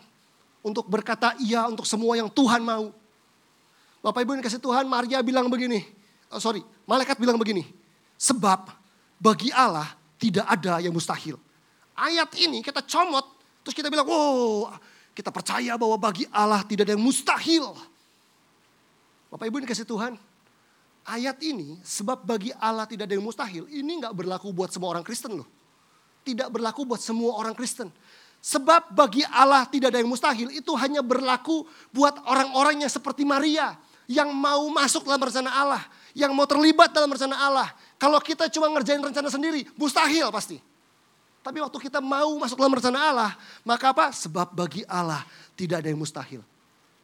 Untuk 0.67 0.91
berkata 0.91 1.39
iya 1.39 1.63
untuk 1.71 1.87
semua 1.87 2.19
yang 2.19 2.27
Tuhan 2.27 2.59
mau. 2.63 2.91
Bapak 4.03 4.23
Ibu 4.23 4.39
yang 4.39 4.43
kasih 4.43 4.63
Tuhan, 4.63 4.87
Maria 4.87 5.23
bilang 5.23 5.47
begini, 5.47 5.83
oh 6.31 6.41
sorry, 6.43 6.63
malaikat 6.89 7.19
bilang 7.19 7.39
begini, 7.39 7.67
sebab 8.17 8.73
bagi 9.21 9.53
Allah 9.53 9.93
tidak 10.17 10.47
ada 10.49 10.81
yang 10.81 10.93
mustahil. 10.93 11.37
Ayat 11.97 12.29
ini 12.37 12.61
kita 12.61 12.85
comot, 12.85 13.25
terus 13.65 13.73
kita 13.73 13.89
bilang, 13.89 14.05
wow, 14.05 14.73
kita 15.17 15.33
percaya 15.33 15.73
bahwa 15.81 15.97
bagi 15.97 16.29
Allah 16.29 16.61
tidak 16.65 16.89
ada 16.89 16.93
yang 16.93 17.05
mustahil. 17.05 17.73
Bapak 19.33 19.49
Ibu 19.49 19.65
dikasih 19.65 19.89
Tuhan, 19.89 20.21
ayat 21.09 21.41
ini 21.41 21.81
sebab 21.81 22.25
bagi 22.25 22.53
Allah 22.61 22.85
tidak 22.85 23.09
ada 23.09 23.15
yang 23.17 23.25
mustahil, 23.25 23.65
ini 23.73 24.05
nggak 24.05 24.13
berlaku 24.13 24.53
buat 24.53 24.69
semua 24.69 24.93
orang 24.93 25.05
Kristen 25.05 25.41
loh. 25.41 25.49
Tidak 26.27 26.51
berlaku 26.51 26.83
buat 26.83 26.99
semua 26.99 27.39
orang 27.39 27.55
Kristen. 27.55 27.89
Sebab 28.43 28.95
bagi 28.95 29.23
Allah 29.27 29.67
tidak 29.67 29.95
ada 29.95 29.99
yang 30.03 30.11
mustahil, 30.11 30.51
itu 30.51 30.71
hanya 30.79 31.01
berlaku 31.03 31.67
buat 31.95 32.15
orang-orang 32.27 32.83
yang 32.83 32.93
seperti 32.93 33.23
Maria. 33.27 33.79
Yang 34.07 34.31
mau 34.35 34.63
masuk 34.71 35.03
dalam 35.03 35.19
rencana 35.19 35.51
Allah 35.51 35.83
yang 36.17 36.33
mau 36.33 36.49
terlibat 36.49 36.97
dalam 36.97 37.13
rencana 37.13 37.37
Allah. 37.37 37.69
Kalau 38.01 38.17
kita 38.25 38.49
cuma 38.49 38.73
ngerjain 38.73 39.05
rencana 39.05 39.29
sendiri, 39.29 39.69
mustahil 39.77 40.33
pasti. 40.33 40.57
Tapi 41.45 41.61
waktu 41.61 41.77
kita 41.77 42.01
mau 42.01 42.41
masuk 42.41 42.57
dalam 42.57 42.73
rencana 42.73 42.99
Allah, 43.13 43.31
maka 43.63 43.93
apa? 43.93 44.09
Sebab 44.17 44.57
bagi 44.57 44.81
Allah 44.89 45.21
tidak 45.53 45.85
ada 45.85 45.93
yang 45.93 46.01
mustahil. 46.01 46.41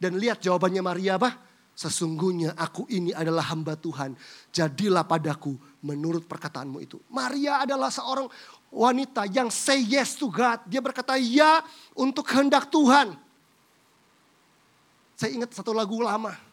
Dan 0.00 0.16
lihat 0.16 0.40
jawabannya 0.40 0.80
Maria 0.80 1.20
apa? 1.20 1.36
Sesungguhnya 1.76 2.56
aku 2.56 2.88
ini 2.88 3.12
adalah 3.12 3.52
hamba 3.52 3.76
Tuhan. 3.76 4.16
Jadilah 4.48 5.04
padaku 5.04 5.54
menurut 5.84 6.24
perkataanmu 6.24 6.80
itu. 6.80 6.96
Maria 7.12 7.62
adalah 7.62 7.92
seorang 7.92 8.26
wanita 8.72 9.28
yang 9.28 9.52
say 9.52 9.84
yes 9.84 10.16
to 10.16 10.32
God. 10.32 10.64
Dia 10.66 10.80
berkata 10.80 11.20
ya 11.20 11.60
untuk 11.92 12.24
kehendak 12.24 12.72
Tuhan. 12.72 13.12
Saya 15.20 15.30
ingat 15.36 15.54
satu 15.54 15.70
lagu 15.70 16.00
lama 16.02 16.51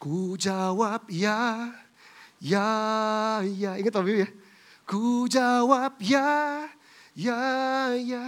Ku 0.00 0.32
jawab 0.40 1.04
ya, 1.12 1.68
ya, 2.40 2.68
ya. 3.44 3.76
Ingat 3.76 3.92
Pak 3.92 4.08
ya? 4.08 4.28
Ku 4.88 5.28
jawab 5.28 6.00
ya, 6.00 6.64
ya, 7.12 7.40
ya. 8.00 8.24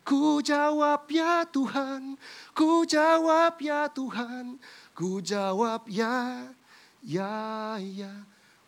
Ku 0.00 0.40
jawab 0.40 1.06
ya 1.12 1.44
Tuhan, 1.44 2.16
ku 2.56 2.88
jawab 2.88 3.54
ya 3.60 3.86
Tuhan, 3.92 4.56
ku 4.96 5.20
jawab 5.20 5.84
ya, 5.86 6.48
ya, 7.04 7.76
ya. 7.78 8.10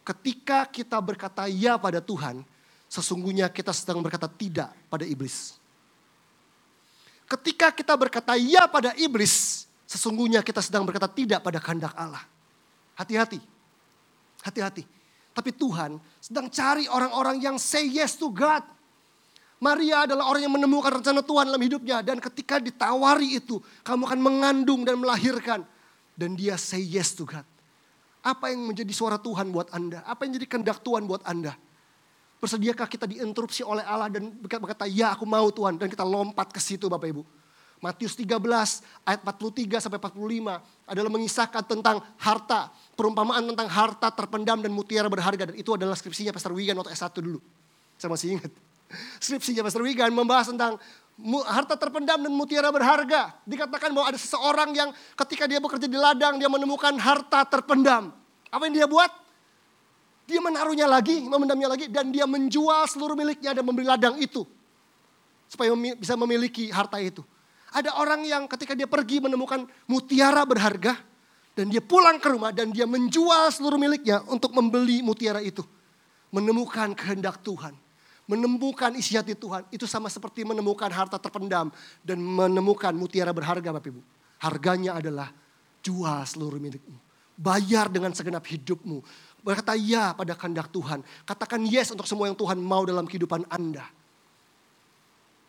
Ketika 0.04 0.68
kita 0.68 1.00
berkata 1.00 1.48
ya 1.48 1.80
pada 1.80 2.04
Tuhan, 2.04 2.44
sesungguhnya 2.86 3.48
kita 3.48 3.72
sedang 3.72 4.04
berkata 4.04 4.28
tidak 4.28 4.70
pada 4.92 5.08
iblis. 5.08 5.56
Ketika 7.24 7.72
kita 7.72 7.96
berkata 7.96 8.36
ya 8.36 8.68
pada 8.68 8.92
iblis, 9.00 9.64
sesungguhnya 9.88 10.44
kita 10.44 10.60
sedang 10.60 10.84
berkata 10.84 11.08
tidak 11.08 11.40
pada 11.40 11.56
kehendak 11.58 11.96
Allah. 11.96 12.22
Hati-hati. 12.96 13.40
Hati-hati. 14.42 14.84
Tapi 15.32 15.50
Tuhan 15.56 15.96
sedang 16.20 16.52
cari 16.52 16.84
orang-orang 16.86 17.40
yang 17.40 17.56
say 17.56 17.88
yes 17.88 18.20
to 18.20 18.28
God. 18.28 18.60
Maria 19.62 20.04
adalah 20.04 20.26
orang 20.26 20.42
yang 20.42 20.54
menemukan 20.58 21.00
rencana 21.00 21.22
Tuhan 21.22 21.46
dalam 21.48 21.62
hidupnya. 21.62 22.02
Dan 22.02 22.18
ketika 22.18 22.58
ditawari 22.58 23.38
itu, 23.38 23.62
kamu 23.86 24.10
akan 24.10 24.20
mengandung 24.20 24.82
dan 24.82 24.98
melahirkan. 24.98 25.62
Dan 26.18 26.34
dia 26.34 26.58
say 26.58 26.82
yes 26.82 27.14
to 27.14 27.22
God. 27.22 27.46
Apa 28.22 28.50
yang 28.50 28.66
menjadi 28.66 28.90
suara 28.90 29.16
Tuhan 29.16 29.54
buat 29.54 29.70
Anda? 29.70 30.02
Apa 30.02 30.26
yang 30.26 30.34
menjadi 30.34 30.48
kehendak 30.50 30.78
Tuhan 30.82 31.06
buat 31.06 31.22
Anda? 31.22 31.54
Bersediakah 32.42 32.90
kita 32.90 33.06
diinterupsi 33.06 33.62
oleh 33.62 33.86
Allah 33.86 34.10
dan 34.10 34.34
berkata, 34.34 34.84
ya 34.90 35.14
aku 35.14 35.22
mau 35.22 35.46
Tuhan. 35.54 35.78
Dan 35.78 35.86
kita 35.86 36.02
lompat 36.02 36.50
ke 36.50 36.58
situ 36.58 36.90
Bapak 36.90 37.08
Ibu. 37.08 37.22
Matius 37.82 38.14
13 38.14 38.38
ayat 39.02 39.20
43 39.26 39.82
sampai 39.82 39.98
45 39.98 40.14
adalah 40.86 41.10
mengisahkan 41.10 41.62
tentang 41.66 41.98
harta, 42.14 42.70
perumpamaan 42.94 43.42
tentang 43.42 43.66
harta 43.66 44.06
terpendam 44.14 44.62
dan 44.62 44.70
mutiara 44.70 45.10
berharga 45.10 45.50
dan 45.50 45.56
itu 45.58 45.74
adalah 45.74 45.98
skripsinya 45.98 46.30
Pastor 46.30 46.54
Wigan 46.54 46.78
waktu 46.78 46.94
S1 46.94 47.10
dulu. 47.18 47.42
Saya 47.98 48.14
masih 48.14 48.38
ingat. 48.38 48.54
Skripsinya 49.18 49.66
Pastor 49.66 49.82
Wigan 49.82 50.14
membahas 50.14 50.54
tentang 50.54 50.78
harta 51.50 51.74
terpendam 51.74 52.22
dan 52.22 52.30
mutiara 52.30 52.70
berharga. 52.70 53.34
Dikatakan 53.50 53.90
bahwa 53.90 54.14
ada 54.14 54.18
seseorang 54.22 54.70
yang 54.78 54.94
ketika 55.18 55.50
dia 55.50 55.58
bekerja 55.58 55.90
di 55.90 55.98
ladang 55.98 56.38
dia 56.38 56.46
menemukan 56.46 56.94
harta 57.02 57.42
terpendam. 57.50 58.14
Apa 58.54 58.62
yang 58.70 58.78
dia 58.78 58.86
buat? 58.86 59.10
Dia 60.30 60.38
menaruhnya 60.38 60.86
lagi, 60.86 61.18
memendamnya 61.26 61.74
lagi 61.74 61.90
dan 61.90 62.14
dia 62.14 62.30
menjual 62.30 62.86
seluruh 62.86 63.18
miliknya 63.18 63.58
dan 63.58 63.66
membeli 63.66 63.90
ladang 63.90 64.22
itu 64.22 64.46
supaya 65.50 65.74
bisa 65.98 66.14
memiliki 66.14 66.70
harta 66.70 67.02
itu. 67.02 67.26
Ada 67.72 67.96
orang 67.96 68.20
yang 68.28 68.44
ketika 68.44 68.76
dia 68.76 68.84
pergi 68.84 69.24
menemukan 69.24 69.64
mutiara 69.88 70.44
berharga 70.44 70.92
dan 71.56 71.72
dia 71.72 71.80
pulang 71.80 72.20
ke 72.20 72.28
rumah 72.28 72.52
dan 72.52 72.68
dia 72.68 72.84
menjual 72.84 73.48
seluruh 73.48 73.80
miliknya 73.80 74.20
untuk 74.28 74.52
membeli 74.52 75.00
mutiara 75.00 75.40
itu. 75.40 75.64
Menemukan 76.32 76.92
kehendak 76.92 77.40
Tuhan. 77.40 77.72
Menemukan 78.28 78.92
isi 78.96 79.16
hati 79.16 79.32
Tuhan. 79.32 79.68
Itu 79.72 79.88
sama 79.88 80.12
seperti 80.12 80.44
menemukan 80.44 80.88
harta 80.92 81.16
terpendam 81.16 81.72
dan 82.04 82.20
menemukan 82.20 82.92
mutiara 82.92 83.32
berharga 83.32 83.72
Bapak 83.72 83.88
Ibu. 83.88 84.00
Harganya 84.40 85.00
adalah 85.00 85.32
jual 85.80 86.20
seluruh 86.28 86.60
milikmu. 86.60 86.96
Bayar 87.36 87.88
dengan 87.88 88.12
segenap 88.12 88.44
hidupmu. 88.44 89.00
Berkata 89.40 89.72
ya 89.76 90.12
pada 90.12 90.36
kehendak 90.36 90.68
Tuhan. 90.68 91.00
Katakan 91.24 91.64
yes 91.64 91.92
untuk 91.92 92.04
semua 92.04 92.28
yang 92.28 92.36
Tuhan 92.36 92.60
mau 92.60 92.84
dalam 92.84 93.08
kehidupan 93.08 93.48
Anda 93.48 93.84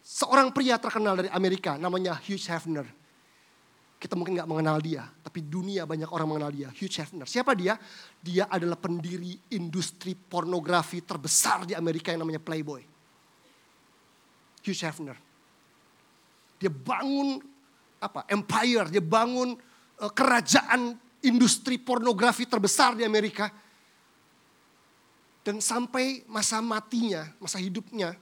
seorang 0.04 0.51
pria 0.51 0.76
terkenal 0.76 1.16
dari 1.16 1.32
Amerika 1.32 1.80
namanya 1.80 2.20
Hugh 2.20 2.43
Hefner. 2.43 2.84
Kita 3.95 4.20
mungkin 4.20 4.36
nggak 4.36 4.51
mengenal 4.51 4.84
dia, 4.84 5.08
tapi 5.24 5.39
dunia 5.47 5.88
banyak 5.88 6.12
orang 6.12 6.28
mengenal 6.36 6.51
dia. 6.51 6.68
Hugh 6.76 6.91
Hefner. 6.91 7.24
Siapa 7.24 7.56
dia? 7.56 7.80
Dia 8.20 8.51
adalah 8.51 8.76
pendiri 8.76 9.39
industri 9.56 10.12
pornografi 10.12 10.99
terbesar 10.99 11.64
di 11.64 11.72
Amerika 11.72 12.12
yang 12.12 12.28
namanya 12.28 12.43
Playboy. 12.43 12.84
Hugh 14.60 14.76
Hefner. 14.76 15.16
Dia 16.60 16.68
bangun 16.68 17.39
apa? 18.04 18.28
Empire, 18.28 18.91
dia 18.91 19.04
bangun 19.04 19.56
uh, 19.56 20.12
kerajaan 20.12 20.99
industri 21.24 21.80
pornografi 21.80 22.43
terbesar 22.43 22.99
di 22.99 23.08
Amerika. 23.08 23.47
Dan 25.43 25.64
sampai 25.64 26.28
masa 26.28 26.60
matinya, 26.60 27.28
masa 27.39 27.60
hidupnya, 27.60 28.16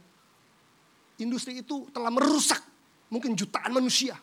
industri 1.21 1.61
itu 1.61 1.87
telah 1.93 2.09
merusak 2.09 2.59
mungkin 3.07 3.37
jutaan 3.37 3.71
manusia. 3.71 4.17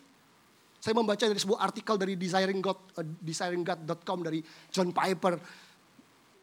Saya 0.79 0.95
membaca 0.95 1.21
dari 1.21 1.39
sebuah 1.39 1.59
artikel 1.59 1.99
dari 1.99 2.15
Desiring 2.15 2.63
God, 2.63 2.79
uh, 2.99 3.07
desiringgod.com 3.23 4.19
dari 4.23 4.41
John 4.71 4.95
Piper. 4.95 5.35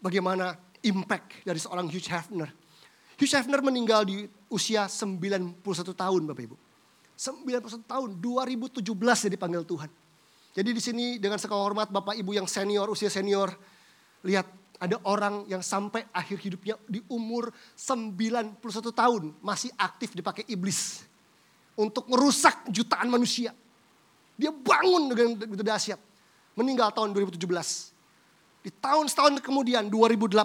Bagaimana 0.04 0.54
impact 0.86 1.42
dari 1.48 1.58
seorang 1.58 1.90
Hugh 1.90 2.06
Hefner. 2.06 2.52
Hugh 3.16 3.32
Hefner 3.32 3.64
meninggal 3.64 4.06
di 4.06 4.28
usia 4.52 4.86
91 4.86 5.64
tahun 5.96 6.22
Bapak 6.30 6.44
Ibu. 6.46 6.56
91 7.16 7.88
tahun, 7.88 8.10
2017 8.20 8.84
dia 9.24 9.32
dipanggil 9.32 9.64
Tuhan. 9.64 9.88
Jadi 10.56 10.70
di 10.72 10.82
sini 10.84 11.06
dengan 11.16 11.40
segala 11.40 11.64
hormat 11.64 11.88
Bapak 11.88 12.16
Ibu 12.20 12.36
yang 12.36 12.48
senior, 12.48 12.92
usia 12.92 13.08
senior, 13.08 13.56
lihat 14.28 14.48
ada 14.80 15.00
orang 15.08 15.48
yang 15.48 15.64
sampai 15.64 16.04
akhir 16.12 16.38
hidupnya 16.42 16.76
di 16.88 17.00
umur 17.08 17.52
91 17.78 18.60
tahun 18.92 19.24
masih 19.40 19.72
aktif 19.80 20.12
dipakai 20.12 20.44
iblis 20.52 21.06
untuk 21.76 22.08
merusak 22.08 22.68
jutaan 22.72 23.12
manusia. 23.12 23.52
Dia 24.36 24.52
bangun 24.52 25.12
dengan 25.12 25.30
begitu 25.48 25.64
dahsyat. 25.64 26.00
Meninggal 26.56 26.92
tahun 26.92 27.12
2017. 27.16 27.40
Di 28.64 28.72
tahun 28.72 29.06
setahun 29.12 29.44
kemudian 29.44 29.88
2018 29.92 30.40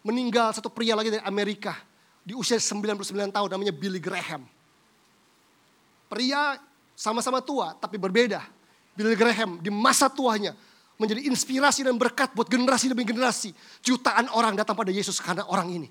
meninggal 0.00 0.56
satu 0.56 0.72
pria 0.72 0.96
lagi 0.96 1.12
dari 1.12 1.22
Amerika 1.22 1.76
di 2.24 2.32
usia 2.32 2.56
99 2.56 3.04
tahun 3.30 3.48
namanya 3.48 3.72
Billy 3.72 4.00
Graham. 4.00 4.44
Pria 6.08 6.58
sama-sama 6.96 7.40
tua 7.40 7.76
tapi 7.76 7.96
berbeda. 7.96 8.42
Billy 8.96 9.16
Graham 9.16 9.60
di 9.62 9.70
masa 9.72 10.10
tuanya 10.10 10.56
menjadi 11.00 11.24
inspirasi 11.32 11.80
dan 11.80 11.96
berkat 11.96 12.36
buat 12.36 12.44
generasi 12.44 12.92
demi 12.92 13.08
generasi. 13.08 13.56
Jutaan 13.80 14.28
orang 14.36 14.52
datang 14.52 14.76
pada 14.76 14.92
Yesus 14.92 15.16
karena 15.16 15.48
orang 15.48 15.72
ini. 15.72 15.88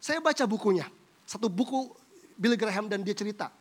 Saya 0.00 0.18
baca 0.18 0.42
bukunya, 0.48 0.88
satu 1.28 1.52
buku 1.52 1.92
Billy 2.34 2.56
Graham 2.56 2.88
dan 2.88 3.04
dia 3.04 3.12
cerita. 3.12 3.52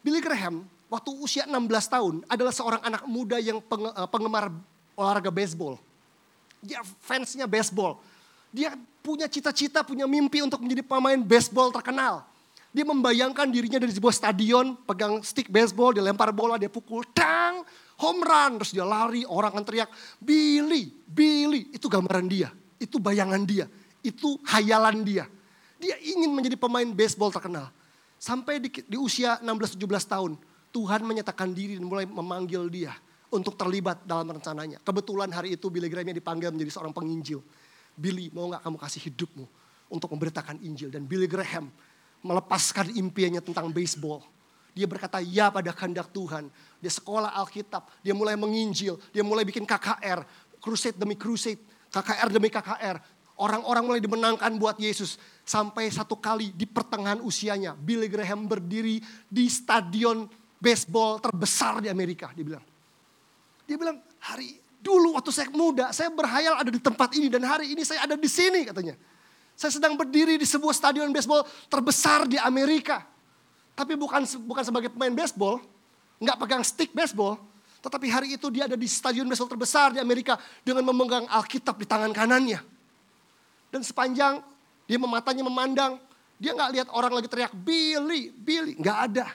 Billy 0.00 0.22
Graham 0.22 0.62
waktu 0.86 1.10
usia 1.18 1.44
16 1.44 1.58
tahun 1.90 2.14
adalah 2.30 2.54
seorang 2.54 2.80
anak 2.86 3.02
muda 3.10 3.36
yang 3.42 3.58
eh, 3.58 4.08
penggemar 4.08 4.54
olahraga 4.94 5.34
baseball. 5.34 5.76
Dia 6.62 6.80
fansnya 7.02 7.44
baseball. 7.44 8.00
Dia 8.54 8.78
punya 9.02 9.26
cita-cita, 9.26 9.82
punya 9.82 10.06
mimpi 10.06 10.40
untuk 10.40 10.62
menjadi 10.62 10.86
pemain 10.86 11.18
baseball 11.18 11.74
terkenal. 11.74 12.24
Dia 12.70 12.86
membayangkan 12.86 13.50
dirinya 13.50 13.82
dari 13.82 13.92
sebuah 13.92 14.14
stadion, 14.14 14.78
pegang 14.86 15.20
stick 15.26 15.50
baseball, 15.50 15.92
dia 15.92 16.02
lempar 16.02 16.30
bola, 16.34 16.58
dia 16.58 16.70
pukul, 16.70 17.04
tang, 17.12 17.66
home 18.00 18.22
run. 18.22 18.52
Terus 18.62 18.72
dia 18.74 18.86
lari, 18.86 19.22
orang 19.26 19.54
akan 19.54 19.64
teriak, 19.64 19.90
Billy, 20.18 20.90
Billy. 21.04 21.70
Itu 21.74 21.86
gambaran 21.86 22.26
dia, 22.26 22.50
itu 22.80 22.96
bayangan 22.98 23.42
dia, 23.42 23.66
itu 24.00 24.38
hayalan 24.48 25.02
dia. 25.02 25.24
Dia 25.78 25.98
ingin 26.00 26.30
menjadi 26.32 26.56
pemain 26.56 26.86
baseball 26.86 27.28
terkenal. 27.34 27.68
Sampai 28.16 28.56
di, 28.56 28.72
di 28.72 28.96
usia 28.96 29.36
16-17 29.44 29.84
tahun, 30.08 30.32
Tuhan 30.72 31.04
menyatakan 31.04 31.52
diri 31.52 31.76
dan 31.76 31.84
mulai 31.86 32.08
memanggil 32.08 32.66
dia 32.72 32.96
untuk 33.28 33.58
terlibat 33.58 34.06
dalam 34.06 34.30
rencananya. 34.30 34.78
Kebetulan 34.80 35.28
hari 35.34 35.58
itu 35.58 35.66
Billy 35.68 35.90
Graham 35.90 36.14
dipanggil 36.14 36.54
menjadi 36.54 36.72
seorang 36.78 36.94
penginjil. 36.94 37.42
Billy, 37.94 38.30
mau 38.34 38.50
gak 38.50 38.62
kamu 38.66 38.78
kasih 38.78 39.00
hidupmu 39.10 39.46
untuk 39.90 40.10
memberitakan 40.14 40.58
Injil? 40.62 40.90
Dan 40.90 41.06
Billy 41.06 41.30
Graham 41.30 41.70
melepaskan 42.24 42.90
impiannya 42.90 43.42
tentang 43.42 43.70
baseball. 43.70 44.22
Dia 44.74 44.90
berkata 44.90 45.22
ya 45.22 45.54
pada 45.54 45.70
kehendak 45.70 46.10
Tuhan. 46.10 46.50
Dia 46.84 46.92
sekolah 46.92 47.32
Alkitab, 47.40 47.88
dia 48.04 48.12
mulai 48.12 48.36
menginjil, 48.36 49.00
dia 49.08 49.24
mulai 49.24 49.48
bikin 49.48 49.64
KKR, 49.64 50.20
crusade 50.60 51.00
demi 51.00 51.16
crusade, 51.16 51.56
KKR 51.88 52.28
demi 52.28 52.52
KKR. 52.52 53.00
Orang-orang 53.40 53.88
mulai 53.88 54.00
dimenangkan 54.04 54.52
buat 54.60 54.76
Yesus. 54.76 55.16
Sampai 55.48 55.88
satu 55.88 56.20
kali 56.20 56.52
di 56.52 56.68
pertengahan 56.68 57.24
usianya, 57.24 57.72
Billy 57.72 58.04
Graham 58.04 58.44
berdiri 58.44 59.00
di 59.32 59.48
stadion 59.48 60.28
baseball 60.60 61.24
terbesar 61.24 61.80
di 61.80 61.88
Amerika. 61.88 62.28
Dia 62.36 62.44
bilang, 62.44 62.64
dia 63.64 63.76
bilang 63.80 63.96
hari 64.20 64.60
dulu 64.84 65.16
waktu 65.16 65.32
saya 65.32 65.48
muda, 65.48 65.88
saya 65.88 66.12
berhayal 66.12 66.60
ada 66.60 66.68
di 66.68 66.76
tempat 66.76 67.16
ini 67.16 67.32
dan 67.32 67.40
hari 67.48 67.72
ini 67.72 67.80
saya 67.80 68.04
ada 68.04 68.12
di 68.12 68.28
sini 68.28 68.68
katanya. 68.68 68.92
Saya 69.56 69.72
sedang 69.72 69.96
berdiri 69.96 70.36
di 70.36 70.44
sebuah 70.44 70.76
stadion 70.76 71.08
baseball 71.08 71.48
terbesar 71.72 72.28
di 72.28 72.36
Amerika. 72.36 73.08
Tapi 73.72 73.96
bukan 73.96 74.22
bukan 74.46 74.62
sebagai 74.62 74.92
pemain 74.92 75.14
baseball, 75.14 75.58
nggak 76.22 76.36
pegang 76.38 76.62
stick 76.62 76.90
baseball, 76.94 77.38
tetapi 77.84 78.06
hari 78.08 78.28
itu 78.40 78.48
dia 78.48 78.64
ada 78.64 78.78
di 78.78 78.88
stadion 78.88 79.28
baseball 79.28 79.50
terbesar 79.50 79.92
di 79.92 80.00
Amerika 80.00 80.40
dengan 80.64 80.88
memegang 80.88 81.28
Alkitab 81.28 81.76
di 81.76 81.84
tangan 81.84 82.12
kanannya. 82.16 82.62
Dan 83.68 83.84
sepanjang 83.84 84.40
dia 84.88 84.96
mematanya 84.96 85.44
memandang, 85.44 86.00
dia 86.40 86.56
nggak 86.56 86.70
lihat 86.72 86.88
orang 86.94 87.12
lagi 87.12 87.28
teriak 87.28 87.52
Billy, 87.52 88.32
Billy, 88.32 88.78
nggak 88.78 88.98
ada. 89.10 89.26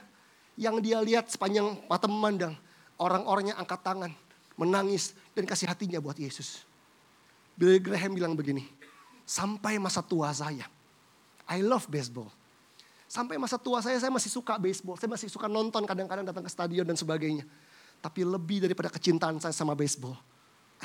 Yang 0.60 0.76
dia 0.84 0.98
lihat 1.00 1.30
sepanjang 1.30 1.78
mata 1.88 2.08
memandang, 2.10 2.58
orang-orangnya 2.98 3.56
angkat 3.60 3.80
tangan, 3.86 4.12
menangis 4.58 5.14
dan 5.38 5.46
kasih 5.48 5.70
hatinya 5.70 6.02
buat 6.02 6.18
Yesus. 6.18 6.66
Billy 7.60 7.78
Graham 7.78 8.16
bilang 8.16 8.34
begini, 8.34 8.64
sampai 9.28 9.78
masa 9.78 10.00
tua 10.02 10.32
saya. 10.32 10.66
I 11.46 11.62
love 11.62 11.86
baseball. 11.92 12.32
Sampai 13.10 13.42
masa 13.42 13.58
tua 13.58 13.82
saya, 13.82 13.98
saya 13.98 14.14
masih 14.14 14.30
suka 14.30 14.62
baseball. 14.62 14.94
Saya 15.02 15.10
masih 15.10 15.34
suka 15.34 15.50
nonton 15.50 15.82
kadang-kadang 15.82 16.30
datang 16.30 16.46
ke 16.46 16.52
stadion 16.54 16.86
dan 16.86 16.94
sebagainya. 16.94 17.42
Tapi 18.06 18.22
lebih 18.22 18.62
daripada 18.62 18.86
kecintaan 18.94 19.42
saya 19.42 19.50
sama 19.50 19.74
baseball. 19.74 20.14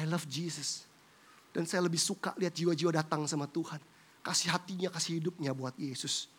I 0.01 0.09
love 0.09 0.25
Jesus. 0.25 0.89
Dan 1.53 1.68
saya 1.68 1.85
lebih 1.85 2.01
suka 2.01 2.33
lihat 2.41 2.57
jiwa-jiwa 2.57 2.97
datang 2.97 3.29
sama 3.29 3.45
Tuhan. 3.45 3.77
Kasih 4.25 4.57
hatinya, 4.57 4.89
kasih 4.89 5.20
hidupnya 5.20 5.53
buat 5.53 5.77
Yesus. 5.77 6.33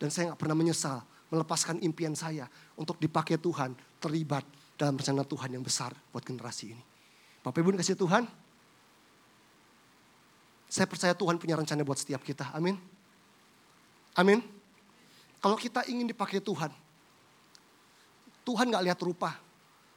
Dan 0.00 0.08
saya 0.08 0.32
gak 0.32 0.40
pernah 0.40 0.56
menyesal 0.56 1.04
melepaskan 1.28 1.80
impian 1.84 2.16
saya 2.16 2.48
untuk 2.72 2.96
dipakai 2.96 3.36
Tuhan 3.36 3.76
terlibat 4.00 4.44
dalam 4.80 4.96
rencana 4.96 5.28
Tuhan 5.28 5.48
yang 5.52 5.64
besar 5.64 5.92
buat 6.08 6.24
generasi 6.24 6.72
ini. 6.72 6.84
Bapak 7.44 7.60
Ibu 7.60 7.76
kasih 7.76 8.00
Tuhan, 8.00 8.24
saya 10.72 10.88
percaya 10.88 11.12
Tuhan 11.12 11.36
punya 11.36 11.52
rencana 11.52 11.84
buat 11.84 12.00
setiap 12.00 12.24
kita. 12.24 12.48
Amin. 12.56 12.80
Amin. 14.16 14.61
Kalau 15.42 15.58
kita 15.58 15.82
ingin 15.90 16.06
dipakai 16.06 16.38
Tuhan, 16.38 16.70
Tuhan 18.46 18.66
gak 18.70 18.84
lihat 18.86 19.00
rupa, 19.02 19.34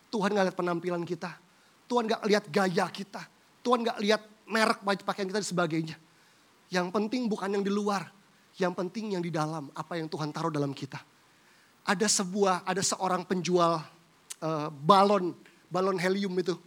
Tuhan 0.10 0.34
gak 0.34 0.46
lihat 0.50 0.58
penampilan 0.58 1.06
kita, 1.06 1.38
Tuhan 1.86 2.10
gak 2.10 2.26
lihat 2.26 2.50
gaya 2.50 2.90
kita, 2.90 3.22
Tuhan 3.62 3.86
gak 3.86 4.02
lihat 4.02 4.22
merek 4.50 4.82
pakaian 5.06 5.30
kita 5.30 5.38
dan 5.38 5.46
sebagainya. 5.46 5.98
Yang 6.74 6.90
penting 6.90 7.30
bukan 7.30 7.54
yang 7.54 7.62
di 7.62 7.70
luar, 7.70 8.10
yang 8.58 8.74
penting 8.74 9.14
yang 9.14 9.22
di 9.22 9.30
dalam, 9.30 9.70
apa 9.78 10.02
yang 10.02 10.10
Tuhan 10.10 10.34
taruh 10.34 10.50
dalam 10.50 10.74
kita. 10.74 10.98
Ada 11.86 12.10
sebuah, 12.10 12.66
ada 12.66 12.82
seorang 12.82 13.22
penjual 13.30 13.78
uh, 14.42 14.68
balon, 14.74 15.38
balon 15.70 16.02
helium 16.02 16.34
itu. 16.42 16.58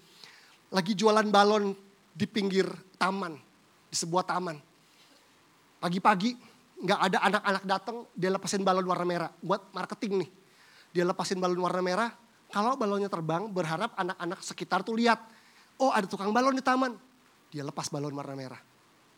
Lagi 0.70 0.94
jualan 0.94 1.26
balon 1.26 1.74
di 2.14 2.26
pinggir 2.30 2.70
taman 2.94 3.34
di 3.90 3.96
sebuah 3.98 4.22
taman. 4.22 4.54
Pagi-pagi 5.82 6.38
nggak 6.78 7.00
ada 7.10 7.18
anak-anak 7.26 7.64
datang, 7.66 7.96
dia 8.14 8.30
lepasin 8.30 8.62
balon 8.62 8.86
warna 8.86 9.06
merah 9.06 9.30
buat 9.42 9.70
marketing 9.74 10.24
nih. 10.24 10.30
Dia 10.94 11.04
lepasin 11.04 11.42
balon 11.42 11.58
warna 11.58 11.82
merah, 11.82 12.10
kalau 12.48 12.78
balonnya 12.78 13.10
terbang 13.10 13.50
berharap 13.50 13.92
anak-anak 13.98 14.40
sekitar 14.40 14.86
tuh 14.86 14.94
lihat, 14.94 15.20
oh 15.82 15.90
ada 15.90 16.06
tukang 16.06 16.30
balon 16.30 16.54
di 16.54 16.64
taman. 16.64 16.94
Dia 17.50 17.66
lepas 17.66 17.90
balon 17.90 18.14
warna 18.14 18.34
merah. 18.38 18.60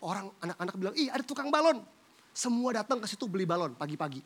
Orang 0.00 0.32
anak-anak 0.40 0.74
bilang, 0.80 0.94
ih 0.96 1.12
ada 1.12 1.22
tukang 1.22 1.52
balon. 1.52 1.84
Semua 2.32 2.72
datang 2.72 3.02
ke 3.02 3.06
situ 3.10 3.28
beli 3.28 3.44
balon 3.44 3.76
pagi-pagi. 3.76 4.22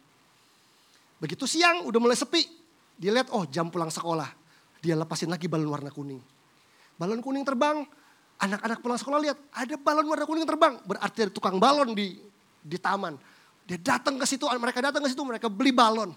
Begitu 1.19 1.45
siang 1.49 1.89
udah 1.89 2.01
mulai 2.01 2.15
sepi, 2.15 2.45
dia 2.95 3.11
lihat 3.11 3.33
oh 3.35 3.45
jam 3.49 3.69
pulang 3.69 3.91
sekolah. 3.91 4.29
Dia 4.79 4.95
lepasin 4.95 5.33
lagi 5.33 5.51
balon 5.51 5.69
warna 5.69 5.91
kuning. 5.91 6.21
Balon 6.95 7.19
kuning 7.25 7.43
terbang, 7.43 7.83
Anak-anak 8.35 8.83
pulang 8.83 8.99
sekolah 8.99 9.21
lihat 9.23 9.39
ada 9.55 9.75
balon 9.79 10.07
warna 10.11 10.27
kuning 10.27 10.43
terbang. 10.43 10.75
Berarti 10.83 11.31
ada 11.31 11.33
tukang 11.33 11.63
balon 11.63 11.95
di 11.95 12.19
di 12.65 12.81
taman. 12.81 13.21
Dia 13.69 13.77
datang 13.77 14.17
ke 14.17 14.25
situ, 14.25 14.49
mereka 14.57 14.81
datang 14.81 15.05
ke 15.05 15.09
situ, 15.13 15.21
mereka 15.21 15.53
beli 15.53 15.73
balon. 15.73 16.13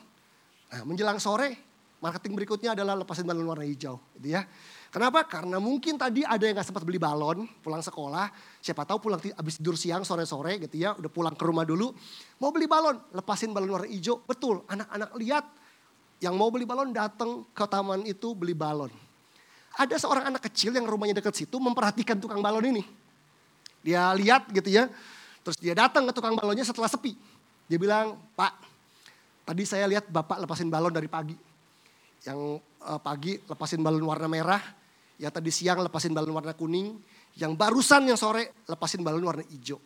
Nah, 0.67 0.81
menjelang 0.87 1.19
sore, 1.19 1.55
marketing 1.99 2.39
berikutnya 2.39 2.75
adalah 2.75 2.95
lepasin 2.95 3.27
balon 3.27 3.47
warna 3.47 3.67
hijau, 3.67 3.99
gitu 4.19 4.35
ya. 4.35 4.47
Kenapa? 4.87 5.27
Karena 5.27 5.59
mungkin 5.59 5.99
tadi 5.99 6.23
ada 6.23 6.43
yang 6.47 6.55
gak 6.55 6.67
sempat 6.71 6.83
beli 6.87 6.99
balon, 6.99 7.43
pulang 7.59 7.83
sekolah, 7.83 8.31
siapa 8.63 8.87
tahu 8.87 9.07
pulang 9.11 9.19
habis 9.19 9.59
tidur 9.59 9.75
siang 9.75 10.07
sore-sore 10.07 10.63
gitu 10.63 10.79
ya, 10.79 10.95
udah 10.95 11.11
pulang 11.11 11.35
ke 11.35 11.43
rumah 11.43 11.67
dulu, 11.67 11.91
mau 12.39 12.51
beli 12.51 12.67
balon, 12.67 12.95
lepasin 13.15 13.51
balon 13.51 13.79
warna 13.79 13.87
hijau, 13.91 14.23
betul. 14.23 14.63
Anak-anak 14.67 15.11
lihat 15.19 15.45
yang 16.23 16.35
mau 16.35 16.51
beli 16.51 16.63
balon 16.63 16.95
datang 16.95 17.47
ke 17.51 17.65
taman 17.67 18.03
itu 18.07 18.31
beli 18.35 18.55
balon. 18.55 18.91
Ada 19.77 20.01
seorang 20.01 20.33
anak 20.33 20.49
kecil 20.49 20.73
yang 20.73 20.89
rumahnya 20.89 21.21
dekat 21.21 21.37
situ 21.37 21.61
memperhatikan 21.61 22.17
tukang 22.17 22.41
balon 22.41 22.65
ini. 22.65 22.83
Dia 23.85 24.09
lihat 24.17 24.49
gitu 24.49 24.67
ya. 24.73 24.89
Terus 25.47 25.63
dia 25.63 25.71
datang 25.71 26.03
ke 26.03 26.11
tukang 26.11 26.35
balonnya 26.35 26.67
setelah 26.67 26.91
sepi. 26.91 27.15
Dia 27.71 27.79
bilang, 27.79 28.19
Pak, 28.35 28.51
tadi 29.47 29.63
saya 29.63 29.87
lihat 29.87 30.11
Bapak 30.11 30.43
lepasin 30.43 30.67
balon 30.67 30.91
dari 30.91 31.07
pagi. 31.07 31.39
Yang 32.27 32.59
uh, 32.83 32.99
pagi 32.99 33.39
lepasin 33.39 33.79
balon 33.79 34.03
warna 34.03 34.27
merah. 34.27 34.59
Yang 35.15 35.31
tadi 35.39 35.51
siang 35.55 35.79
lepasin 35.79 36.11
balon 36.11 36.35
warna 36.35 36.51
kuning. 36.51 36.99
Yang 37.39 37.55
barusan 37.55 38.11
yang 38.11 38.19
sore 38.19 38.59
lepasin 38.67 39.07
balon 39.07 39.23
warna 39.23 39.47
hijau. 39.47 39.79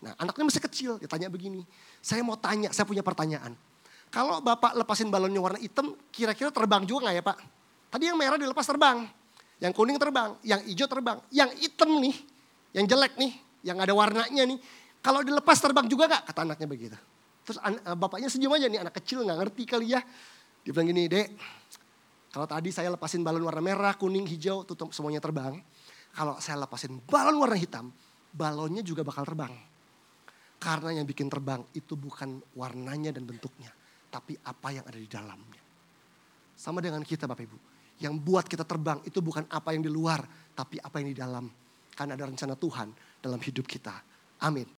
Nah 0.00 0.16
anaknya 0.16 0.48
masih 0.48 0.64
kecil, 0.64 0.90
dia 0.96 1.12
tanya 1.12 1.28
begini. 1.28 1.60
Saya 2.00 2.24
mau 2.24 2.40
tanya, 2.40 2.72
saya 2.72 2.88
punya 2.88 3.04
pertanyaan. 3.04 3.52
Kalau 4.08 4.40
Bapak 4.40 4.80
lepasin 4.80 5.12
balonnya 5.12 5.44
warna 5.44 5.60
hitam, 5.60 5.92
kira-kira 6.08 6.48
terbang 6.48 6.88
juga 6.88 7.12
gak 7.12 7.20
ya 7.20 7.20
Pak? 7.20 7.38
Tadi 7.92 8.04
yang 8.08 8.16
merah 8.16 8.40
dilepas 8.40 8.64
terbang. 8.64 9.04
Yang 9.60 9.72
kuning 9.76 10.00
terbang, 10.00 10.40
yang 10.40 10.64
hijau 10.64 10.88
terbang. 10.88 11.20
Yang 11.28 11.52
hitam 11.60 12.00
nih, 12.00 12.16
yang 12.72 12.88
jelek 12.88 13.12
nih, 13.20 13.32
yang 13.60 13.76
ada 13.76 13.92
warnanya 13.92 14.56
nih. 14.56 14.85
Kalau 15.06 15.22
dilepas 15.22 15.54
terbang 15.62 15.86
juga 15.86 16.10
gak? 16.10 16.34
Kata 16.34 16.42
anaknya 16.42 16.66
begitu. 16.66 16.98
Terus 17.46 17.62
an- 17.62 17.78
eh, 17.78 17.94
bapaknya 17.94 18.26
senyum 18.26 18.50
aja 18.58 18.66
nih, 18.66 18.82
anak 18.82 18.98
kecil 18.98 19.22
gak 19.22 19.38
ngerti 19.38 19.62
kali 19.62 19.94
ya. 19.94 20.02
Dia 20.66 20.74
bilang 20.74 20.90
gini, 20.90 21.06
dek, 21.06 21.30
kalau 22.34 22.50
tadi 22.50 22.74
saya 22.74 22.90
lepasin 22.90 23.22
balon 23.22 23.46
warna 23.46 23.62
merah, 23.62 23.94
kuning, 23.94 24.26
hijau, 24.26 24.66
tutup 24.66 24.90
semuanya 24.90 25.22
terbang. 25.22 25.62
Kalau 26.10 26.34
saya 26.42 26.58
lepasin 26.66 26.98
balon 27.06 27.38
warna 27.38 27.54
hitam, 27.54 27.94
balonnya 28.34 28.82
juga 28.82 29.06
bakal 29.06 29.22
terbang. 29.22 29.54
Karena 30.58 30.90
yang 30.98 31.06
bikin 31.06 31.30
terbang 31.30 31.62
itu 31.70 31.94
bukan 31.94 32.42
warnanya 32.58 33.14
dan 33.14 33.22
bentuknya, 33.30 33.70
tapi 34.10 34.34
apa 34.42 34.74
yang 34.74 34.82
ada 34.90 34.98
di 34.98 35.06
dalamnya. 35.06 35.62
Sama 36.58 36.82
dengan 36.82 37.06
kita 37.06 37.30
Bapak 37.30 37.46
Ibu. 37.46 37.58
Yang 38.02 38.14
buat 38.26 38.44
kita 38.50 38.66
terbang 38.66 38.98
itu 39.06 39.22
bukan 39.22 39.46
apa 39.46 39.70
yang 39.70 39.86
di 39.86 39.92
luar, 39.92 40.26
tapi 40.50 40.82
apa 40.82 40.98
yang 40.98 41.14
di 41.14 41.16
dalam. 41.16 41.46
Karena 41.94 42.18
ada 42.18 42.26
rencana 42.26 42.58
Tuhan 42.58 42.90
dalam 43.22 43.38
hidup 43.38 43.70
kita. 43.70 43.94
Amin. 44.42 44.66